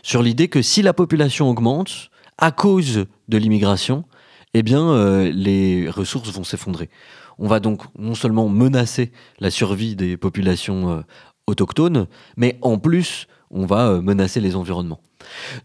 sur 0.01 0.21
l'idée 0.23 0.47
que 0.47 0.61
si 0.61 0.81
la 0.81 0.93
population 0.93 1.49
augmente 1.49 2.09
à 2.37 2.51
cause 2.51 3.05
de 3.29 3.37
l'immigration, 3.37 4.05
eh 4.53 4.63
bien, 4.63 4.89
euh, 4.89 5.31
les 5.33 5.89
ressources 5.89 6.31
vont 6.31 6.43
s'effondrer. 6.43 6.89
On 7.39 7.47
va 7.47 7.59
donc 7.59 7.81
non 7.97 8.15
seulement 8.15 8.47
menacer 8.49 9.11
la 9.39 9.49
survie 9.49 9.95
des 9.95 10.17
populations 10.17 10.91
euh, 10.91 11.01
autochtones, 11.47 12.07
mais 12.37 12.57
en 12.61 12.77
plus, 12.77 13.27
on 13.49 13.65
va 13.65 13.87
euh, 13.87 14.01
menacer 14.01 14.39
les 14.39 14.55
environnements. 14.55 15.01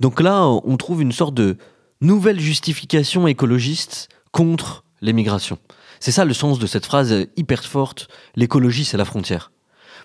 Donc 0.00 0.20
là, 0.20 0.46
on 0.46 0.76
trouve 0.76 1.02
une 1.02 1.12
sorte 1.12 1.34
de 1.34 1.56
nouvelle 2.00 2.40
justification 2.40 3.26
écologiste 3.26 4.08
contre 4.32 4.84
l'émigration. 5.00 5.58
C'est 6.00 6.12
ça 6.12 6.24
le 6.24 6.34
sens 6.34 6.58
de 6.58 6.66
cette 6.66 6.86
phrase 6.86 7.26
hyper 7.36 7.64
forte, 7.64 8.08
l'écologie 8.36 8.84
c'est 8.84 8.96
la 8.96 9.04
frontière. 9.04 9.52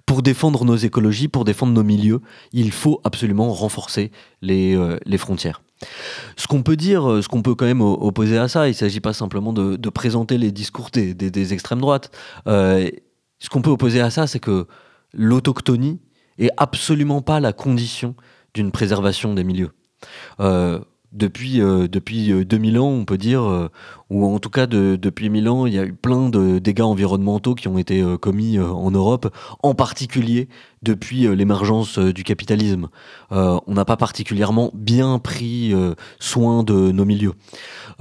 Pour 0.06 0.22
défendre 0.22 0.66
nos 0.66 0.76
écologies, 0.76 1.28
pour 1.28 1.46
défendre 1.46 1.74
nos 1.74 1.84
milieux, 1.84 2.22
il 2.52 2.72
faut 2.72 3.00
absolument 3.04 3.54
renforcer 3.54 4.12
les, 4.42 4.78
les 5.06 5.18
frontières. 5.18 5.62
Ce 6.38 6.48
qu'on 6.48 6.64
peut 6.64 6.76
dire, 6.76 7.10
euh, 7.10 7.22
ce 7.22 7.28
qu'on 7.28 7.42
peut 7.42 7.56
quand 7.56 7.66
même 7.66 7.82
opposer 7.82 8.38
à 8.38 8.48
ça, 8.48 8.68
il 8.68 8.72
ne 8.72 8.76
s'agit 8.76 9.00
pas 9.00 9.14
simplement 9.14 9.54
de, 9.54 9.90
présenter 9.90 10.38
les 10.38 10.52
discours 10.52 10.90
des, 10.92 11.54
extrêmes 11.54 11.82
droites. 11.82 12.12
Euh, 12.48 12.90
ce 13.40 13.50
qu'on 13.50 13.62
peut 13.62 13.70
opposer 13.70 14.02
à 14.02 14.10
ça, 14.10 14.28
c'est 14.28 14.40
que 14.40 14.68
l'autochtonie 15.14 16.00
est 16.40 16.52
absolument 16.58 17.22
pas 17.22 17.40
la 17.40 17.54
condition 17.54 18.16
d'une 18.54 18.72
préservation 18.72 19.34
des 19.34 19.44
milieux. 19.44 19.72
Euh, 20.40 20.80
depuis, 21.14 21.62
euh, 21.62 21.88
depuis 21.88 22.34
2000 22.46 22.76
euh, 22.76 22.82
ans, 22.82 22.90
on 22.90 23.06
peut 23.06 23.18
dire, 23.18 23.44
euh, 23.44 23.70
ou 24.10 24.26
en 24.26 24.40
tout 24.40 24.50
cas 24.50 24.66
depuis 24.68 25.30
1000 25.30 25.48
ans, 25.48 25.66
il 25.66 25.74
y 25.74 25.80
a 25.80 25.86
eu 25.86 25.94
plein 25.94 26.30
de 26.30 26.60
dégâts 26.60 26.82
environnementaux 26.82 27.56
qui 27.56 27.68
ont 27.68 27.78
été 27.78 28.04
commis 28.22 28.60
en 28.60 28.92
Europe, 28.92 29.34
en 29.64 29.74
particulier 29.74 30.50
depuis 30.84 31.28
l'émergence 31.36 31.98
du 31.98 32.24
capitalisme. 32.24 32.90
on 33.32 33.62
n'a 33.74 33.86
pas 33.86 33.98
particulièrement 33.98 34.70
bien 34.76 35.18
pris 35.18 35.74
soin 36.20 36.64
de 36.64 36.92
nos 36.92 37.06
milieux. 37.06 37.34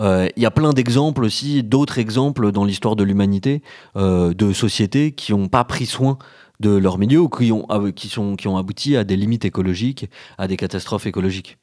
Il 0.01 0.31
y 0.37 0.45
a 0.45 0.51
plein 0.51 0.75
d'exemples 0.75 1.25
aussi, 1.25 1.63
d'autres 1.63 1.99
exemples 1.99 2.53
dans 2.53 2.67
l'histoire 2.67 2.95
de 2.95 3.05
l'humanité, 3.05 3.63
de 3.97 4.53
sociétés 4.53 5.13
qui 5.13 5.33
n'ont 5.33 5.49
pas 5.49 5.65
pris 5.65 5.87
soin 5.87 6.19
de 6.61 6.77
leur 6.77 6.99
milieu 6.99 7.21
ou 7.21 7.31
qui 7.31 7.53
ont, 7.53 7.67
qui, 7.97 8.09
sont, 8.09 8.37
qui 8.37 8.49
ont 8.49 8.59
abouti 8.59 8.99
à 8.99 9.05
des 9.05 9.17
limites 9.17 9.47
écologiques, 9.47 10.11
à 10.37 10.47
des 10.47 10.59
catastrophes 10.59 11.07
écologiques. 11.07 11.57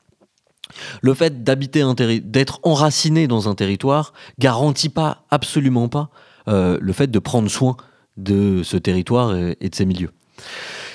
Le 1.01 1.13
fait 1.13 1.43
d'être 1.43 2.59
enraciné 2.63 3.27
dans 3.27 3.49
un 3.49 3.55
territoire 3.55 4.13
garantit 4.39 4.89
pas, 4.89 5.25
absolument 5.29 5.89
pas, 5.89 6.09
euh, 6.47 6.77
le 6.81 6.93
fait 6.93 7.09
de 7.11 7.19
prendre 7.19 7.49
soin 7.49 7.77
de 8.17 8.63
ce 8.63 8.77
territoire 8.77 9.35
et, 9.35 9.69
de 9.69 9.75
ses 9.75 9.85
milieux. 9.85 10.11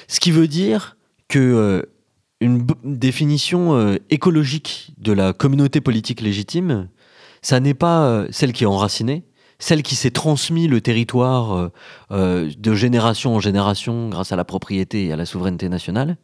Ce 0.09 0.21
qui 0.21 0.31
veut 0.31 0.49
dire 0.49 0.97
que 1.29 1.39
euh, 1.39 1.83
une 2.41 2.67
définition 2.85 3.75
euh, 3.75 3.97
écologique 4.11 4.93
de 4.99 5.13
la 5.13 5.33
communauté 5.33 5.81
politique 5.81 6.21
légitime, 6.21 6.89
ça 7.43 7.61
n'est 7.61 7.75
pas 7.75 8.25
celle 8.31 8.53
qui 8.53 8.65
est 8.65 8.67
enracinée, 8.67 9.25
celle 9.59 9.83
qui 9.83 9.97
s'est 9.97 10.11
transmise 10.11 10.69
le 10.69 10.81
territoire 10.81 11.71
de 12.11 12.75
génération 12.75 13.37
en 13.37 13.41
génération 13.41 14.09
grâce 14.09 14.33
à 14.33 14.37
la 14.37 14.45
propriété 14.45 15.07
et 15.07 15.13
à 15.13 15.17
la 15.17 15.27
souveraineté 15.27 15.69
nationale, 15.69 16.17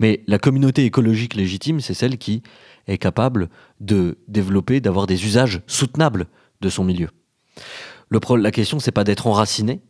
mais 0.00 0.24
la 0.26 0.38
communauté 0.38 0.86
écologique 0.86 1.34
légitime, 1.34 1.80
c'est 1.80 1.92
celle 1.92 2.16
qui 2.16 2.42
est 2.86 2.98
capable 2.98 3.48
de 3.80 4.18
développer, 4.28 4.80
d'avoir 4.80 5.06
des 5.06 5.24
usages 5.24 5.62
soutenables 5.66 6.26
de 6.60 6.68
son 6.68 6.84
milieu. 6.84 7.08
La 8.10 8.50
question, 8.50 8.78
c'est 8.78 8.92
pas 8.92 9.04
d'être 9.04 9.26
enraciné, 9.26 9.80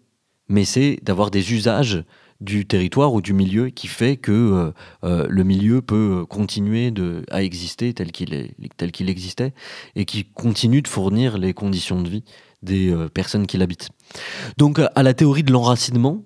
mais 0.49 0.65
c'est 0.65 0.99
d'avoir 1.03 1.31
des 1.31 1.53
usages 1.53 2.05
du 2.43 2.67
territoire 2.67 3.15
ou 3.15 3.23
du 3.23 3.33
milieu 3.33 3.71
qui 3.71 3.87
fait 3.87 4.17
que 4.17 4.33
euh, 4.33 4.73
euh, 5.05 5.27
le 5.31 5.45
milieu 5.45 5.81
peut 5.81 6.27
continuer 6.29 6.93
à 7.31 7.43
exister 7.43 7.95
tel 7.95 8.11
qu'il 8.11 8.53
tel 8.77 8.91
qu'il 8.91 9.09
existait 9.09 9.55
et 9.95 10.05
qui 10.05 10.25
continue 10.25 10.83
de 10.83 10.89
fournir 10.89 11.39
les 11.39 11.55
conditions 11.55 12.03
de 12.03 12.09
vie 12.09 12.25
des 12.63 12.91
euh, 12.91 13.09
personnes 13.09 13.47
qui 13.47 13.59
l'habitent. 13.59 13.91
Donc 14.59 14.81
à 14.81 15.03
la 15.03 15.15
théorie 15.15 15.45
de 15.45 15.53
l'enracinement, 15.53 16.25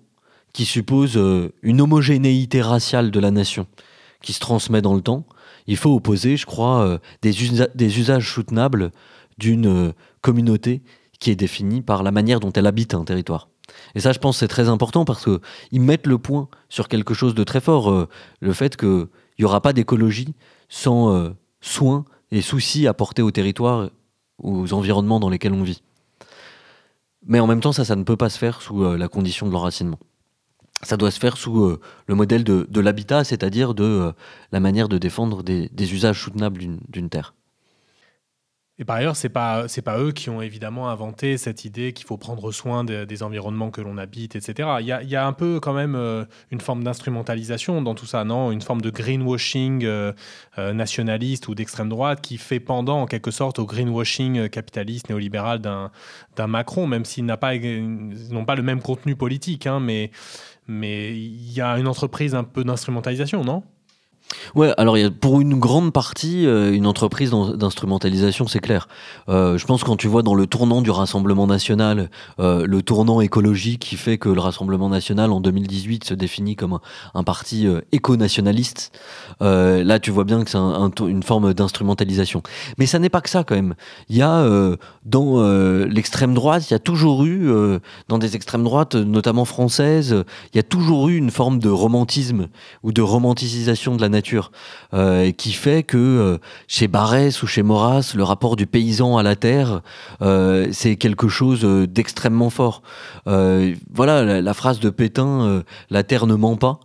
qui 0.54 0.64
suppose 0.64 1.20
une 1.62 1.82
homogénéité 1.82 2.62
raciale 2.62 3.10
de 3.10 3.20
la 3.20 3.30
nation 3.30 3.66
qui 4.22 4.32
se 4.32 4.40
transmet 4.40 4.80
dans 4.80 4.94
le 4.94 5.02
temps, 5.02 5.26
il 5.66 5.76
faut 5.76 5.94
opposer, 5.94 6.36
je 6.36 6.46
crois, 6.46 6.80
euh, 6.82 6.98
des, 7.22 7.98
usages 7.98 8.32
soutenables 8.32 8.92
d'une 9.38 9.66
euh, 9.66 9.92
communauté 10.20 10.82
qui 11.18 11.30
est 11.30 11.36
définie 11.36 11.82
par 11.82 12.02
la 12.02 12.10
manière 12.10 12.40
dont 12.40 12.52
elle 12.52 12.66
habite 12.66 12.94
un 12.94 13.04
territoire. 13.04 13.48
Et 13.94 14.00
ça, 14.00 14.12
je 14.12 14.18
pense, 14.18 14.38
c'est 14.38 14.48
très 14.48 14.68
important 14.68 15.04
parce 15.04 15.24
qu'ils 15.24 15.80
mettent 15.80 16.06
le 16.06 16.18
point 16.18 16.48
sur 16.68 16.88
quelque 16.88 17.14
chose 17.14 17.34
de 17.34 17.44
très 17.44 17.60
fort, 17.60 17.90
euh, 17.90 18.08
le 18.40 18.52
fait 18.52 18.76
qu'il 18.76 19.08
n'y 19.38 19.44
aura 19.44 19.60
pas 19.60 19.72
d'écologie 19.72 20.34
sans 20.68 21.32
soins 21.60 22.04
et 22.32 22.42
soucis 22.42 22.88
apportés 22.88 23.22
au 23.22 23.30
territoire, 23.30 23.90
aux 24.42 24.72
environnements 24.72 25.20
dans 25.20 25.28
lesquels 25.28 25.52
on 25.52 25.62
vit. 25.62 25.82
Mais 27.24 27.38
en 27.38 27.46
même 27.46 27.60
temps, 27.60 27.72
ça, 27.72 27.84
ça 27.84 27.94
ne 27.94 28.02
peut 28.02 28.16
pas 28.16 28.30
se 28.30 28.38
faire 28.38 28.62
sous 28.62 28.82
la 28.96 29.08
condition 29.08 29.46
de 29.46 29.52
l'enracinement 29.52 29.98
ça 30.82 30.96
doit 30.96 31.10
se 31.10 31.18
faire 31.18 31.36
sous 31.36 31.64
euh, 31.64 31.80
le 32.06 32.14
modèle 32.14 32.44
de, 32.44 32.80
l'habitat, 32.80 33.24
c'est-à-dire 33.24 33.74
de 33.74 33.84
euh, 33.84 34.12
la 34.52 34.60
manière 34.60 34.88
de 34.88 34.98
défendre 34.98 35.42
des, 35.42 35.94
usages 35.94 36.20
soutenables 36.20 36.60
d'une 36.88 37.08
terre. 37.08 37.34
Et 38.78 38.84
par 38.84 38.96
ailleurs, 38.96 39.16
c'est 39.16 39.30
pas 39.30 39.68
c'est 39.68 39.80
pas 39.80 39.98
eux 39.98 40.12
qui 40.12 40.28
ont 40.28 40.42
évidemment 40.42 40.90
inventé 40.90 41.38
cette 41.38 41.64
idée 41.64 41.94
qu'il 41.94 42.04
faut 42.04 42.18
prendre 42.18 42.52
soin 42.52 42.84
des 42.84 43.22
environnements 43.22 43.70
que 43.70 43.80
l'on 43.80 43.96
habite, 43.96 44.36
etc. 44.36 44.68
Il 44.80 44.86
y, 44.86 45.16
a, 45.16 45.26
un 45.26 45.32
peu 45.32 45.60
quand 45.60 45.72
même 45.72 45.94
euh, 45.94 46.26
une 46.50 46.60
forme 46.60 46.84
d'instrumentalisation 46.84 47.80
dans 47.80 47.94
tout 47.94 48.04
ça, 48.04 48.24
non? 48.24 48.52
Une 48.52 48.60
forme 48.60 48.82
de 48.82 48.90
greenwashing 48.90 49.88
nationaliste 50.58 51.48
ou 51.48 51.54
d'extrême 51.54 51.88
droite 51.88 52.20
qui 52.20 52.36
fait 52.36 52.60
pendant 52.60 53.00
en 53.00 53.06
quelque 53.06 53.30
sorte 53.30 53.58
au 53.58 53.64
greenwashing 53.64 54.50
capitaliste 54.50 55.08
néolibéral 55.08 55.60
d'un 55.62 56.46
Macron, 56.46 56.86
même 56.86 57.06
s'ils 57.06 57.24
n'ont 57.24 57.38
pas 57.38 57.54
pas 58.46 58.54
le 58.56 58.62
même 58.62 58.82
contenu 58.82 59.16
politique, 59.16 59.66
hein, 59.66 59.80
mais 59.80 60.10
mais 60.66 61.16
il 61.16 61.52
y 61.52 61.60
a 61.60 61.78
une 61.78 61.88
entreprise 61.88 62.34
un 62.34 62.44
peu 62.44 62.64
d'instrumentalisation, 62.64 63.44
non? 63.44 63.62
Ouais, 64.54 64.72
alors 64.76 64.96
pour 65.20 65.40
une 65.40 65.54
grande 65.58 65.92
partie 65.92 66.46
euh, 66.46 66.72
une 66.72 66.86
entreprise 66.86 67.30
d'instrumentalisation, 67.30 68.46
c'est 68.48 68.58
clair. 68.58 68.88
Euh, 69.28 69.56
je 69.56 69.66
pense 69.66 69.84
quand 69.84 69.96
tu 69.96 70.08
vois 70.08 70.22
dans 70.22 70.34
le 70.34 70.46
tournant 70.46 70.82
du 70.82 70.90
Rassemblement 70.90 71.46
national, 71.46 72.10
euh, 72.40 72.66
le 72.66 72.82
tournant 72.82 73.20
écologique 73.20 73.82
qui 73.82 73.96
fait 73.96 74.18
que 74.18 74.28
le 74.28 74.40
Rassemblement 74.40 74.88
national 74.88 75.30
en 75.30 75.40
2018 75.40 76.04
se 76.04 76.14
définit 76.14 76.56
comme 76.56 76.78
un, 77.14 77.22
parti 77.22 77.66
éco-nationaliste, 77.90 78.92
là 79.40 79.98
tu 79.98 80.10
vois 80.10 80.24
bien 80.24 80.44
que 80.44 80.50
c'est 80.50 80.58
un, 80.58 80.90
une 81.06 81.22
forme 81.22 81.54
d'instrumentalisation. 81.54 82.42
Mais 82.78 82.86
ça 82.86 82.98
n'est 82.98 83.08
pas 83.08 83.20
que 83.20 83.30
ça 83.30 83.44
quand 83.44 83.56
même. 83.56 83.74
Il 84.08 84.16
y 84.16 84.22
a 84.22 84.46
dans 85.04 85.42
l'extrême 85.86 86.34
droite, 86.34 86.70
il 86.70 86.72
y 86.72 86.76
a 86.76 86.78
toujours 86.78 87.24
eu, 87.24 87.50
dans 88.08 88.18
des 88.18 88.36
extrêmes 88.36 88.62
droites, 88.62 88.94
notamment 88.94 89.44
françaises, 89.44 90.24
il 90.52 90.56
y 90.56 90.60
a 90.60 90.62
toujours 90.62 91.08
eu 91.08 91.16
une 91.16 91.30
forme 91.30 91.58
de 91.58 91.68
romantisme 91.68 92.48
ou 92.82 92.92
de 92.92 93.02
romanticisation 93.02 93.96
de 93.96 94.00
la 94.00 94.08
nature, 94.16 94.50
euh, 94.94 95.30
qui 95.30 95.52
fait 95.52 95.82
que 95.82 95.96
euh, 95.96 96.38
chez 96.68 96.88
Barès 96.88 97.42
ou 97.42 97.46
chez 97.46 97.62
Maurras, 97.62 98.12
le 98.14 98.24
rapport 98.24 98.56
du 98.56 98.66
paysan 98.66 99.18
à 99.18 99.22
la 99.22 99.36
terre, 99.36 99.82
euh, 100.22 100.68
c'est 100.72 100.96
quelque 100.96 101.28
chose 101.28 101.62
d'extrêmement 101.88 102.50
fort. 102.50 102.82
voilà, 103.26 104.40
la, 104.40 104.54
phrase 104.54 104.80
de 104.80 104.90
Pétain, 104.90 105.62
la 105.90 106.02
terre 106.02 106.26
ne 106.26 106.34
ment 106.34 106.56
pas. 106.56 106.80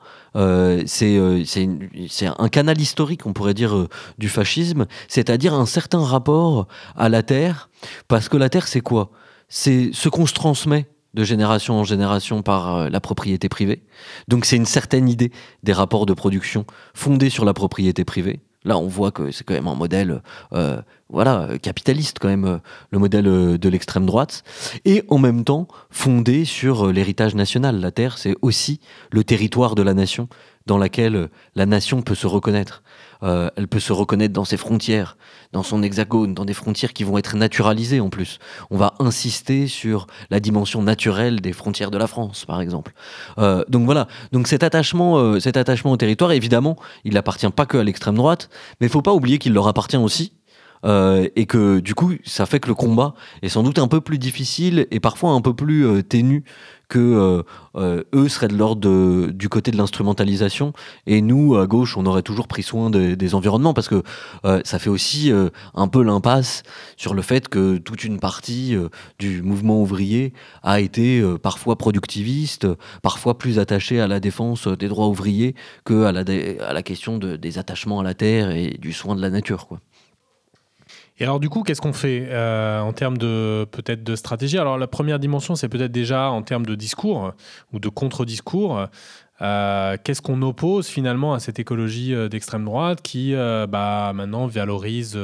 c'est 0.85 1.17
un 2.45 2.49
canal 2.49 2.79
historique, 2.79 3.25
on 3.25 3.33
pourrait 3.33 3.53
dire, 3.53 3.87
du 4.17 4.29
fascisme, 4.29 4.85
c'est-à-dire 5.07 5.53
un 5.53 5.65
certain 5.65 6.03
rapport 6.03 6.67
à 6.95 7.07
la 7.09 7.23
terre, 7.23 7.69
parce 8.07 8.27
que 8.29 8.37
la 8.37 8.49
terre, 8.49 8.67
c'est 8.67 8.81
quoi? 8.81 9.11
C'est 9.47 9.91
ce 9.93 10.09
qu'on 10.09 10.25
se 10.25 10.33
transmet 10.33 10.85
de 11.13 11.23
génération 11.23 11.75
en 11.79 11.83
génération 11.83 12.41
par 12.41 12.75
euh, 12.75 12.89
la 12.89 12.99
propriété 12.99 13.49
privée. 13.49 13.83
Donc 14.27 14.45
c'est 14.45 14.55
une 14.55 14.65
certaine 14.65 15.09
idée 15.09 15.31
des 15.63 15.73
rapports 15.73 16.05
de 16.05 16.13
production 16.13 16.65
fondés 16.93 17.29
sur 17.29 17.45
la 17.45 17.53
propriété 17.53 18.05
privée. 18.05 18.39
Là, 18.63 18.77
on 18.77 18.87
voit 18.87 19.11
que 19.11 19.31
c'est 19.31 19.43
quand 19.43 19.55
même 19.55 19.67
un 19.67 19.75
modèle, 19.75 20.21
euh, 20.53 20.79
voilà, 21.09 21.49
capitaliste 21.63 22.19
quand 22.19 22.27
même, 22.27 22.45
euh, 22.45 22.57
le 22.91 22.99
modèle 22.99 23.23
de 23.23 23.69
l'extrême 23.69 24.05
droite, 24.05 24.43
et 24.85 25.03
en 25.07 25.17
même 25.17 25.43
temps 25.43 25.67
fondé 25.89 26.45
sur 26.45 26.91
l'héritage 26.91 27.33
national. 27.33 27.79
La 27.79 27.89
terre, 27.89 28.19
c'est 28.19 28.35
aussi 28.43 28.79
le 29.11 29.23
territoire 29.23 29.73
de 29.73 29.81
la 29.81 29.95
nation 29.95 30.27
dans 30.67 30.77
laquelle 30.77 31.29
la 31.55 31.65
nation 31.65 32.03
peut 32.03 32.13
se 32.13 32.27
reconnaître. 32.27 32.83
Euh, 33.23 33.49
elle 33.55 33.67
peut 33.67 33.79
se 33.79 33.93
reconnaître 33.93 34.33
dans 34.33 34.45
ses 34.45 34.57
frontières, 34.57 35.17
dans 35.51 35.63
son 35.63 35.83
hexagone, 35.83 36.33
dans 36.33 36.45
des 36.45 36.53
frontières 36.53 36.93
qui 36.93 37.03
vont 37.03 37.17
être 37.17 37.35
naturalisées 37.35 37.99
en 37.99 38.09
plus. 38.09 38.39
On 38.69 38.77
va 38.77 38.93
insister 38.99 39.67
sur 39.67 40.07
la 40.29 40.39
dimension 40.39 40.81
naturelle 40.81 41.41
des 41.41 41.53
frontières 41.53 41.91
de 41.91 41.97
la 41.97 42.07
France, 42.07 42.45
par 42.45 42.61
exemple. 42.61 42.93
Euh, 43.37 43.63
donc 43.69 43.85
voilà. 43.85 44.07
Donc 44.31 44.47
cet 44.47 44.63
attachement, 44.63 45.17
euh, 45.17 45.39
cet 45.39 45.57
attachement 45.57 45.91
au 45.91 45.97
territoire, 45.97 46.31
évidemment, 46.31 46.77
il 47.03 47.13
n'appartient 47.13 47.49
pas 47.49 47.65
que 47.65 47.77
à 47.77 47.83
l'extrême 47.83 48.15
droite, 48.15 48.49
mais 48.79 48.87
il 48.87 48.89
faut 48.89 49.01
pas 49.01 49.13
oublier 49.13 49.37
qu'il 49.37 49.53
leur 49.53 49.67
appartient 49.67 49.97
aussi 49.97 50.33
euh, 50.85 51.27
et 51.35 51.45
que 51.45 51.79
du 51.79 51.93
coup, 51.93 52.13
ça 52.23 52.45
fait 52.45 52.59
que 52.59 52.67
le 52.67 52.75
combat 52.75 53.13
est 53.41 53.49
sans 53.49 53.63
doute 53.63 53.79
un 53.79 53.87
peu 53.87 54.01
plus 54.01 54.17
difficile 54.17 54.87
et 54.91 54.99
parfois 54.99 55.31
un 55.31 55.41
peu 55.41 55.53
plus 55.53 55.85
euh, 55.85 56.01
ténu 56.01 56.43
que 56.89 57.41
euh, 57.77 58.03
eux 58.13 58.27
seraient 58.27 58.49
de 58.49 58.57
l'ordre 58.57 59.31
du 59.31 59.47
côté 59.47 59.71
de 59.71 59.77
l'instrumentalisation 59.77 60.73
et 61.07 61.21
nous 61.21 61.55
à 61.55 61.65
gauche 61.65 61.95
on 61.95 62.05
aurait 62.05 62.21
toujours 62.21 62.49
pris 62.49 62.63
soin 62.63 62.89
des 62.89 63.33
environnements 63.33 63.73
parce 63.73 63.87
que 63.87 64.03
ça 64.65 64.77
fait 64.77 64.89
aussi 64.89 65.31
un 65.73 65.87
peu 65.87 66.03
l'impasse 66.03 66.63
sur 66.97 67.13
le 67.13 67.21
fait 67.21 67.47
que 67.47 67.77
toute 67.77 68.03
une 68.03 68.19
partie 68.19 68.75
du 69.19 69.41
mouvement 69.41 69.81
ouvrier 69.81 70.33
a 70.63 70.81
été 70.81 71.23
parfois 71.41 71.77
productiviste, 71.77 72.67
parfois 73.01 73.37
plus 73.37 73.57
attaché 73.57 74.01
à 74.01 74.07
la 74.09 74.19
défense 74.19 74.67
des 74.67 74.89
droits 74.89 75.07
ouvriers 75.07 75.55
que 75.85 76.03
à 76.03 76.11
la, 76.11 76.83
question 76.83 77.17
de, 77.17 77.37
des 77.37 77.57
attachements 77.57 78.01
à 78.01 78.03
la 78.03 78.15
terre 78.15 78.51
et 78.51 78.77
du 78.77 78.91
soin 78.91 79.15
de 79.15 79.21
la 79.21 79.29
nature. 79.29 79.69
Et 81.21 81.23
alors 81.23 81.39
du 81.39 81.49
coup, 81.49 81.61
qu'est-ce 81.61 81.81
qu'on 81.81 81.93
fait 81.93 82.29
euh, 82.31 82.79
en 82.79 82.93
termes 82.93 83.15
de 83.15 83.67
peut-être 83.69 84.03
de 84.03 84.15
stratégie? 84.15 84.57
Alors 84.57 84.79
la 84.79 84.87
première 84.87 85.19
dimension, 85.19 85.53
c'est 85.53 85.69
peut-être 85.69 85.91
déjà 85.91 86.31
en 86.31 86.41
termes 86.41 86.65
de 86.65 86.73
discours 86.73 87.33
ou 87.71 87.77
de 87.77 87.89
contre-discours. 87.89 88.87
Euh, 89.41 89.97
qu'est-ce 90.03 90.21
qu'on 90.21 90.41
oppose 90.43 90.87
finalement 90.87 91.33
à 91.33 91.39
cette 91.39 91.57
écologie 91.57 92.13
euh, 92.13 92.29
d'extrême 92.29 92.63
droite 92.63 93.01
qui 93.01 93.33
euh, 93.33 93.65
bah, 93.65 94.11
maintenant 94.13 94.45
valorise 94.45 95.17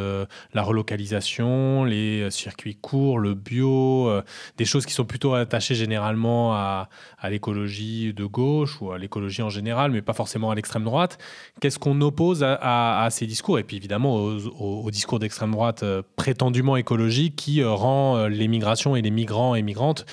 la 0.54 0.64
relocalisation, 0.64 1.84
les 1.84 2.32
circuits 2.32 2.76
courts, 2.76 3.20
le 3.20 3.34
bio, 3.34 4.12
des 4.58 4.66
choses 4.66 4.86
qui 4.86 4.94
sont 4.94 5.06
plutôt 5.06 5.34
attachées 5.34 5.76
généralement 5.76 6.54
à, 6.54 6.90
l'écologie 7.30 8.14
de 8.14 8.26
gauche 8.26 8.82
ou 8.82 8.92
à 8.92 8.98
l'écologie 8.98 9.42
en 9.42 9.50
général, 9.50 9.92
mais 9.92 10.02
pas 10.02 10.14
forcément 10.14 10.50
à 10.50 10.56
l'extrême 10.56 10.84
droite. 10.84 11.18
Qu'est-ce 11.60 11.80
qu'on 11.80 12.00
oppose 12.02 12.44
à, 12.44 13.08
ces 13.12 13.26
discours? 13.26 13.60
Et 13.60 13.64
puis 13.64 13.78
évidemment 13.78 14.16
au, 14.16 14.90
discours 14.92 15.20
d'extrême 15.20 15.52
droite 15.52 15.84
prétendument 16.16 16.78
écologique 16.78 17.36
qui 17.36 17.64
rend 17.64 18.28
l'émigration 18.28 18.96
et 18.96 19.02
les 19.02 19.12
migrants 19.12 19.56
et 19.56 19.62
migrantes 19.62 20.06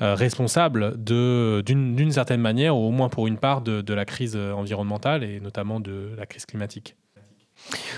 responsables 0.00 0.94
d'une 1.02 2.12
certaine 2.12 2.40
manière, 2.40 2.76
ou 2.76 2.86
au 2.86 2.90
moins 2.90 3.08
pour 3.08 3.26
une 3.26 3.38
part, 3.38 3.47
de, 3.56 3.94
la 3.94 4.04
crise 4.04 4.34
euh, 4.36 4.52
environnementale 4.52 5.24
et 5.24 5.40
notamment 5.40 5.80
de 5.80 6.10
la 6.16 6.26
crise 6.26 6.46
climatique 6.46 6.96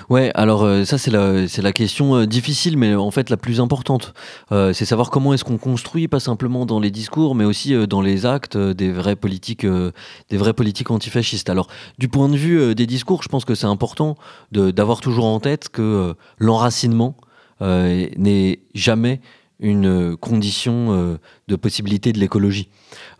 Ouais, 0.08 0.30
alors 0.34 0.62
euh, 0.62 0.84
ça 0.86 0.96
c'est 0.96 1.10
la, 1.10 1.72
question 1.72 2.16
euh, 2.16 2.26
difficile, 2.26 2.78
mais 2.78 2.94
en 2.94 3.10
fait 3.10 3.28
la 3.28 3.36
plus 3.36 3.60
importante. 3.60 4.14
c'est 4.50 4.86
savoir 4.86 5.10
comment 5.10 5.34
est-ce 5.34 5.44
qu'on 5.44 5.58
construit, 5.58 6.08
pas 6.08 6.18
simplement 6.18 6.64
dans 6.64 6.80
les 6.80 6.90
discours, 6.90 7.34
mais 7.34 7.44
aussi 7.44 7.74
dans 7.86 8.00
les 8.00 8.24
actes 8.24 8.56
des 8.56 8.90
vraies 8.90 9.16
politiques, 9.16 9.66
des 9.66 10.36
vraies 10.38 10.54
politiques 10.54 10.90
antifascistes. 10.90 11.50
Alors 11.50 11.68
du 11.98 12.08
point 12.08 12.30
de 12.30 12.36
vue 12.36 12.74
des 12.74 12.86
discours, 12.86 13.22
je 13.22 13.28
pense 13.28 13.44
que 13.44 13.54
c'est 13.54 13.66
important 13.66 14.16
d'avoir 14.50 15.00
toujours 15.00 15.26
en 15.26 15.40
tête 15.40 15.68
que 15.68 16.14
l'enracinement 16.38 17.16
n'est 17.60 18.60
jamais 18.74 19.20
une 19.60 20.16
condition 20.16 21.18
de 21.48 21.56
possibilité 21.56 22.12
de 22.12 22.18
l'écologie. 22.18 22.68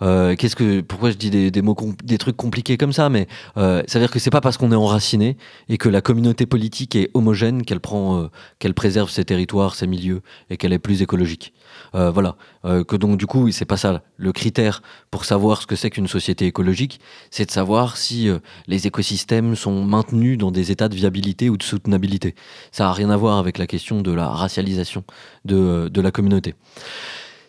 Euh, 0.02 0.34
pourquoi 0.88 1.10
je 1.10 1.16
dis 1.16 1.30
des, 1.30 1.62
mots, 1.62 1.76
des 2.02 2.18
trucs 2.18 2.36
compliqués 2.36 2.76
comme 2.76 2.92
ça, 2.92 3.08
mais 3.08 3.26
euh, 3.56 3.82
ça 3.86 3.98
veut 3.98 4.04
dire 4.04 4.12
que 4.12 4.18
c'est 4.18 4.30
pas 4.30 4.40
parce 4.40 4.56
qu'on 4.56 4.72
est 4.72 4.76
enraciné 4.76 5.36
et 5.68 5.78
que 5.78 5.88
la 5.88 6.00
communauté 6.00 6.46
politique 6.46 6.96
est 6.96 7.10
homogène 7.14 7.64
qu'elle 7.64 7.80
prend, 7.80 8.18
euh, 8.18 8.28
qu'elle 8.58 8.74
préserve 8.74 9.10
ses 9.10 9.24
territoires, 9.24 9.74
ses 9.74 9.86
milieux 9.86 10.22
et 10.48 10.56
qu'elle 10.56 10.72
est 10.72 10.78
plus 10.78 11.02
écologique. 11.02 11.52
Euh, 11.94 12.10
voilà, 12.10 12.36
que 12.62 12.96
donc 12.96 13.16
du 13.16 13.26
coup, 13.26 13.50
c'est 13.50 13.64
pas 13.64 13.76
ça 13.76 14.02
le 14.16 14.32
critère 14.32 14.82
pour 15.10 15.24
savoir 15.24 15.62
ce 15.62 15.66
que 15.66 15.76
c'est 15.76 15.90
qu'une 15.90 16.06
société 16.06 16.46
écologique, 16.46 17.00
c'est 17.30 17.46
de 17.46 17.50
savoir 17.50 17.96
si 17.96 18.28
les 18.66 18.86
écosystèmes 18.86 19.56
sont 19.56 19.84
maintenus 19.84 20.38
dans 20.38 20.50
des 20.50 20.70
états 20.70 20.88
de 20.88 20.94
viabilité 20.94 21.48
ou 21.50 21.56
de 21.56 21.62
soutenabilité. 21.62 22.34
Ça 22.70 22.88
a 22.88 22.92
rien 22.92 23.10
à 23.10 23.16
voir 23.16 23.38
avec 23.38 23.58
la 23.58 23.66
question 23.66 24.02
de 24.02 24.12
la 24.12 24.28
racialisation 24.28 25.04
de, 25.44 25.88
de 25.88 26.00
la 26.00 26.10
communauté. 26.10 26.54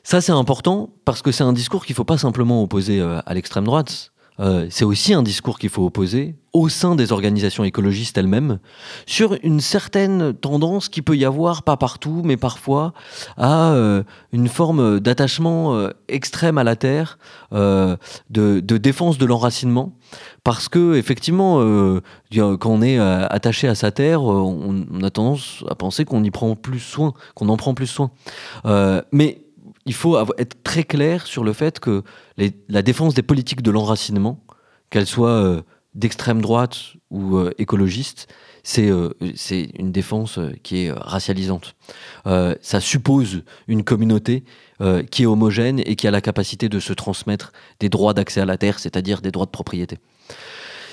Ça, 0.03 0.19
c'est 0.21 0.31
important 0.31 0.89
parce 1.05 1.21
que 1.21 1.31
c'est 1.31 1.43
un 1.43 1.53
discours 1.53 1.85
qu'il 1.85 1.93
ne 1.93 1.97
faut 1.97 2.03
pas 2.03 2.17
simplement 2.17 2.63
opposer 2.63 2.99
euh, 2.99 3.19
à 3.25 3.33
l'extrême 3.33 3.65
droite. 3.65 4.11
Euh, 4.41 4.67
c'est 4.69 4.85
aussi 4.85 5.13
un 5.13 5.23
discours 5.23 5.59
qu'il 5.59 5.69
faut 5.69 5.85
opposer 5.85 6.35
au 6.53 6.67
sein 6.67 6.95
des 6.95 7.13
organisations 7.13 7.63
écologistes 7.63 8.17
elles-mêmes 8.17 8.59
sur 9.05 9.37
une 9.43 9.61
certaine 9.61 10.33
tendance 10.33 10.89
qui 10.89 11.01
peut 11.01 11.15
y 11.15 11.23
avoir, 11.23 11.63
pas 11.63 11.77
partout, 11.77 12.23
mais 12.25 12.35
parfois, 12.35 12.93
à 13.37 13.71
euh, 13.71 14.03
une 14.33 14.49
forme 14.49 14.99
d'attachement 14.99 15.89
extrême 16.09 16.57
à 16.57 16.65
la 16.65 16.75
terre, 16.75 17.17
de, 17.51 18.59
défense 18.59 19.17
de 19.17 19.25
l'enracinement. 19.25 19.95
Parce 20.43 20.67
que 20.67 20.95
effectivement, 20.95 21.59
quand 22.31 22.69
on 22.69 22.81
est 22.81 22.99
attaché 22.99 23.69
à 23.69 23.75
sa 23.75 23.91
terre, 23.91 24.23
on, 24.23 24.85
on, 24.91 25.03
a 25.03 25.09
tendance 25.09 25.63
à 25.69 25.75
penser 25.75 26.03
qu'on 26.03 26.23
y 26.23 26.31
prend 26.31 26.55
plus 26.55 26.81
soin, 26.81 27.13
qu'on 27.33 27.47
en 27.47 27.55
prend 27.55 27.73
plus 27.73 27.87
soin. 27.87 28.11
mais 29.13 29.41
il 29.85 29.93
faut 29.93 30.17
être 30.37 30.61
très 30.63 30.83
clair 30.83 31.25
sur 31.25 31.43
le 31.43 31.53
fait 31.53 31.79
que 31.79 32.03
la 32.37 32.81
défense 32.81 33.13
des 33.13 33.23
politiques 33.23 33.61
de 33.61 33.71
l'enracinement, 33.71 34.43
qu'elles 34.89 35.07
soient 35.07 35.29
euh, 35.29 35.61
d'extrême 35.95 36.41
droite 36.41 36.77
ou 37.09 37.37
euh, 37.37 37.51
écologiste, 37.57 38.27
euh, 38.77 39.09
c'est 39.35 39.71
une 39.79 39.91
défense 39.91 40.37
qui 40.61 40.85
est 40.85 40.91
racialisante. 40.91 41.75
ça 42.25 42.79
suppose 42.79 43.43
une 43.67 43.83
communauté 43.83 44.43
qui 45.11 45.23
est 45.23 45.25
homogène 45.27 45.79
et 45.79 45.95
qui 45.95 46.07
a 46.07 46.11
la 46.11 46.21
capacité 46.21 46.67
de 46.67 46.79
se 46.79 46.93
transmettre 46.93 47.51
des 47.79 47.89
droits 47.89 48.13
d'accès 48.13 48.41
à 48.41 48.45
la 48.45 48.57
terre, 48.57 48.79
c'est-à-dire 48.79 49.21
des 49.21 49.31
droits 49.31 49.45
de 49.45 49.51
propriété. 49.51 49.97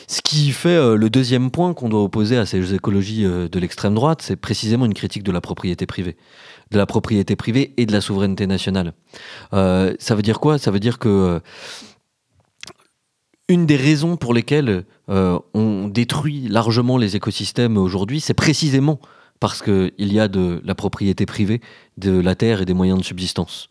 Ce 0.06 0.20
qui 0.22 0.50
fait 0.50 0.96
le 0.96 1.10
deuxième 1.10 1.50
point 1.50 1.72
qu'on 1.74 1.88
doit 1.88 2.02
opposer 2.02 2.36
à 2.36 2.44
ces 2.44 2.74
écologies 2.74 3.24
de 3.24 3.58
l'extrême 3.58 3.94
droite, 3.94 4.20
c'est 4.22 4.36
précisément 4.36 4.84
une 4.84 4.94
critique 4.94 5.22
de 5.22 5.32
la 5.32 5.40
propriété 5.40 5.86
privée 5.86 6.16
de 6.70 6.78
la 6.78 6.86
propriété 6.86 7.36
privée 7.36 7.72
et 7.76 7.86
de 7.86 7.92
la 7.92 8.00
souveraineté 8.00 8.46
nationale. 8.46 8.92
ça 9.52 10.14
veut 10.14 10.22
dire 10.22 10.40
quoi? 10.40 10.58
Ça 10.58 10.70
veut 10.70 10.80
dire 10.80 10.98
que 10.98 11.40
une 13.48 13.64
des 13.66 13.76
raisons 13.76 14.16
pour 14.16 14.34
lesquelles 14.34 14.84
euh, 15.08 15.38
on 15.54 15.88
détruit 15.88 16.48
largement 16.48 16.98
les 16.98 17.16
écosystèmes 17.16 17.78
aujourd'hui, 17.78 18.20
c'est 18.20 18.34
précisément 18.34 19.00
parce 19.40 19.62
qu'il 19.62 19.92
y 20.12 20.18
a 20.18 20.28
de 20.28 20.60
la 20.64 20.74
propriété 20.74 21.24
privée 21.24 21.60
de 21.96 22.18
la 22.20 22.34
terre 22.34 22.60
et 22.60 22.64
des 22.64 22.74
moyens 22.74 22.98
de 22.98 23.04
subsistance. 23.04 23.68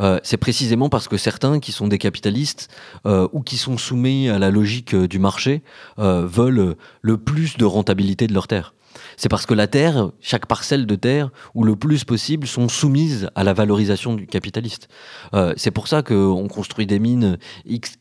Euh, 0.00 0.20
c'est 0.22 0.36
précisément 0.36 0.88
parce 0.88 1.08
que 1.08 1.16
certains 1.16 1.58
qui 1.58 1.72
sont 1.72 1.88
des 1.88 1.98
capitalistes 1.98 2.68
euh, 3.04 3.28
ou 3.32 3.42
qui 3.42 3.58
sont 3.58 3.76
soumis 3.76 4.28
à 4.28 4.38
la 4.38 4.50
logique 4.50 4.94
du 4.94 5.18
marché 5.18 5.62
veulent 5.98 6.76
le 7.02 7.18
plus 7.18 7.58
de 7.58 7.64
rentabilité 7.64 8.28
de 8.28 8.32
leur 8.32 8.46
terre. 8.46 8.74
C'est 9.18 9.28
parce 9.28 9.46
que 9.46 9.54
la 9.54 9.66
terre, 9.66 10.12
chaque 10.20 10.46
parcelle 10.46 10.86
de 10.86 10.94
terre, 10.94 11.30
ou 11.52 11.64
le 11.64 11.74
plus 11.74 12.04
possible, 12.04 12.46
sont 12.46 12.68
soumises 12.68 13.28
à 13.34 13.42
la 13.42 13.52
valorisation 13.52 14.14
du 14.14 14.28
capitaliste. 14.28 14.88
Euh, 15.34 15.52
c'est 15.56 15.72
pour 15.72 15.88
ça 15.88 16.02
qu'on 16.02 16.46
construit 16.46 16.86
des 16.86 17.00
mines 17.00 17.36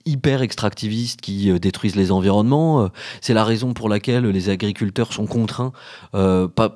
hyper 0.05 0.43
extractivistes 0.43 1.20
qui 1.20 1.49
euh, 1.49 1.57
détruisent 1.57 1.95
les 1.95 2.11
environnements. 2.11 2.84
Euh, 2.84 2.88
c'est 3.20 3.34
la 3.34 3.43
raison 3.43 3.74
pour 3.74 3.89
laquelle 3.89 4.28
les 4.28 4.49
agriculteurs 4.49 5.11
sont 5.11 5.26
contraints, 5.26 5.72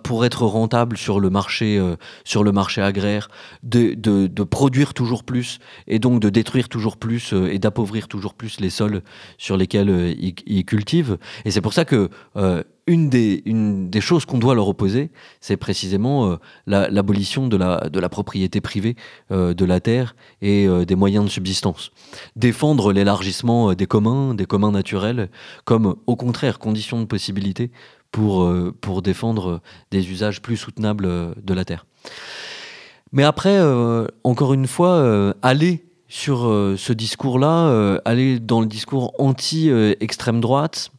pour 0.03 0.25
être 0.25 0.43
rentables 0.45 0.97
sur 0.97 1.19
le 1.19 1.29
marché, 1.29 1.79
sur 2.23 2.43
le 2.43 2.51
marché 2.51 2.81
agraire, 2.81 3.29
de, 3.61 4.43
produire 4.43 4.95
toujours 4.95 5.23
plus 5.23 5.59
et 5.87 5.99
donc 5.99 6.19
de 6.19 6.29
détruire 6.29 6.67
toujours 6.67 6.97
plus 6.97 7.33
et 7.33 7.59
d'appauvrir 7.59 8.07
toujours 8.07 8.33
plus 8.33 8.59
les 8.59 8.71
sols 8.71 9.03
sur 9.37 9.55
lesquels 9.55 10.15
ils, 10.19 10.65
cultivent. 10.65 11.17
Et 11.45 11.51
c'est 11.51 11.61
pour 11.61 11.73
ça 11.73 11.85
que 11.85 12.09
une 12.87 13.09
des, 13.09 14.01
choses 14.01 14.25
qu'on 14.25 14.37
doit 14.37 14.55
leur 14.55 14.67
opposer, 14.67 15.11
c'est 15.39 15.57
précisément 15.57 16.31
euh, 16.31 16.35
l'abolition 16.65 17.47
de, 17.47 17.57
la, 17.57 17.89
de 17.89 17.99
la 17.99 18.09
propriété 18.09 18.61
privée 18.61 18.95
euh, 19.31 19.53
de 19.53 19.65
la 19.65 19.79
terre 19.79 20.15
et 20.41 20.67
euh, 20.67 20.85
des 20.85 20.95
moyens 20.95 21.25
de 21.25 21.29
subsistance. 21.29 21.91
Défendre 22.35 22.91
l'élargissement 22.91 23.73
des 23.73 23.85
communs, 23.85 24.33
des 24.33 24.45
communs 24.45 24.71
naturels, 24.71 25.29
comme 25.65 25.95
au 26.07 26.15
contraire 26.15 26.59
condition 26.59 26.99
de 26.99 27.05
possibilité 27.05 27.71
pour, 28.11 28.51
pour 28.81 29.01
défendre 29.01 29.61
des 29.89 30.11
usages 30.11 30.41
plus 30.41 30.57
soutenables 30.57 31.07
de 31.41 31.53
la 31.53 31.63
terre. 31.63 31.85
Mais 33.13 33.23
après, 33.23 33.57
encore 34.25 34.53
une 34.53 34.67
fois, 34.67 35.33
aller 35.41 35.85
sur 36.09 36.41
ce 36.77 36.91
discours-là, 36.91 38.01
aller 38.03 38.39
dans 38.39 38.59
le 38.59 38.67
discours 38.67 39.13
anti-extrême 39.17 40.41
droite, 40.41 40.91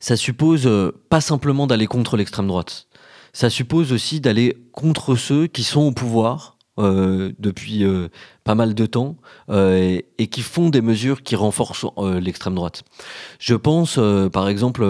ça 0.00 0.16
suppose 0.16 0.66
euh, 0.66 0.92
pas 1.08 1.20
simplement 1.20 1.66
d'aller 1.66 1.86
contre 1.86 2.16
l'extrême 2.16 2.46
droite. 2.46 2.86
Ça 3.32 3.50
suppose 3.50 3.92
aussi 3.92 4.20
d'aller 4.20 4.56
contre 4.72 5.14
ceux 5.14 5.46
qui 5.46 5.62
sont 5.62 5.82
au 5.82 5.92
pouvoir 5.92 6.56
euh, 6.78 7.32
depuis 7.38 7.84
euh, 7.84 8.08
pas 8.44 8.54
mal 8.54 8.74
de 8.74 8.86
temps 8.86 9.16
et, 9.50 10.04
qui 10.30 10.42
font 10.42 10.68
des 10.68 10.82
mesures 10.82 11.22
qui 11.22 11.36
renforcent 11.36 11.86
l'extrême 12.20 12.54
droite. 12.54 12.84
Je 13.38 13.54
pense 13.54 13.98
par 14.32 14.48
exemple 14.48 14.84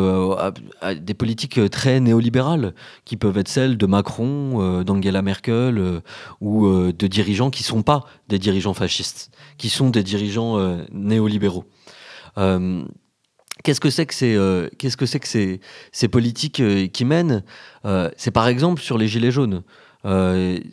à, 0.81 0.95
des 0.95 1.15
politiques 1.15 1.71
très 1.71 2.01
néolibérales 2.01 2.75
qui 3.05 3.17
peuvent 3.17 3.39
être 3.39 3.49
celles 3.49 3.79
de 3.79 3.87
Macron, 3.87 4.83
d'Angela 4.83 5.23
Merkel 5.23 6.03
ou 6.41 6.69
de 6.69 7.07
dirigeants 7.07 7.51
qui 7.51 7.63
sont 7.63 7.83
pas 7.83 8.05
des 8.29 8.39
dirigeants 8.39 8.75
fascistes, 8.75 9.31
qui 9.57 9.69
sont 9.69 9.91
des 9.91 10.03
dirigeants 10.03 10.59
néolibéraux. 10.93 11.65
Qu'est-ce 13.67 13.81
que 13.81 13.91
c'est 13.91 14.07
que 14.07 14.15
ces, 14.15 14.37
euh, 14.37 16.09
politiques 16.09 16.61
euh, 16.61 16.87
qui 16.87 17.05
mènent 17.05 17.43
euh, 17.85 18.09
C'est 18.17 18.31
par 18.31 18.47
exemple 18.47 18.81
sur 18.81 18.97
les 18.97 19.09
gilets 19.09 19.33
jaunes. 19.33 19.65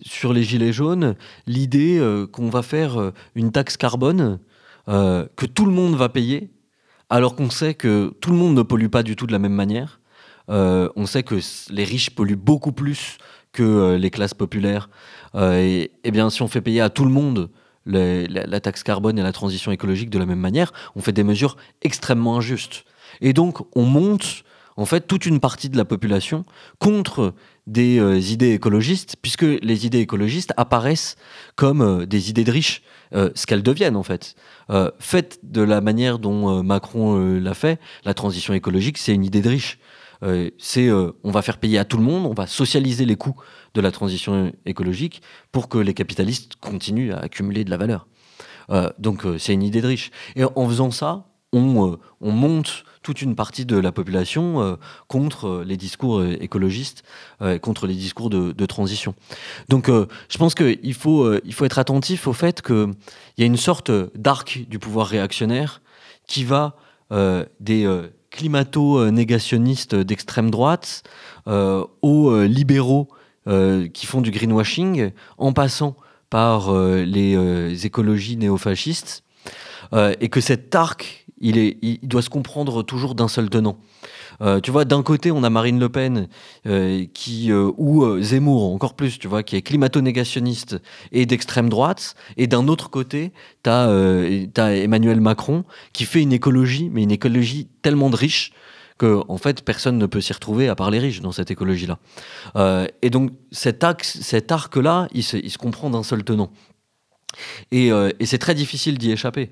sur 0.04 0.32
les 0.32 0.44
gilets 0.44 0.72
jaunes, 0.72 1.16
l'idée 1.48 2.00
qu'on 2.32 2.50
va 2.50 2.62
faire 2.62 3.12
une 3.34 3.52
taxe 3.52 3.78
carbone 3.78 4.38
que 4.86 5.46
tout 5.48 5.66
le 5.66 5.72
monde 5.72 5.96
va 5.96 6.08
payer, 6.08 6.52
alors 7.10 7.36
qu'on 7.36 7.50
sait 7.50 7.74
que 7.74 8.14
tout 8.22 8.30
le 8.30 8.38
monde 8.38 8.54
ne 8.54 8.62
pollue 8.62 8.89
pas 8.89 9.02
du 9.02 9.16
tout 9.16 9.26
de 9.26 9.32
la 9.32 9.39
même 9.39 9.56
manière. 9.56 10.00
on 10.50 11.06
sait 11.08 11.24
que 11.24 11.39
les 11.72 11.84
riches 11.84 12.12
polluent 12.12 12.44
beaucoup 12.52 12.74
plus 12.74 13.18
que 13.54 13.96
les 13.96 14.12
classes 14.12 14.36
populaires. 14.36 14.88
et, 15.36 15.89
et, 16.04 16.12
bien, 16.12 16.30
si 16.30 16.44
on 16.44 16.48
fait 16.48 16.62
payer 16.62 16.82
à 16.82 16.91
tout 16.91 17.06
le 17.06 17.12
monde 17.12 17.50
la, 17.86 18.60
taxe 18.60 18.84
carbone 18.84 19.20
et 19.20 19.24
la 19.24 19.32
transition 19.32 19.72
écologique 19.72 20.10
de 20.10 20.20
la 20.20 20.26
même 20.26 20.40
manière, 20.40 20.72
on 20.96 21.02
fait 21.02 21.12
des 21.12 21.24
mesures 21.24 21.58
extrêmement 21.82 22.38
injustes. 22.38 22.86
Et 23.22 23.34
donc, 23.34 23.66
on 23.76 23.84
monte 23.84 24.44
en 24.76 24.86
fait 24.86 25.02
toute 25.02 25.26
une 25.26 25.40
partie 25.40 25.70
de 25.70 25.78
la 25.78 25.86
population 25.86 26.46
contre 26.80 27.34
des 27.68 28.00
euh, 28.00 28.20
idées 28.20 28.54
écologistes, 28.54 29.16
puisque 29.22 29.44
les 29.44 29.86
idées 29.86 30.00
écologistes 30.00 30.54
apparaissent 30.58 31.16
comme 31.56 31.82
euh, 31.82 32.06
des 32.06 32.30
idées 32.30 32.44
de 32.44 32.52
riches, 32.52 32.82
euh, 33.14 33.30
ce 33.36 33.46
qu'elles 33.46 33.64
deviennent 33.64 33.96
en 33.96 34.04
fait. 34.04 34.36
faites 35.00 35.40
de 35.44 35.62
la 35.62 35.82
manière 35.82 36.20
dont 36.20 36.64
Macron 36.64 37.38
l'a 37.40 37.54
fait, 37.54 37.80
la 38.06 38.14
transition 38.14 38.54
écologique, 38.54 38.98
c'est 38.98 39.14
une 39.14 39.26
idée 39.26 39.42
de 39.42 39.50
riche. 39.50 39.78
C'est 40.57 40.89
on 40.91 41.32
va 41.32 41.41
faire 41.41 41.57
payer 41.57 41.78
à 41.78 41.86
tout 41.86 41.97
le 41.97 42.03
monde, 42.03 42.26
on 42.26 42.34
va 42.34 42.47
socialiser 42.47 43.05
les 43.05 43.15
coûts 43.15 43.36
de 43.74 43.82
la 43.82 43.91
transition 43.91 44.51
écologique 44.65 45.21
pour 45.51 45.69
que 45.69 45.78
les 45.78 45.93
capitalistes 45.93 46.53
continuent 46.61 47.13
à 47.13 47.19
accumuler 47.19 47.63
de 47.63 47.69
la 47.69 47.78
valeur. 47.78 48.07
Euh, 48.69 48.89
donc 48.99 49.26
euh, 49.26 49.38
c'est 49.38 49.53
une 49.53 49.63
idée 49.63 49.82
de 49.82 49.88
riche. 49.88 50.11
Et 50.36 50.43
en 50.43 50.67
faisant 50.67 50.91
ça, 50.91 51.26
on, 51.51 51.91
euh, 51.91 51.95
on 52.21 52.32
monte 52.32 52.84
toute 53.01 53.21
une 53.21 53.36
partie 53.36 53.65
de 53.65 53.78
la 53.78 53.91
population 53.91 54.78
contre 55.09 55.61
les 55.67 55.76
discours 55.76 56.24
écologistes, 56.24 57.03
contre 57.61 57.86
les 57.86 57.95
discours 57.95 58.30
de, 58.30 58.53
de 58.53 58.65
transition. 58.65 59.13
Donc 59.67 59.89
je 59.89 60.38
pense 60.38 60.55
qu'il 60.55 60.93
faut, 60.93 61.30
faut 61.51 61.65
être 61.65 61.80
attentif 61.80 62.30
au 62.30 62.34
fait 62.34 62.61
qu'il 62.61 62.93
y 63.38 63.43
a 63.43 63.45
une 63.45 63.57
sorte 63.57 63.91
d'arc 64.15 64.61
du 64.69 64.80
pouvoir 64.80 65.07
réactionnaire 65.07 65.82
qui 66.28 66.45
va 66.45 66.78
des 67.59 67.86
climato-négationnistes 68.34 69.96
d'extrême 69.96 70.52
droite 70.52 71.04
aux 71.46 72.44
libéraux 72.44 73.08
euh, 73.46 73.90
qui 73.90 74.06
font 74.06 74.22
du 74.22 74.32
greenwashing 74.32 75.12
en 75.38 75.52
passant 75.52 75.98
par 76.30 76.74
euh, 76.74 77.04
les 77.04 77.36
euh, 77.36 77.76
écologies 77.76 78.38
néofascistes, 78.38 79.24
et 80.20 80.30
que 80.30 80.42
cet 80.42 80.74
arc, 80.74 81.22
il, 81.44 82.00
doit 82.04 82.22
se 82.22 82.30
comprendre 82.30 82.84
toujours 82.84 83.16
d'un 83.16 83.28
seul 83.28 83.50
tenant. 83.50 83.78
tu 84.64 84.72
vois, 84.72 84.86
d'un 84.86 85.04
côté, 85.04 85.32
on 85.32 85.44
a 85.44 85.50
Marine 85.50 85.80
Le 85.80 85.89
Pen 85.89 86.28
qui, 87.14 87.52
ou 87.54 88.22
Zemmour, 88.22 88.74
encore 88.74 88.96
plus, 88.96 89.20
tu 89.20 89.28
vois, 89.28 89.44
qui 89.44 89.56
est 89.56 89.62
climato-négationniste 89.62 90.82
et 91.12 91.26
d'extrême 91.26 91.70
droite. 91.70 92.16
Et 92.38 92.48
d'un 92.48 92.68
autre 92.68 92.89
côté, 92.89 93.32
tu 93.64 93.70
as, 93.70 93.89
Emmanuel 94.58 95.22
Macron 95.22 95.64
qui 95.94 96.06
fait 96.06 96.22
une 96.22 96.34
écologie, 96.34 96.89
mais 96.91 97.04
une 97.04 97.12
écologie 97.12 97.68
tellement 97.82 98.10
de 98.10 98.16
riche 98.16 98.54
que 98.98 99.22
en 99.28 99.38
fait 99.38 99.64
personne 99.64 99.98
ne 99.98 100.06
peut 100.06 100.22
s'y 100.22 100.34
retrouver 100.34 100.70
à 100.70 100.76
part 100.76 100.91
les 100.91 101.00
riches 101.00 101.22
dans 101.22 101.32
cette 101.32 101.52
écologie-là. 101.52 102.00
Euh, 102.56 102.88
et 103.02 103.10
donc 103.10 103.32
cet, 103.52 103.86
cet 104.02 104.52
arc-là, 104.52 105.08
il 105.14 105.24
se, 105.24 105.58
comprend 105.58 105.89
d'un 105.89 106.04
seul 106.04 106.24
tenant. 106.24 106.52
Euh, 107.74 108.12
et 108.20 108.26
c'est 108.26 108.38
très 108.38 108.56
difficile 108.56 108.98
d'y 108.98 109.12
échapper. 109.12 109.52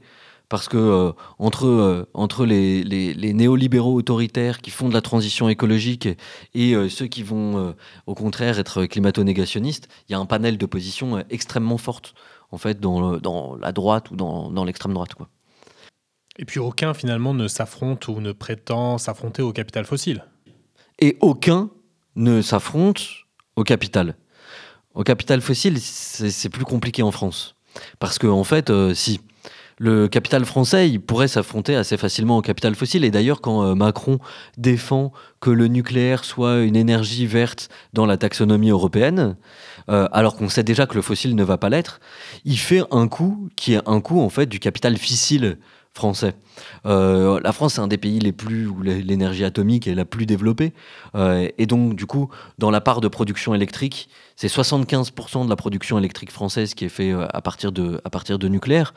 Parce 0.52 0.68
que 0.68 0.78
euh, 0.78 1.14
entre, 1.40 2.10
entre 2.14 2.46
les, 2.46 2.84
les, 2.84 3.14
les, 3.14 3.34
néolibéraux 3.34 3.96
autoritaires 3.96 4.60
qui 4.60 4.70
font 4.70 4.90
de 4.90 4.94
la 4.94 5.02
transition 5.02 5.48
écologique 5.48 6.10
et 6.54 6.76
ceux 6.90 7.08
qui 7.08 7.24
vont 7.24 7.74
au 8.06 8.14
contraire 8.16 8.60
être 8.60 8.86
climato-négationnistes, 8.86 9.88
il 10.10 10.12
y 10.12 10.16
a 10.16 10.20
un 10.20 10.26
panel 10.26 10.58
de 10.58 10.66
positions 10.66 11.24
extrêmement 11.30 11.78
fortes 11.78 12.14
en 12.52 12.58
fait 12.58 12.82
dans, 12.82 13.18
dans 13.18 13.56
la 13.56 13.72
droite 13.72 14.12
ou 14.12 14.18
dans, 14.18 14.52
dans 14.52 14.66
l'extrême 14.66 14.94
droite. 14.94 15.16
Quoi. 15.16 15.30
Et 16.38 16.46
puis 16.46 16.60
aucun 16.60 16.94
finalement 16.94 17.34
ne 17.34 17.48
s'affronte 17.48 18.08
ou 18.08 18.20
ne 18.20 18.32
prétend 18.32 18.98
s'affronter 18.98 19.42
au 19.42 19.54
capital 19.54 19.86
fossile. 19.86 20.26
Et 21.00 21.18
aucun 21.22 21.70
ne 22.16 22.42
s'affronte 22.42 23.08
au 23.56 23.64
capital. 23.64 24.18
Au 24.94 25.04
capital 25.04 25.42
fossile, 25.42 25.80
c'est 25.80 26.50
plus 26.50 26.66
compliqué 26.66 27.04
en 27.04 27.12
France. 27.12 27.56
Parce 28.00 28.20
que 28.20 28.28
en 28.28 28.44
fait, 28.44 28.70
euh, 28.70 28.94
si 28.94 29.22
le 29.82 30.08
capital 30.08 30.46
français, 30.46 31.00
pourrait 31.00 31.28
s'affronter 31.28 31.76
assez 31.76 31.98
facilement 31.98 32.38
au 32.38 32.44
capital 32.44 32.76
fossile. 32.76 33.04
Et 33.04 33.10
d'ailleurs, 33.10 33.42
quand 33.42 33.64
euh, 33.64 33.74
Macron 33.74 34.20
défend 34.56 35.12
que 35.40 35.50
le 35.50 35.68
nucléaire 35.68 36.24
soit 36.24 36.60
une 36.60 36.76
énergie 36.76 37.26
verte 37.26 37.70
dans 37.92 38.06
la 38.06 38.16
taxonomie 38.16 38.70
européenne, 38.70 39.36
euh, 39.90 40.08
alors 40.12 40.36
qu'on 40.36 40.50
sait 40.50 40.62
déjà 40.62 40.86
que 40.86 40.94
le 40.94 41.02
fossile 41.02 41.36
ne 41.36 41.44
va 41.44 41.58
pas 41.58 41.70
l'être, 41.70 42.00
il 42.46 42.60
fait 42.60 42.84
un 42.92 43.08
coup 43.08 43.50
qui 43.56 43.74
est 43.74 43.82
un 43.88 44.02
coup 44.02 44.22
en 44.22 44.30
fait 44.30 44.46
du 44.46 44.60
capital 44.60 44.98
fissile 44.98 45.58
français. 45.96 46.36
Euh, 46.86 47.40
la 47.44 47.52
France, 47.52 47.74
c'est 47.74 47.82
un 47.82 47.88
des 47.88 47.98
pays 47.98 48.20
les 48.20 48.32
plus 48.32 48.68
où 48.68 48.84
l'énergie 48.84 49.44
atomique 49.44 49.88
est 49.88 49.96
la 49.96 50.06
plus 50.06 50.28
développée. 50.28 50.74
Et 51.16 51.66
donc, 51.66 51.96
du 51.96 52.06
coup, 52.06 52.30
dans 52.60 52.70
la 52.70 52.82
part 52.82 53.02
de 53.02 53.08
production 53.08 53.56
électrique, 53.56 54.10
c'est 54.36 54.48
75% 54.48 55.44
de 55.44 55.50
la 55.50 55.56
production 55.56 55.98
électrique 55.98 56.32
française 56.32 56.76
qui 56.76 56.86
est 56.86 56.90
faite 56.90 57.16
à 57.34 57.42
partir 57.42 57.72
de, 57.72 58.00
à 58.06 58.12
partir 58.12 58.38
de 58.38 58.48
nucléaire. 58.48 58.94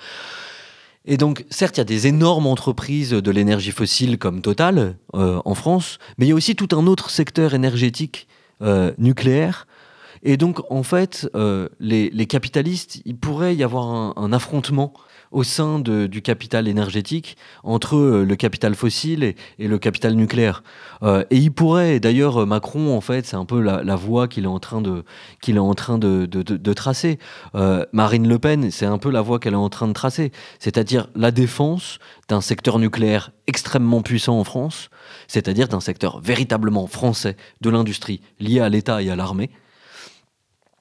Et 1.06 1.16
donc, 1.16 1.44
certes, 1.50 1.76
il 1.76 1.80
y 1.80 1.82
a 1.82 1.84
des 1.84 2.06
énormes 2.06 2.46
entreprises 2.46 3.10
de 3.10 3.30
l'énergie 3.30 3.72
fossile 3.72 4.18
comme 4.18 4.40
Total 4.40 4.96
en 5.12 5.54
France, 5.54 5.98
mais 6.16 6.24
il 6.24 6.30
y 6.30 6.32
a 6.32 6.34
aussi 6.34 6.56
tout 6.56 6.74
un 6.74 6.86
autre 6.86 7.10
secteur 7.10 7.52
énergétique 7.52 8.26
nucléaire. 8.96 9.66
Et 10.24 10.38
donc, 10.38 10.60
en 10.70 10.82
fait, 10.82 11.28
euh, 11.34 11.68
les, 11.78 12.26
capitalistes, 12.26 13.02
il 13.04 13.16
pourrait 13.16 13.54
y 13.54 13.62
avoir 13.62 14.18
un, 14.18 14.32
affrontement 14.32 14.94
au 15.34 15.42
sein 15.42 15.80
du 15.80 16.22
capital 16.22 16.68
énergétique 16.68 17.36
entre 17.62 17.96
euh, 17.96 18.24
le 18.24 18.36
capital 18.36 18.74
fossile 18.74 19.34
et, 19.58 19.68
le 19.68 19.78
capital 19.78 20.14
nucléaire. 20.14 20.62
Euh, 21.02 21.24
et 21.30 21.36
il 21.36 21.50
pourrait, 21.50 22.00
d'ailleurs, 22.00 22.46
Macron, 22.46 22.96
en 22.96 23.00
fait, 23.00 23.26
c'est 23.26 23.36
un 23.36 23.44
peu 23.44 23.60
la, 23.60 23.96
voie 23.96 24.28
qu'il 24.28 24.44
est 24.44 24.48
en 24.48 24.60
train 24.60 24.80
de, 24.80 25.04
qu'il 25.42 25.56
est 25.56 25.60
en 25.60 25.74
train 25.74 25.98
de, 25.98 26.26
de 26.26 26.72
tracer. 26.72 27.18
Marine 27.92 28.28
Le 28.28 28.38
Pen, 28.38 28.70
c'est 28.70 28.86
un 28.86 28.98
peu 28.98 29.10
la 29.10 29.20
voie 29.20 29.38
qu'elle 29.38 29.54
est 29.54 29.56
en 29.56 29.68
train 29.68 29.88
de 29.88 29.92
tracer, 29.92 30.32
c'est-à-dire 30.58 31.08
la 31.14 31.30
défense 31.30 31.98
d'un 32.28 32.40
secteur 32.40 32.78
nucléaire 32.78 33.32
extrêmement 33.46 34.02
puissant 34.02 34.38
en 34.38 34.44
France, 34.44 34.88
c'est-à-dire 35.28 35.68
d'un 35.68 35.80
secteur 35.80 36.20
véritablement 36.20 36.86
français 36.86 37.36
de 37.60 37.70
l'industrie 37.70 38.20
lié 38.40 38.60
à 38.60 38.68
l'État 38.68 39.02
et 39.02 39.10
à 39.10 39.16
l'armée, 39.16 39.50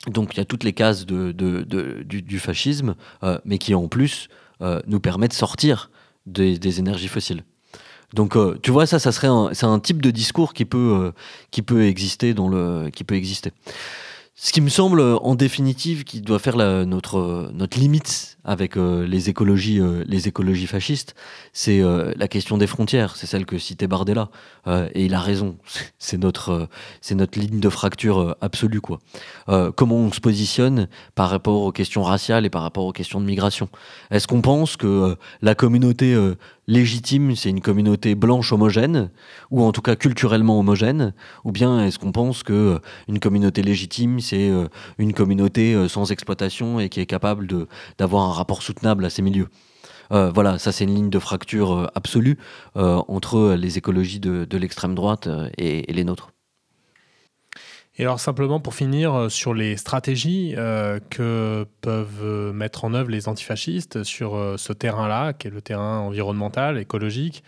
donc 0.07 0.33
il 0.33 0.37
y 0.37 0.41
a 0.41 0.45
toutes 0.45 0.63
les 0.63 0.73
cases 0.73 1.05
du, 1.05 2.39
fascisme, 2.39 2.95
euh, 3.23 3.39
mais 3.45 3.57
qui 3.57 3.73
en 3.73 3.87
plus 3.87 4.27
euh, 4.61 4.81
nous 4.87 4.99
permettent 4.99 5.31
de 5.31 5.35
sortir 5.35 5.89
des, 6.25 6.79
énergies 6.79 7.07
fossiles. 7.07 7.43
Donc 8.13 8.35
euh, 8.35 8.57
tu 8.61 8.71
vois 8.71 8.85
ça, 8.85 8.99
ça 8.99 9.11
serait 9.11 9.29
c'est 9.53 9.65
un 9.65 9.79
type 9.79 10.01
de 10.01 10.11
discours 10.11 10.53
qui 10.53 10.65
peut 10.65 11.13
qui 11.51 11.61
peut 11.61 11.85
exister 11.85 12.33
dans 12.33 12.47
le 12.47 12.89
qui 12.91 13.03
peut 13.03 13.15
exister. 13.15 13.51
Ce 14.35 14.51
qui 14.51 14.61
me 14.61 14.69
semble 14.69 14.99
en 14.99 15.35
définitive 15.35 16.05
qui 16.05 16.19
doit 16.19 16.39
faire 16.39 16.57
notre 16.57 17.51
notre 17.53 17.77
limite 17.77 18.39
avec 18.43 18.77
euh, 18.77 19.05
les 19.05 19.29
écologies 19.29 19.79
euh, 19.79 20.03
les 20.07 20.27
écologies 20.27 20.65
fascistes 20.65 21.13
c'est 21.53 21.81
euh, 21.81 22.11
la 22.17 22.27
question 22.27 22.57
des 22.57 22.65
frontières. 22.65 23.15
C'est 23.15 23.27
celle 23.27 23.45
que 23.45 23.59
citait 23.59 23.85
Bardella. 23.85 24.29
Et 24.95 25.05
il 25.05 25.13
a 25.13 25.19
raison. 25.19 25.57
C'est 25.99 26.17
notre 26.17 26.67
notre 27.11 27.39
ligne 27.39 27.59
de 27.59 27.69
fracture 27.69 28.35
absolue 28.41 28.81
quoi. 28.81 28.99
Comment 29.75 29.97
on 29.97 30.11
se 30.11 30.19
positionne 30.19 30.87
par 31.13 31.29
rapport 31.29 31.61
aux 31.61 31.71
questions 31.71 32.01
raciales 32.01 32.45
et 32.45 32.49
par 32.49 32.63
rapport 32.63 32.85
aux 32.85 32.91
questions 32.91 33.21
de 33.21 33.25
migration? 33.25 33.69
Est-ce 34.09 34.27
qu'on 34.27 34.41
pense 34.41 34.77
que 34.77 35.15
la 35.41 35.53
communauté 35.53 36.17
légitime 36.67 37.35
c'est 37.35 37.49
une 37.49 37.61
communauté 37.61 38.15
blanche 38.15 38.53
homogène 38.53 39.11
ou 39.51 39.63
en 39.63 39.71
tout 39.71 39.81
cas 39.81 39.95
culturellement 39.95 40.59
homogène 40.59 41.13
ou 41.43 41.51
bien 41.51 41.85
est-ce 41.85 41.99
qu'on 41.99 42.11
pense 42.11 42.43
que 42.43 42.79
une 43.07 43.19
communauté 43.19 43.61
légitime 43.61 44.19
c'est 44.19 44.51
une 44.97 45.13
communauté 45.13 45.87
sans 45.87 46.11
exploitation 46.11 46.79
et 46.79 46.89
qui 46.89 46.99
est 46.99 47.05
capable 47.05 47.47
d'avoir 47.97 48.23
un 48.23 48.31
rapport 48.31 48.61
soutenable 48.63 49.05
à 49.05 49.09
ces 49.09 49.21
milieux? 49.21 49.49
Euh, 50.11 50.31
voilà, 50.31 50.59
ça 50.59 50.71
c'est 50.71 50.83
une 50.83 50.93
ligne 50.95 51.09
de 51.09 51.19
fracture 51.19 51.73
euh, 51.73 51.87
absolue 51.95 52.37
euh, 52.77 53.01
entre 53.07 53.53
les 53.53 53.77
écologies 53.77 54.19
de, 54.19 54.57
l'extrême 54.57 54.95
droite 54.95 55.27
et, 55.57 55.91
les 55.91 56.03
nôtres. 56.03 56.29
Et 57.97 58.03
alors 58.03 58.19
simplement 58.19 58.59
pour 58.59 58.73
finir 58.73 59.29
sur 59.29 59.53
les 59.53 59.77
stratégies 59.77 60.55
que 61.11 61.67
peuvent 61.81 62.51
mettre 62.51 62.85
en 62.85 62.93
œuvre 62.95 63.11
les 63.11 63.27
antifascistes 63.27 64.03
sur 64.03 64.55
ce 64.57 64.73
terrain-là, 64.73 65.33
qui 65.33 65.47
est 65.47 65.51
le 65.51 65.61
terrain 65.61 65.99
environnemental, 65.99 66.79
écologique, 66.79 67.43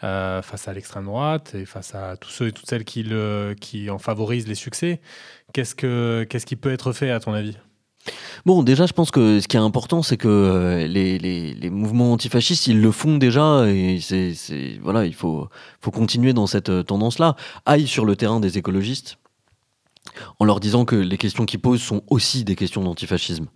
face 0.00 0.66
à 0.66 0.72
l'extrême 0.72 1.04
droite 1.04 1.54
et 1.54 1.64
face 1.64 1.94
à 1.94 2.16
tous 2.16 2.30
ceux 2.30 2.48
et 2.48 2.52
toutes 2.52 2.68
celles 2.68 2.84
qui, 2.84 3.88
en 3.88 3.98
favorisent 3.98 4.48
les 4.48 4.56
succès, 4.56 5.00
qu'est-ce, 5.52 5.76
que, 5.76 6.26
qu'est-ce 6.28 6.46
qui 6.46 6.56
peut 6.56 6.72
être 6.72 6.92
fait 6.92 7.12
à 7.12 7.20
ton 7.20 7.32
avis? 7.32 7.56
Bon, 8.44 8.62
déjà, 8.62 8.86
je 8.86 8.92
pense 8.92 9.10
que 9.10 9.40
ce 9.40 9.48
qui 9.48 9.56
est 9.56 9.60
important, 9.60 10.02
c'est 10.02 10.16
que 10.16 10.28
euh, 10.28 10.86
les, 10.86 11.70
mouvements 11.70 12.12
antifascistes, 12.12 12.66
ils 12.66 12.80
le 12.80 12.90
font 12.90 13.16
déjà, 13.16 13.66
et 13.66 13.98
c'est, 14.00 14.34
voilà, 14.82 15.06
il 15.06 15.14
faut, 15.14 15.48
faut 15.80 15.90
continuer 15.90 16.32
dans 16.32 16.46
cette 16.46 16.68
euh, 16.68 16.82
tendance-là. 16.82 17.36
Aille 17.64 17.86
sur 17.86 18.04
le 18.04 18.16
terrain 18.16 18.40
des 18.40 18.58
écologistes, 18.58 19.18
en 20.38 20.44
leur 20.44 20.60
disant 20.60 20.84
que 20.84 20.96
les 20.96 21.18
questions 21.18 21.46
qu'ils 21.46 21.60
posent 21.60 21.82
sont 21.82 22.02
aussi 22.08 22.44
des 22.44 22.56
questions 22.56 22.82
d'antifascisme. 22.82 23.46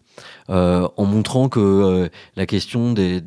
Euh, 0.51 0.89
en 0.97 1.05
montrant 1.05 1.49
que 1.49 1.61
euh, 1.61 2.09
la 2.37 2.47
question 2.47 2.93
des, 2.93 3.21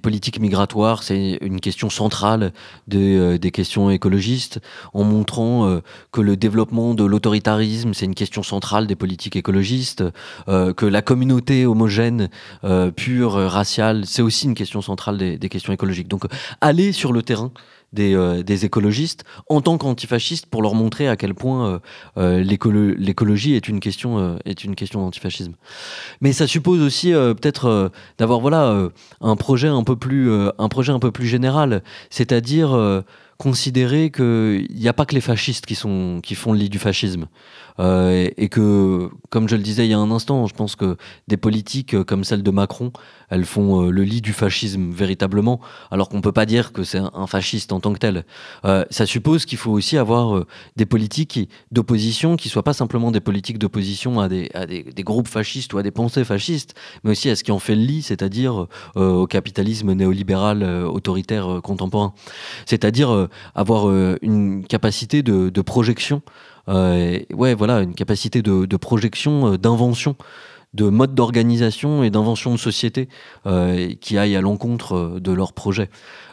politiques 0.00 0.40
migratoires, 0.40 1.02
c'est 1.02 1.38
une 1.40 1.60
question 1.60 1.90
centrale 1.90 2.52
euh, 2.94 3.38
des, 3.38 3.50
questions 3.50 3.90
écologistes, 3.90 4.60
en 4.94 5.04
montrant 5.04 5.80
que 6.12 6.20
le 6.20 6.36
développement 6.36 6.94
de 6.94 7.04
l'autoritarisme, 7.04 7.94
c'est 7.94 8.06
une 8.06 8.14
question 8.14 8.42
centrale 8.42 8.86
des 8.86 8.96
politiques 8.96 9.36
écologistes, 9.36 10.04
que 10.46 10.86
la 10.86 11.02
communauté 11.02 11.66
homogène, 11.66 12.28
pure, 12.96 13.32
raciale, 13.32 14.04
c'est 14.06 14.22
aussi 14.22 14.46
une 14.46 14.54
question 14.54 14.82
centrale 14.82 15.18
des, 15.18 15.38
des 15.38 15.48
questions 15.48 15.72
écologiques. 15.72 16.08
Donc 16.08 16.24
aller 16.60 16.92
sur 16.92 17.12
le 17.12 17.22
terrain, 17.22 17.50
euh, 17.96 18.42
des, 18.42 18.66
écologistes 18.66 19.24
en 19.48 19.62
tant 19.62 19.78
qu'antifascistes 19.78 20.44
pour 20.44 20.60
leur 20.60 20.74
montrer 20.74 21.08
à 21.08 21.16
quel 21.16 21.34
point 21.34 21.66
euh, 21.66 21.78
euh, 22.18 22.94
l'écologie 22.98 23.54
est 23.54 23.66
une 23.66 23.80
question 23.80 24.38
est 24.44 24.62
une 24.62 24.74
question 24.74 25.00
d'antifascisme. 25.00 25.54
Mais 26.20 26.34
ça 26.34 26.46
suppose 26.46 26.82
aussi 26.82 27.12
peut-être 27.12 27.90
d'avoir 28.18 28.40
voilà 28.40 28.88
un 29.22 29.36
projet 29.36 29.68
un 29.68 29.84
peu 29.84 29.96
plus 29.96 30.30
un 30.58 30.68
projet 30.68 30.92
un 30.92 30.98
peu 30.98 31.10
plus 31.10 31.26
général, 31.26 31.82
c'est-à-dire 32.10 33.04
considérer 33.38 34.10
qu'il 34.10 34.66
n'y 34.74 34.88
a 34.88 34.92
pas 34.92 35.06
que 35.06 35.14
les 35.14 35.20
fascistes 35.20 35.64
qui, 35.64 35.76
sont, 35.76 36.20
qui 36.22 36.34
font 36.34 36.52
le 36.52 36.58
lit 36.58 36.68
du 36.68 36.80
fascisme. 36.80 37.28
Euh, 37.80 38.28
et, 38.36 38.48
que, 38.48 39.08
comme 39.30 39.48
je 39.48 39.54
le 39.54 39.62
disais 39.62 39.86
il 39.86 39.90
y 39.90 39.94
a 39.94 39.98
un 39.98 40.10
instant, 40.10 40.46
je 40.46 40.54
pense 40.54 40.74
que 40.74 40.96
des 41.28 41.36
politiques 41.36 41.94
euh, 41.94 42.02
comme 42.02 42.24
celle 42.24 42.42
de 42.42 42.50
Macron, 42.50 42.92
elles 43.30 43.44
font 43.44 43.84
euh, 43.84 43.90
le 43.90 44.02
lit 44.02 44.20
du 44.20 44.32
fascisme 44.32 44.90
véritablement, 44.90 45.60
alors 45.92 46.08
qu'on 46.08 46.16
ne 46.16 46.22
peut 46.22 46.32
pas 46.32 46.46
dire 46.46 46.72
que 46.72 46.82
c'est 46.82 46.98
un, 46.98 47.26
fasciste 47.28 47.72
en 47.72 47.78
tant 47.78 47.92
que 47.92 47.98
tel. 47.98 48.24
ça 48.90 49.06
suppose 49.06 49.44
qu'il 49.44 49.58
faut 49.58 49.70
aussi 49.70 49.98
avoir 49.98 50.44
des 50.76 50.86
politiques 50.86 51.48
d'opposition 51.70 52.36
qui 52.36 52.48
soient 52.48 52.62
pas 52.62 52.72
simplement 52.72 53.10
des 53.10 53.20
politiques 53.20 53.58
d'opposition 53.58 54.18
à, 54.18 54.28
des, 54.28 54.50
à 54.54 54.64
des, 54.66 54.82
groupes 55.04 55.28
fascistes 55.28 55.74
ou 55.74 55.78
à 55.78 55.82
des 55.82 55.90
pensées 55.90 56.24
fascistes, 56.24 56.74
mais 57.04 57.10
aussi 57.10 57.28
à 57.28 57.36
ce 57.36 57.44
qui 57.44 57.52
en 57.52 57.58
fait 57.58 57.74
le 57.74 57.82
lit, 57.82 58.02
c'est-à-dire 58.02 58.66
au 58.96 59.26
capitalisme 59.26 59.92
néolibéral 59.92 60.64
autoritaire 60.64 61.60
contemporain. 61.62 62.14
C'est-à-dire 62.64 63.27
avoir 63.54 63.88
une 64.22 64.64
capacité 64.66 65.22
de, 65.22 65.62
projection 65.62 66.22
euh, 66.68 67.20
voilà, 67.32 67.80
une 67.80 67.94
capacité 67.94 68.42
de, 68.42 68.76
projection, 68.76 69.52
euh, 69.52 69.58
d'invention 69.58 70.16
de 70.74 70.90
mode 70.90 71.14
d'organisation 71.14 72.02
et 72.02 72.10
d'invention 72.10 72.52
de 72.52 72.58
société 72.58 73.08
euh, 73.46 73.94
qui 74.02 74.18
aillent 74.18 74.36
à 74.36 74.42
l'encontre 74.42 75.18
de 75.18 75.32
leur 75.32 75.54
projet. 75.54 75.88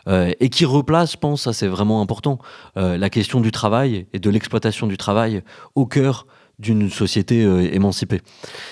et 0.07 0.49
qui 0.49 0.65
replace, 0.65 1.13
je 1.13 1.17
pense, 1.17 1.43
ça 1.43 1.53
c'est 1.53 1.67
vraiment 1.67 1.99
important, 2.01 2.37
la 2.75 3.09
question 3.09 3.41
du 3.41 3.51
travail 3.51 4.05
et 4.13 4.19
de 4.19 4.29
l'exploitation 4.29 4.85
du 4.85 4.97
travail 4.97 5.41
au 5.73 5.87
cœur 5.87 6.27
d'une 6.59 6.89
société 6.89 7.43
euh, 7.43 7.73
émancipée. 7.73 8.21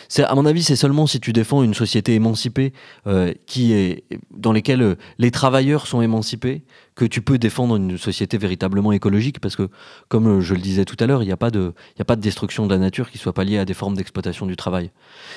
C'est, 0.07 0.23
à 0.23 0.33
mon 0.35 0.45
avis, 0.45 0.63
c'est 0.63 0.75
seulement 0.75 1.07
si 1.07 1.19
tu 1.19 1.33
défends 1.33 1.63
une 1.63 1.73
société 1.73 2.13
émancipée 2.13 2.73
euh, 3.07 3.33
qui 3.45 3.73
est, 3.73 4.03
dans 4.31 4.53
laquelle 4.53 4.81
euh, 4.81 4.95
les 5.17 5.31
travailleurs 5.31 5.87
sont 5.87 6.01
émancipés 6.01 6.63
que 6.95 7.05
tu 7.05 7.21
peux 7.21 7.37
défendre 7.37 7.75
une 7.75 7.97
société 7.97 8.37
véritablement 8.37 8.91
écologique 8.91 9.39
parce 9.39 9.55
que, 9.55 9.69
comme 10.07 10.39
je 10.41 10.53
le 10.53 10.61
disais 10.61 10.85
tout 10.85 10.97
à 10.99 11.07
l'heure, 11.07 11.23
il 11.23 11.25
n'y 11.25 11.31
a, 11.31 11.37
pas 11.37 11.51
de, 11.51 11.73
destruction 12.17 12.65
de 12.67 12.71
la 12.71 12.79
nature 12.79 13.09
qui 13.09 13.17
soit 13.17 13.33
pas 13.33 13.43
liée 13.43 13.57
à 13.57 13.65
des 13.65 13.73
formes 13.73 13.95
d'exploitation 13.95 14.45
du 14.45 14.55
travail. 14.55 14.91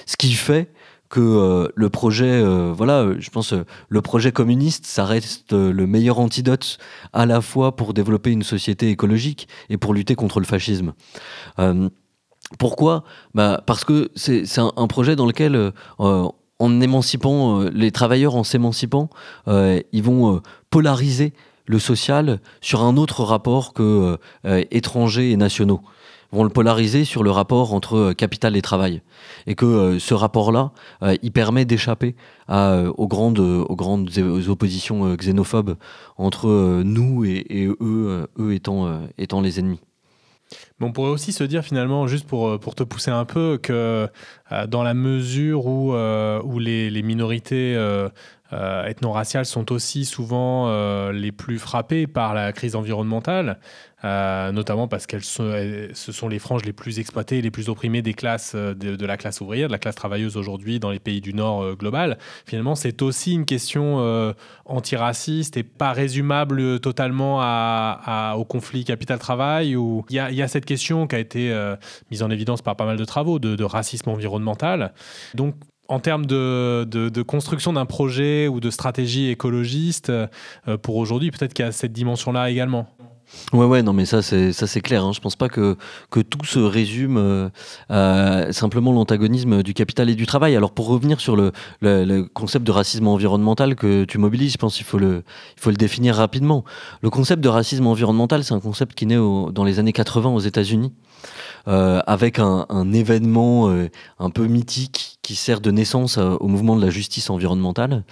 Ce 0.05 0.17
qui 0.17 0.33
fait 0.35 0.71
que 1.09 1.71
le 1.75 1.89
projet, 1.89 2.45
voilà, 2.73 3.09
je 3.19 3.31
pense, 3.31 3.55
le 3.89 4.03
projet 4.03 4.33
communiste, 4.33 4.87
ça 4.87 5.05
reste 5.05 5.53
le 5.53 5.87
meilleur 5.87 6.19
antidote 6.19 6.79
à 7.13 7.27
la 7.27 7.41
fois 7.41 7.77
pour 7.77 7.95
développer 7.95 8.33
une 8.33 8.43
société 8.43 8.91
écologique 8.91 9.49
et 9.71 9.79
pour 9.79 9.95
lutter 9.95 10.17
contre 10.17 10.41
le 10.41 10.47
fascisme. 10.47 10.93
Pourquoi? 12.59 13.05
Bah 13.35 13.63
Parce 13.67 13.85
que 13.85 14.11
c'est 14.15 14.45
un, 14.59 14.87
projet 14.87 15.17
dans 15.17 15.27
lequel, 15.27 15.57
euh, 15.57 15.73
en 16.59 16.81
émancipant 16.81 17.61
euh, 17.61 17.71
les 17.73 17.91
travailleurs, 17.91 18.37
en 18.37 18.45
s'émancipant, 18.45 19.11
euh, 19.49 19.81
ils 19.93 20.03
vont 20.03 20.41
polariser 20.71 21.33
le 21.67 21.79
social 21.81 22.41
sur 22.61 22.83
un 22.83 22.97
autre 22.97 23.25
rapport 23.25 23.73
que 23.73 24.17
étrangers 24.71 25.33
et 25.33 25.37
nationaux. 25.37 25.81
Vont 26.33 26.45
le 26.45 26.51
polariser 26.51 27.05
sur 27.05 27.23
le 27.23 27.31
rapport 27.31 27.73
entre 27.73 28.13
capital 28.13 28.57
et 28.57 28.63
travail. 28.63 29.03
Et 29.49 29.57
que 29.57 29.99
ce 29.99 30.15
rapport-là, 30.15 30.71
il 31.23 31.33
permet 31.33 31.65
d'échapper 31.65 32.15
aux, 32.49 33.09
grandes, 33.09 33.41
oppositions 34.49 35.17
xénophobes 35.17 35.77
entre 36.19 36.83
nous 36.85 37.25
et, 37.25 37.69
eux, 37.81 38.29
eux 38.39 38.55
étant 38.55 39.41
les 39.41 39.59
ennemis 39.59 39.81
on 40.81 40.93
pourrait 40.93 41.11
aussi 41.11 41.33
se 41.33 41.45
dire 41.45 41.63
finalement, 41.63 42.07
juste 42.07 42.27
pour, 42.27 42.49
euh, 42.49 42.59
pour 42.59 42.75
te 42.75 42.83
pousser 42.83 43.11
un 43.11 43.25
peu, 43.25 43.59
que 43.63 44.09
dans 44.69 44.83
la 44.83 44.95
mesure 44.95 45.67
où, 45.67 45.93
où 45.95 46.59
les, 46.59 47.03
minorités 47.03 47.75
euh, 47.77 48.09
ethno-raciales 48.53 49.47
sont 49.47 49.73
aussi 49.73 50.05
souvent 50.05 50.69
euh, 50.69 51.13
les 51.13 51.33
plus 51.33 51.59
frappées 51.59 52.07
par 52.07 52.35
la 52.35 52.53
crise 52.53 52.77
environnementale, 52.77 53.59
euh, 54.05 54.53
notamment 54.53 54.87
parce 54.87 55.07
qu'elles 55.07 55.25
ce 55.25 55.93
sont 55.95 56.29
les 56.29 56.39
franges 56.39 56.65
les 56.65 56.73
plus 56.73 56.99
exploitées, 56.99 57.43
les 57.43 57.51
plus 57.51 57.69
opprimées 57.69 58.03
des 58.03 58.15
classes 58.15 58.55
de, 58.55 59.07
la 59.07 59.17
classe 59.17 59.41
ouvrière, 59.41 59.69
de 59.69 59.73
la 59.73 59.79
classe 59.79 59.97
travailleuse 59.97 60.37
aujourd'hui 60.37 60.79
dans 60.79 60.91
les 60.91 60.99
pays 61.01 61.21
du 61.21 61.35
Nord 61.35 61.77
global. 61.77 62.19
Finalement, 62.47 62.75
c'est 62.75 63.03
aussi 63.03 63.33
une 63.33 63.47
question 63.47 64.35
antiraciste 64.65 65.57
et 65.57 65.63
pas 65.63 65.93
résumable 65.93 66.79
totalement 66.81 67.39
à, 67.41 68.35
au 68.37 68.45
conflit 68.45 68.85
capital-travail. 68.85 69.77
Où 69.77 70.05
il 70.11 70.17
y, 70.17 70.19
a, 70.19 70.31
y 70.31 70.43
a 70.43 70.49
cette 70.49 70.67
question 70.67 71.07
qui 71.07 71.17
a 71.17 71.19
été 71.19 71.75
mise 72.11 72.23
en 72.23 72.31
évidence 72.31 72.63
par 72.63 72.77
pas 72.77 72.87
mal 72.87 72.97
de 72.97 73.05
travaux 73.05 73.39
de, 73.39 73.57
de 73.57 73.65
racisme 73.65 74.11
environnemental. 74.11 74.93
Donc 75.35 75.57
en 75.89 76.01
termes 76.01 76.27
de, 76.27 77.23
construction 77.23 77.73
d'un 77.73 77.87
projet 77.87 78.49
ou 78.49 78.61
de 78.61 78.71
stratégie 78.71 79.29
écologiste, 79.31 80.11
euh, 80.11 80.27
pour 80.83 80.97
aujourd'hui, 80.97 81.31
peut-être 81.31 81.55
qu'il 81.55 81.65
y 81.65 81.69
a 81.69 81.73
cette 81.73 81.93
dimension-là 81.93 82.51
également. 82.51 82.89
Ouais, 83.53 83.67
ouais, 83.67 83.83
non, 83.83 83.93
mais 83.93 84.07
ça, 84.07 84.23
c'est 84.23 84.53
ça, 84.53 84.67
c'est 84.67 84.81
clair. 84.81 85.05
Hein. 85.05 85.13
Je 85.13 85.21
pense 85.21 85.37
pas 85.37 85.49
que 85.49 85.77
que 86.11 86.21
tout 86.21 86.45
se 86.45 86.59
résume 86.59 87.17
euh, 87.17 87.49
à 87.89 88.53
simplement 88.53 88.93
l'antagonisme 88.93 89.63
du 89.63 89.75
capital 89.75 90.11
et 90.11 90.15
du 90.15 90.27
travail. 90.27 90.57
Alors, 90.57 90.73
pour 90.73 90.87
revenir 90.89 91.21
sur 91.21 91.37
le, 91.37 91.53
concept 92.35 92.67
de 92.67 92.73
racisme 92.73 93.07
environnemental 93.07 93.75
que 93.75 94.05
tu 94.05 94.19
mobilises, 94.19 94.53
je 94.53 94.59
pense 94.59 94.77
qu'il 94.77 94.87
faut 94.87 94.99
le 94.99 95.25
il 95.57 95.61
faut 95.61 95.71
le 95.71 95.77
définir 95.77 96.17
rapidement. 96.17 96.65
Le 97.03 97.11
concept 97.11 97.43
de 97.43 97.49
racisme 97.49 97.87
environnemental, 97.87 98.45
c'est 98.45 98.55
un 98.55 98.61
concept 98.61 98.95
qui 98.95 99.07
naît 99.07 99.17
dans 99.17 99.65
les 99.65 99.79
années 99.79 99.93
80 99.93 100.31
aux 100.31 100.41
États-Unis. 100.41 100.93
Euh, 101.69 102.01
avec 102.07 102.39
un, 102.39 102.65
un 102.69 102.93
événement 102.93 103.69
euh, 103.71 103.89
un 104.21 104.31
peu 104.31 104.47
mythique 104.47 105.19
qui 105.23 105.35
sert 105.35 105.61
de 105.61 105.73
naissance 105.73 106.17
euh, 106.17 106.37
au 106.39 106.47
mouvement 106.47 106.77
de 106.77 106.85
la 106.85 106.91
justice 106.91 107.29
environnementale, 107.29 108.05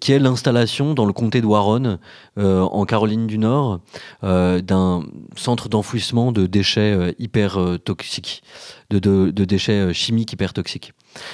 qui 0.00 0.12
est 0.12 0.18
l'installation 0.18 0.92
dans 0.92 1.06
le 1.06 1.14
comté 1.14 1.40
de 1.40 1.46
Warren, 1.46 1.98
en 2.36 2.84
Caroline 2.84 3.26
du 3.26 3.38
Nord, 3.38 3.80
d'un 4.22 5.02
centre 5.36 5.68
d'enfouissement 5.68 6.32
de 6.32 6.46
déchets 6.46 7.14
hyper 7.18 7.58
toxiques, 7.84 8.42
de, 8.90 9.30
déchets 9.30 9.92
chimiques 9.94 10.32
hyper 10.32 10.52
toxiques. 10.52 10.92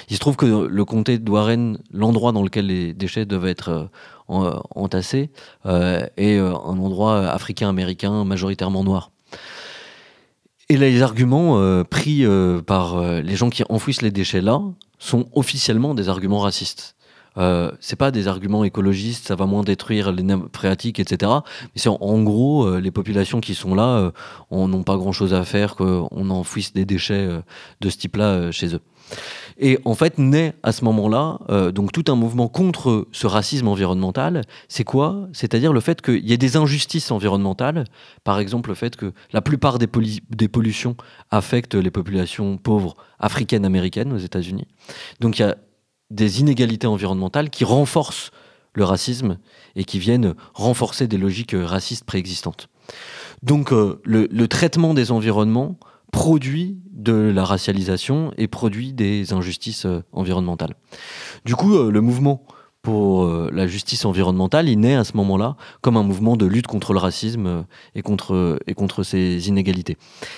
Il 0.08 0.14
se 0.14 0.20
trouve 0.20 0.36
que 0.36 0.66
le 0.66 0.84
comté 0.84 1.18
de 1.18 1.30
Warren, 1.30 1.78
l'endroit 1.92 2.32
dans 2.32 2.42
lequel 2.42 2.66
les 2.66 2.94
déchets 2.94 3.26
doivent 3.26 3.46
être 3.46 3.90
entassés, 4.28 5.30
est 5.64 6.38
un 6.38 6.52
endroit 6.52 7.28
africain-américain 7.28 8.24
majoritairement 8.24 8.84
noir. 8.84 9.10
Et 10.70 10.76
les 10.76 11.00
arguments 11.02 11.58
euh, 11.58 11.82
pris 11.82 12.26
euh, 12.26 12.60
par 12.60 12.98
euh, 12.98 13.22
les 13.22 13.36
gens 13.36 13.48
qui 13.48 13.62
enfouissent 13.70 14.02
les 14.02 14.10
déchets 14.10 14.42
là 14.42 14.60
sont 14.98 15.26
officiellement 15.32 15.94
des 15.94 16.10
arguments 16.10 16.40
racistes. 16.40 16.94
Euh, 17.38 17.70
c'est 17.80 17.96
pas 17.96 18.10
des 18.10 18.28
arguments 18.28 18.64
écologistes, 18.64 19.28
ça 19.28 19.36
va 19.36 19.46
moins 19.46 19.62
détruire 19.62 20.12
les 20.12 20.22
nappes 20.22 20.54
phréatiques, 20.54 21.00
etc. 21.00 21.32
Mais 21.62 21.80
c'est 21.80 21.88
en, 21.88 22.22
gros, 22.22 22.78
les 22.78 22.90
populations 22.90 23.40
qui 23.40 23.54
sont 23.54 23.74
là 23.74 24.12
n'ont 24.50 24.82
pas 24.82 24.96
grand-chose 24.96 25.34
à 25.34 25.44
faire 25.44 25.76
qu'on 25.76 26.30
enfouisse 26.30 26.72
des 26.72 26.84
déchets 26.84 27.28
de 27.80 27.90
ce 27.90 27.96
type-là 27.96 28.50
chez 28.50 28.74
eux. 28.74 28.80
Et 29.58 29.78
en 29.84 29.94
fait, 29.94 30.18
naît 30.18 30.54
à 30.62 30.72
ce 30.72 30.84
moment-là 30.84 31.38
euh, 31.50 31.72
donc 31.72 31.92
tout 31.92 32.04
un 32.08 32.14
mouvement 32.14 32.48
contre 32.48 33.08
ce 33.10 33.26
racisme 33.26 33.66
environnemental. 33.66 34.42
C'est 34.68 34.84
quoi? 34.84 35.28
C'est-à-dire 35.32 35.72
le 35.72 35.80
fait 35.80 36.00
qu'il 36.00 36.26
y 36.26 36.32
ait 36.32 36.38
des 36.38 36.56
injustices 36.56 37.10
environnementales. 37.10 37.84
Par 38.22 38.38
exemple, 38.38 38.68
le 38.68 38.76
fait 38.76 38.96
que 38.96 39.12
la 39.32 39.42
plupart 39.42 39.78
des, 39.78 39.88
des 40.30 40.48
pollutions 40.48 40.96
affectent 41.30 41.74
les 41.74 41.90
populations 41.90 42.56
pauvres 42.56 42.96
africaines 43.18 43.64
américaines 43.64 44.12
aux 44.12 44.18
États-Unis. 44.18 44.68
Donc 45.20 45.38
il 45.38 45.42
y 45.42 45.44
a 45.44 45.56
des 46.10 46.40
inégalités 46.40 46.86
environnementales 46.86 47.50
qui 47.50 47.64
renforcent 47.64 48.30
le 48.74 48.84
racisme 48.84 49.38
et 49.76 49.84
qui 49.84 49.98
viennent 49.98 50.34
renforcer 50.54 51.06
des 51.08 51.18
logiques 51.18 51.54
racistes 51.54 52.04
préexistantes. 52.04 52.68
Donc 53.42 53.72
euh, 53.72 54.00
le, 54.04 54.48
traitement 54.48 54.94
des 54.94 55.10
environnements 55.10 55.78
produit 56.12 56.78
de 56.92 57.12
la 57.12 57.44
racialisation 57.44 58.32
et 58.36 58.48
produit 58.48 58.92
des 58.92 59.32
injustices 59.32 59.86
euh, 59.86 60.02
environnementales. 60.12 60.74
Du 61.44 61.54
coup, 61.54 61.74
euh, 61.74 61.90
le 61.90 62.00
mouvement 62.00 62.44
pour 62.82 63.24
euh, 63.24 63.50
la 63.52 63.66
justice 63.66 64.04
environnementale, 64.04 64.68
il 64.68 64.80
naît 64.80 64.94
à 64.94 65.04
ce 65.04 65.16
moment-là 65.16 65.56
comme 65.80 65.96
un 65.96 66.02
mouvement 66.02 66.36
de 66.36 66.46
lutte 66.46 66.66
contre 66.66 66.92
le 66.92 66.98
racisme 66.98 67.66
et 67.94 68.02
contre, 68.02 68.58
et 68.66 68.74
contre 68.74 69.02
ces 69.02 69.48
inégalités. 69.48 69.96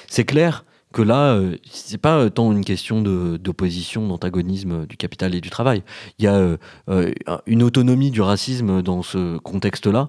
C'est 0.09 0.25
clair 0.25 0.65
que 0.93 1.03
là, 1.03 1.35
euh, 1.35 1.57
c'est 1.71 1.99
pas 1.99 2.29
tant 2.31 2.53
une 2.53 2.65
question 2.65 3.03
d'opposition, 3.03 4.07
d'antagonisme 4.09 4.87
du 4.87 4.97
capital 4.97 5.35
et 5.35 5.41
du 5.41 5.51
travail. 5.51 5.83
Il 6.19 6.25
y 6.25 6.29
a 6.29 6.35
euh, 6.35 6.57
euh, 6.89 7.13
une 7.47 7.63
autonomie 7.63 8.11
du 8.11 8.21
racisme 8.21 8.83
dans 8.83 9.03
ce 9.03 9.39
contexte-là 9.39 10.09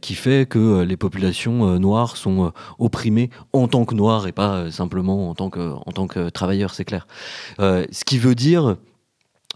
qui 0.00 0.14
fait 0.14 0.48
que 0.48 0.82
les 0.82 0.96
populations 0.96 1.78
noires 1.78 2.16
sont 2.16 2.52
opprimées 2.78 3.30
en 3.52 3.68
tant 3.68 3.84
que 3.84 3.94
noires 3.94 4.26
et 4.26 4.32
pas 4.32 4.70
simplement 4.70 5.30
en 5.30 5.34
tant 5.34 5.50
que, 5.50 5.72
en 5.74 5.92
tant 5.92 6.06
que 6.06 6.28
travailleurs, 6.28 6.74
c'est 6.74 6.84
clair. 6.84 7.06
ce 7.58 8.04
qui 8.04 8.18
veut 8.18 8.34
dire 8.34 8.76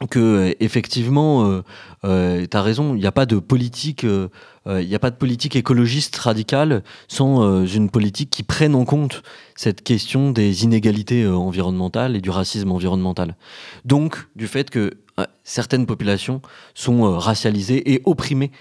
que 0.09 0.57
effectivement, 0.61 1.45
euh, 1.45 1.63
euh, 2.05 2.47
tu 2.51 2.57
as 2.57 2.63
raison, 2.63 2.95
il 2.95 3.01
n'y 3.01 3.07
a 3.07 3.13
pas 3.13 3.27
de 3.27 3.39
politique, 3.39 4.05
euh, 4.05 4.29
il 4.67 4.87
n'y 4.87 4.95
a 4.95 4.99
pas 4.99 5.11
de 5.11 5.17
politique 5.17 5.57
écologiste 5.57 6.17
radicale 6.17 6.83
sans 7.09 7.65
une 7.65 7.91
politique 7.91 8.31
qui 8.31 8.43
prenne 8.43 8.75
en 8.75 8.85
compte 8.85 9.23
cette 9.57 9.83
question 9.83 10.31
des 10.31 10.65
inégalités 10.65 11.27
environnementales 11.27 12.17
et 12.17 12.21
du 12.21 12.31
racisme 12.31 12.71
environnemental. 12.71 13.37
Donc, 13.85 14.29
du 14.37 14.47
fait 14.47 14.71
que 14.71 14.99
certaines 15.45 15.87
populations 15.87 16.41
sont 16.75 17.19
racialisées 17.19 17.93
et 17.93 18.03
opprimées 18.05 18.53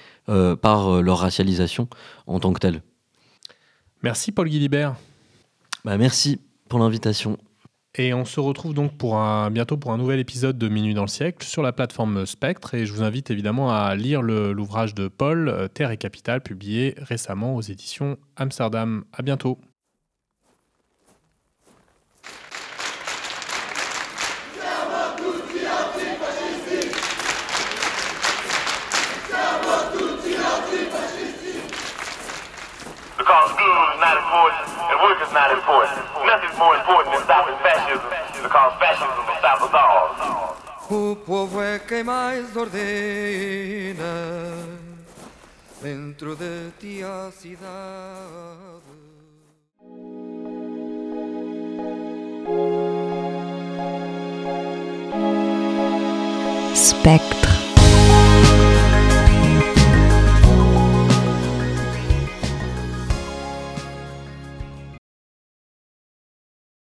par 0.62 1.02
leur 1.02 1.20
racialisation 1.20 1.90
en 2.28 2.40
tant 2.40 2.54
que 2.54 2.60
telles. 2.60 2.82
Merci 4.02 4.32
Paul 4.32 4.50
Guilibert. 4.50 4.96
Bah, 5.86 5.98
merci 5.98 6.40
pour 6.70 6.80
l'invitation. 6.80 7.38
Et 7.96 8.14
on 8.14 8.24
se 8.24 8.40
retrouve 8.40 8.74
donc 8.74 8.98
pour 8.98 9.18
un, 9.18 9.50
bientôt 9.50 9.76
pour 9.76 9.92
un 9.92 9.98
nouvel 9.98 10.20
épisode 10.20 10.58
de 10.58 10.70
Minuit 10.70 10.94
dans 10.94 11.02
le 11.02 11.08
siècle 11.08 11.46
sur 11.46 11.64
la 11.64 11.74
plateforme 11.74 12.26
Spectre. 12.26 12.76
Et 12.76 12.86
je 12.86 12.94
vous 12.94 13.02
invite 13.02 13.32
évidemment 13.32 13.74
à 13.74 13.96
lire 13.96 14.22
l'ouvrage 14.22 14.94
de 14.94 15.08
Paul, 15.08 15.50
euh, 15.50 15.68
Terre 15.68 15.92
et 15.92 15.98
Capitale, 15.98 16.42
publié 16.42 16.94
récemment 16.98 17.56
aux 17.56 17.62
éditions 17.62 18.18
Amsterdam. 18.36 19.06
À 19.12 19.24
bientôt. 19.24 19.60
Work 35.20 35.28
is 35.28 35.34
not 35.34 35.52
important. 35.52 36.00
Nothing's 36.26 36.58
more 36.58 36.76
important 36.76 37.16
than 37.16 37.24
stopping 37.24 37.58
fascism 37.64 38.10
because 38.44 38.74
fascism 38.80 39.26
will 39.28 39.38
stop 39.40 39.62
us 39.62 39.74
all. 39.74 40.58
O 40.92 41.16
povo 41.16 41.62
é 41.62 41.78
quem 41.80 42.04
mais 42.04 42.56
ordena 42.56 44.04
dentro 45.82 46.36
de 46.36 46.72
ti 46.80 47.04
a 47.04 47.32
cidade. 47.32 47.70
Spectre 56.76 57.49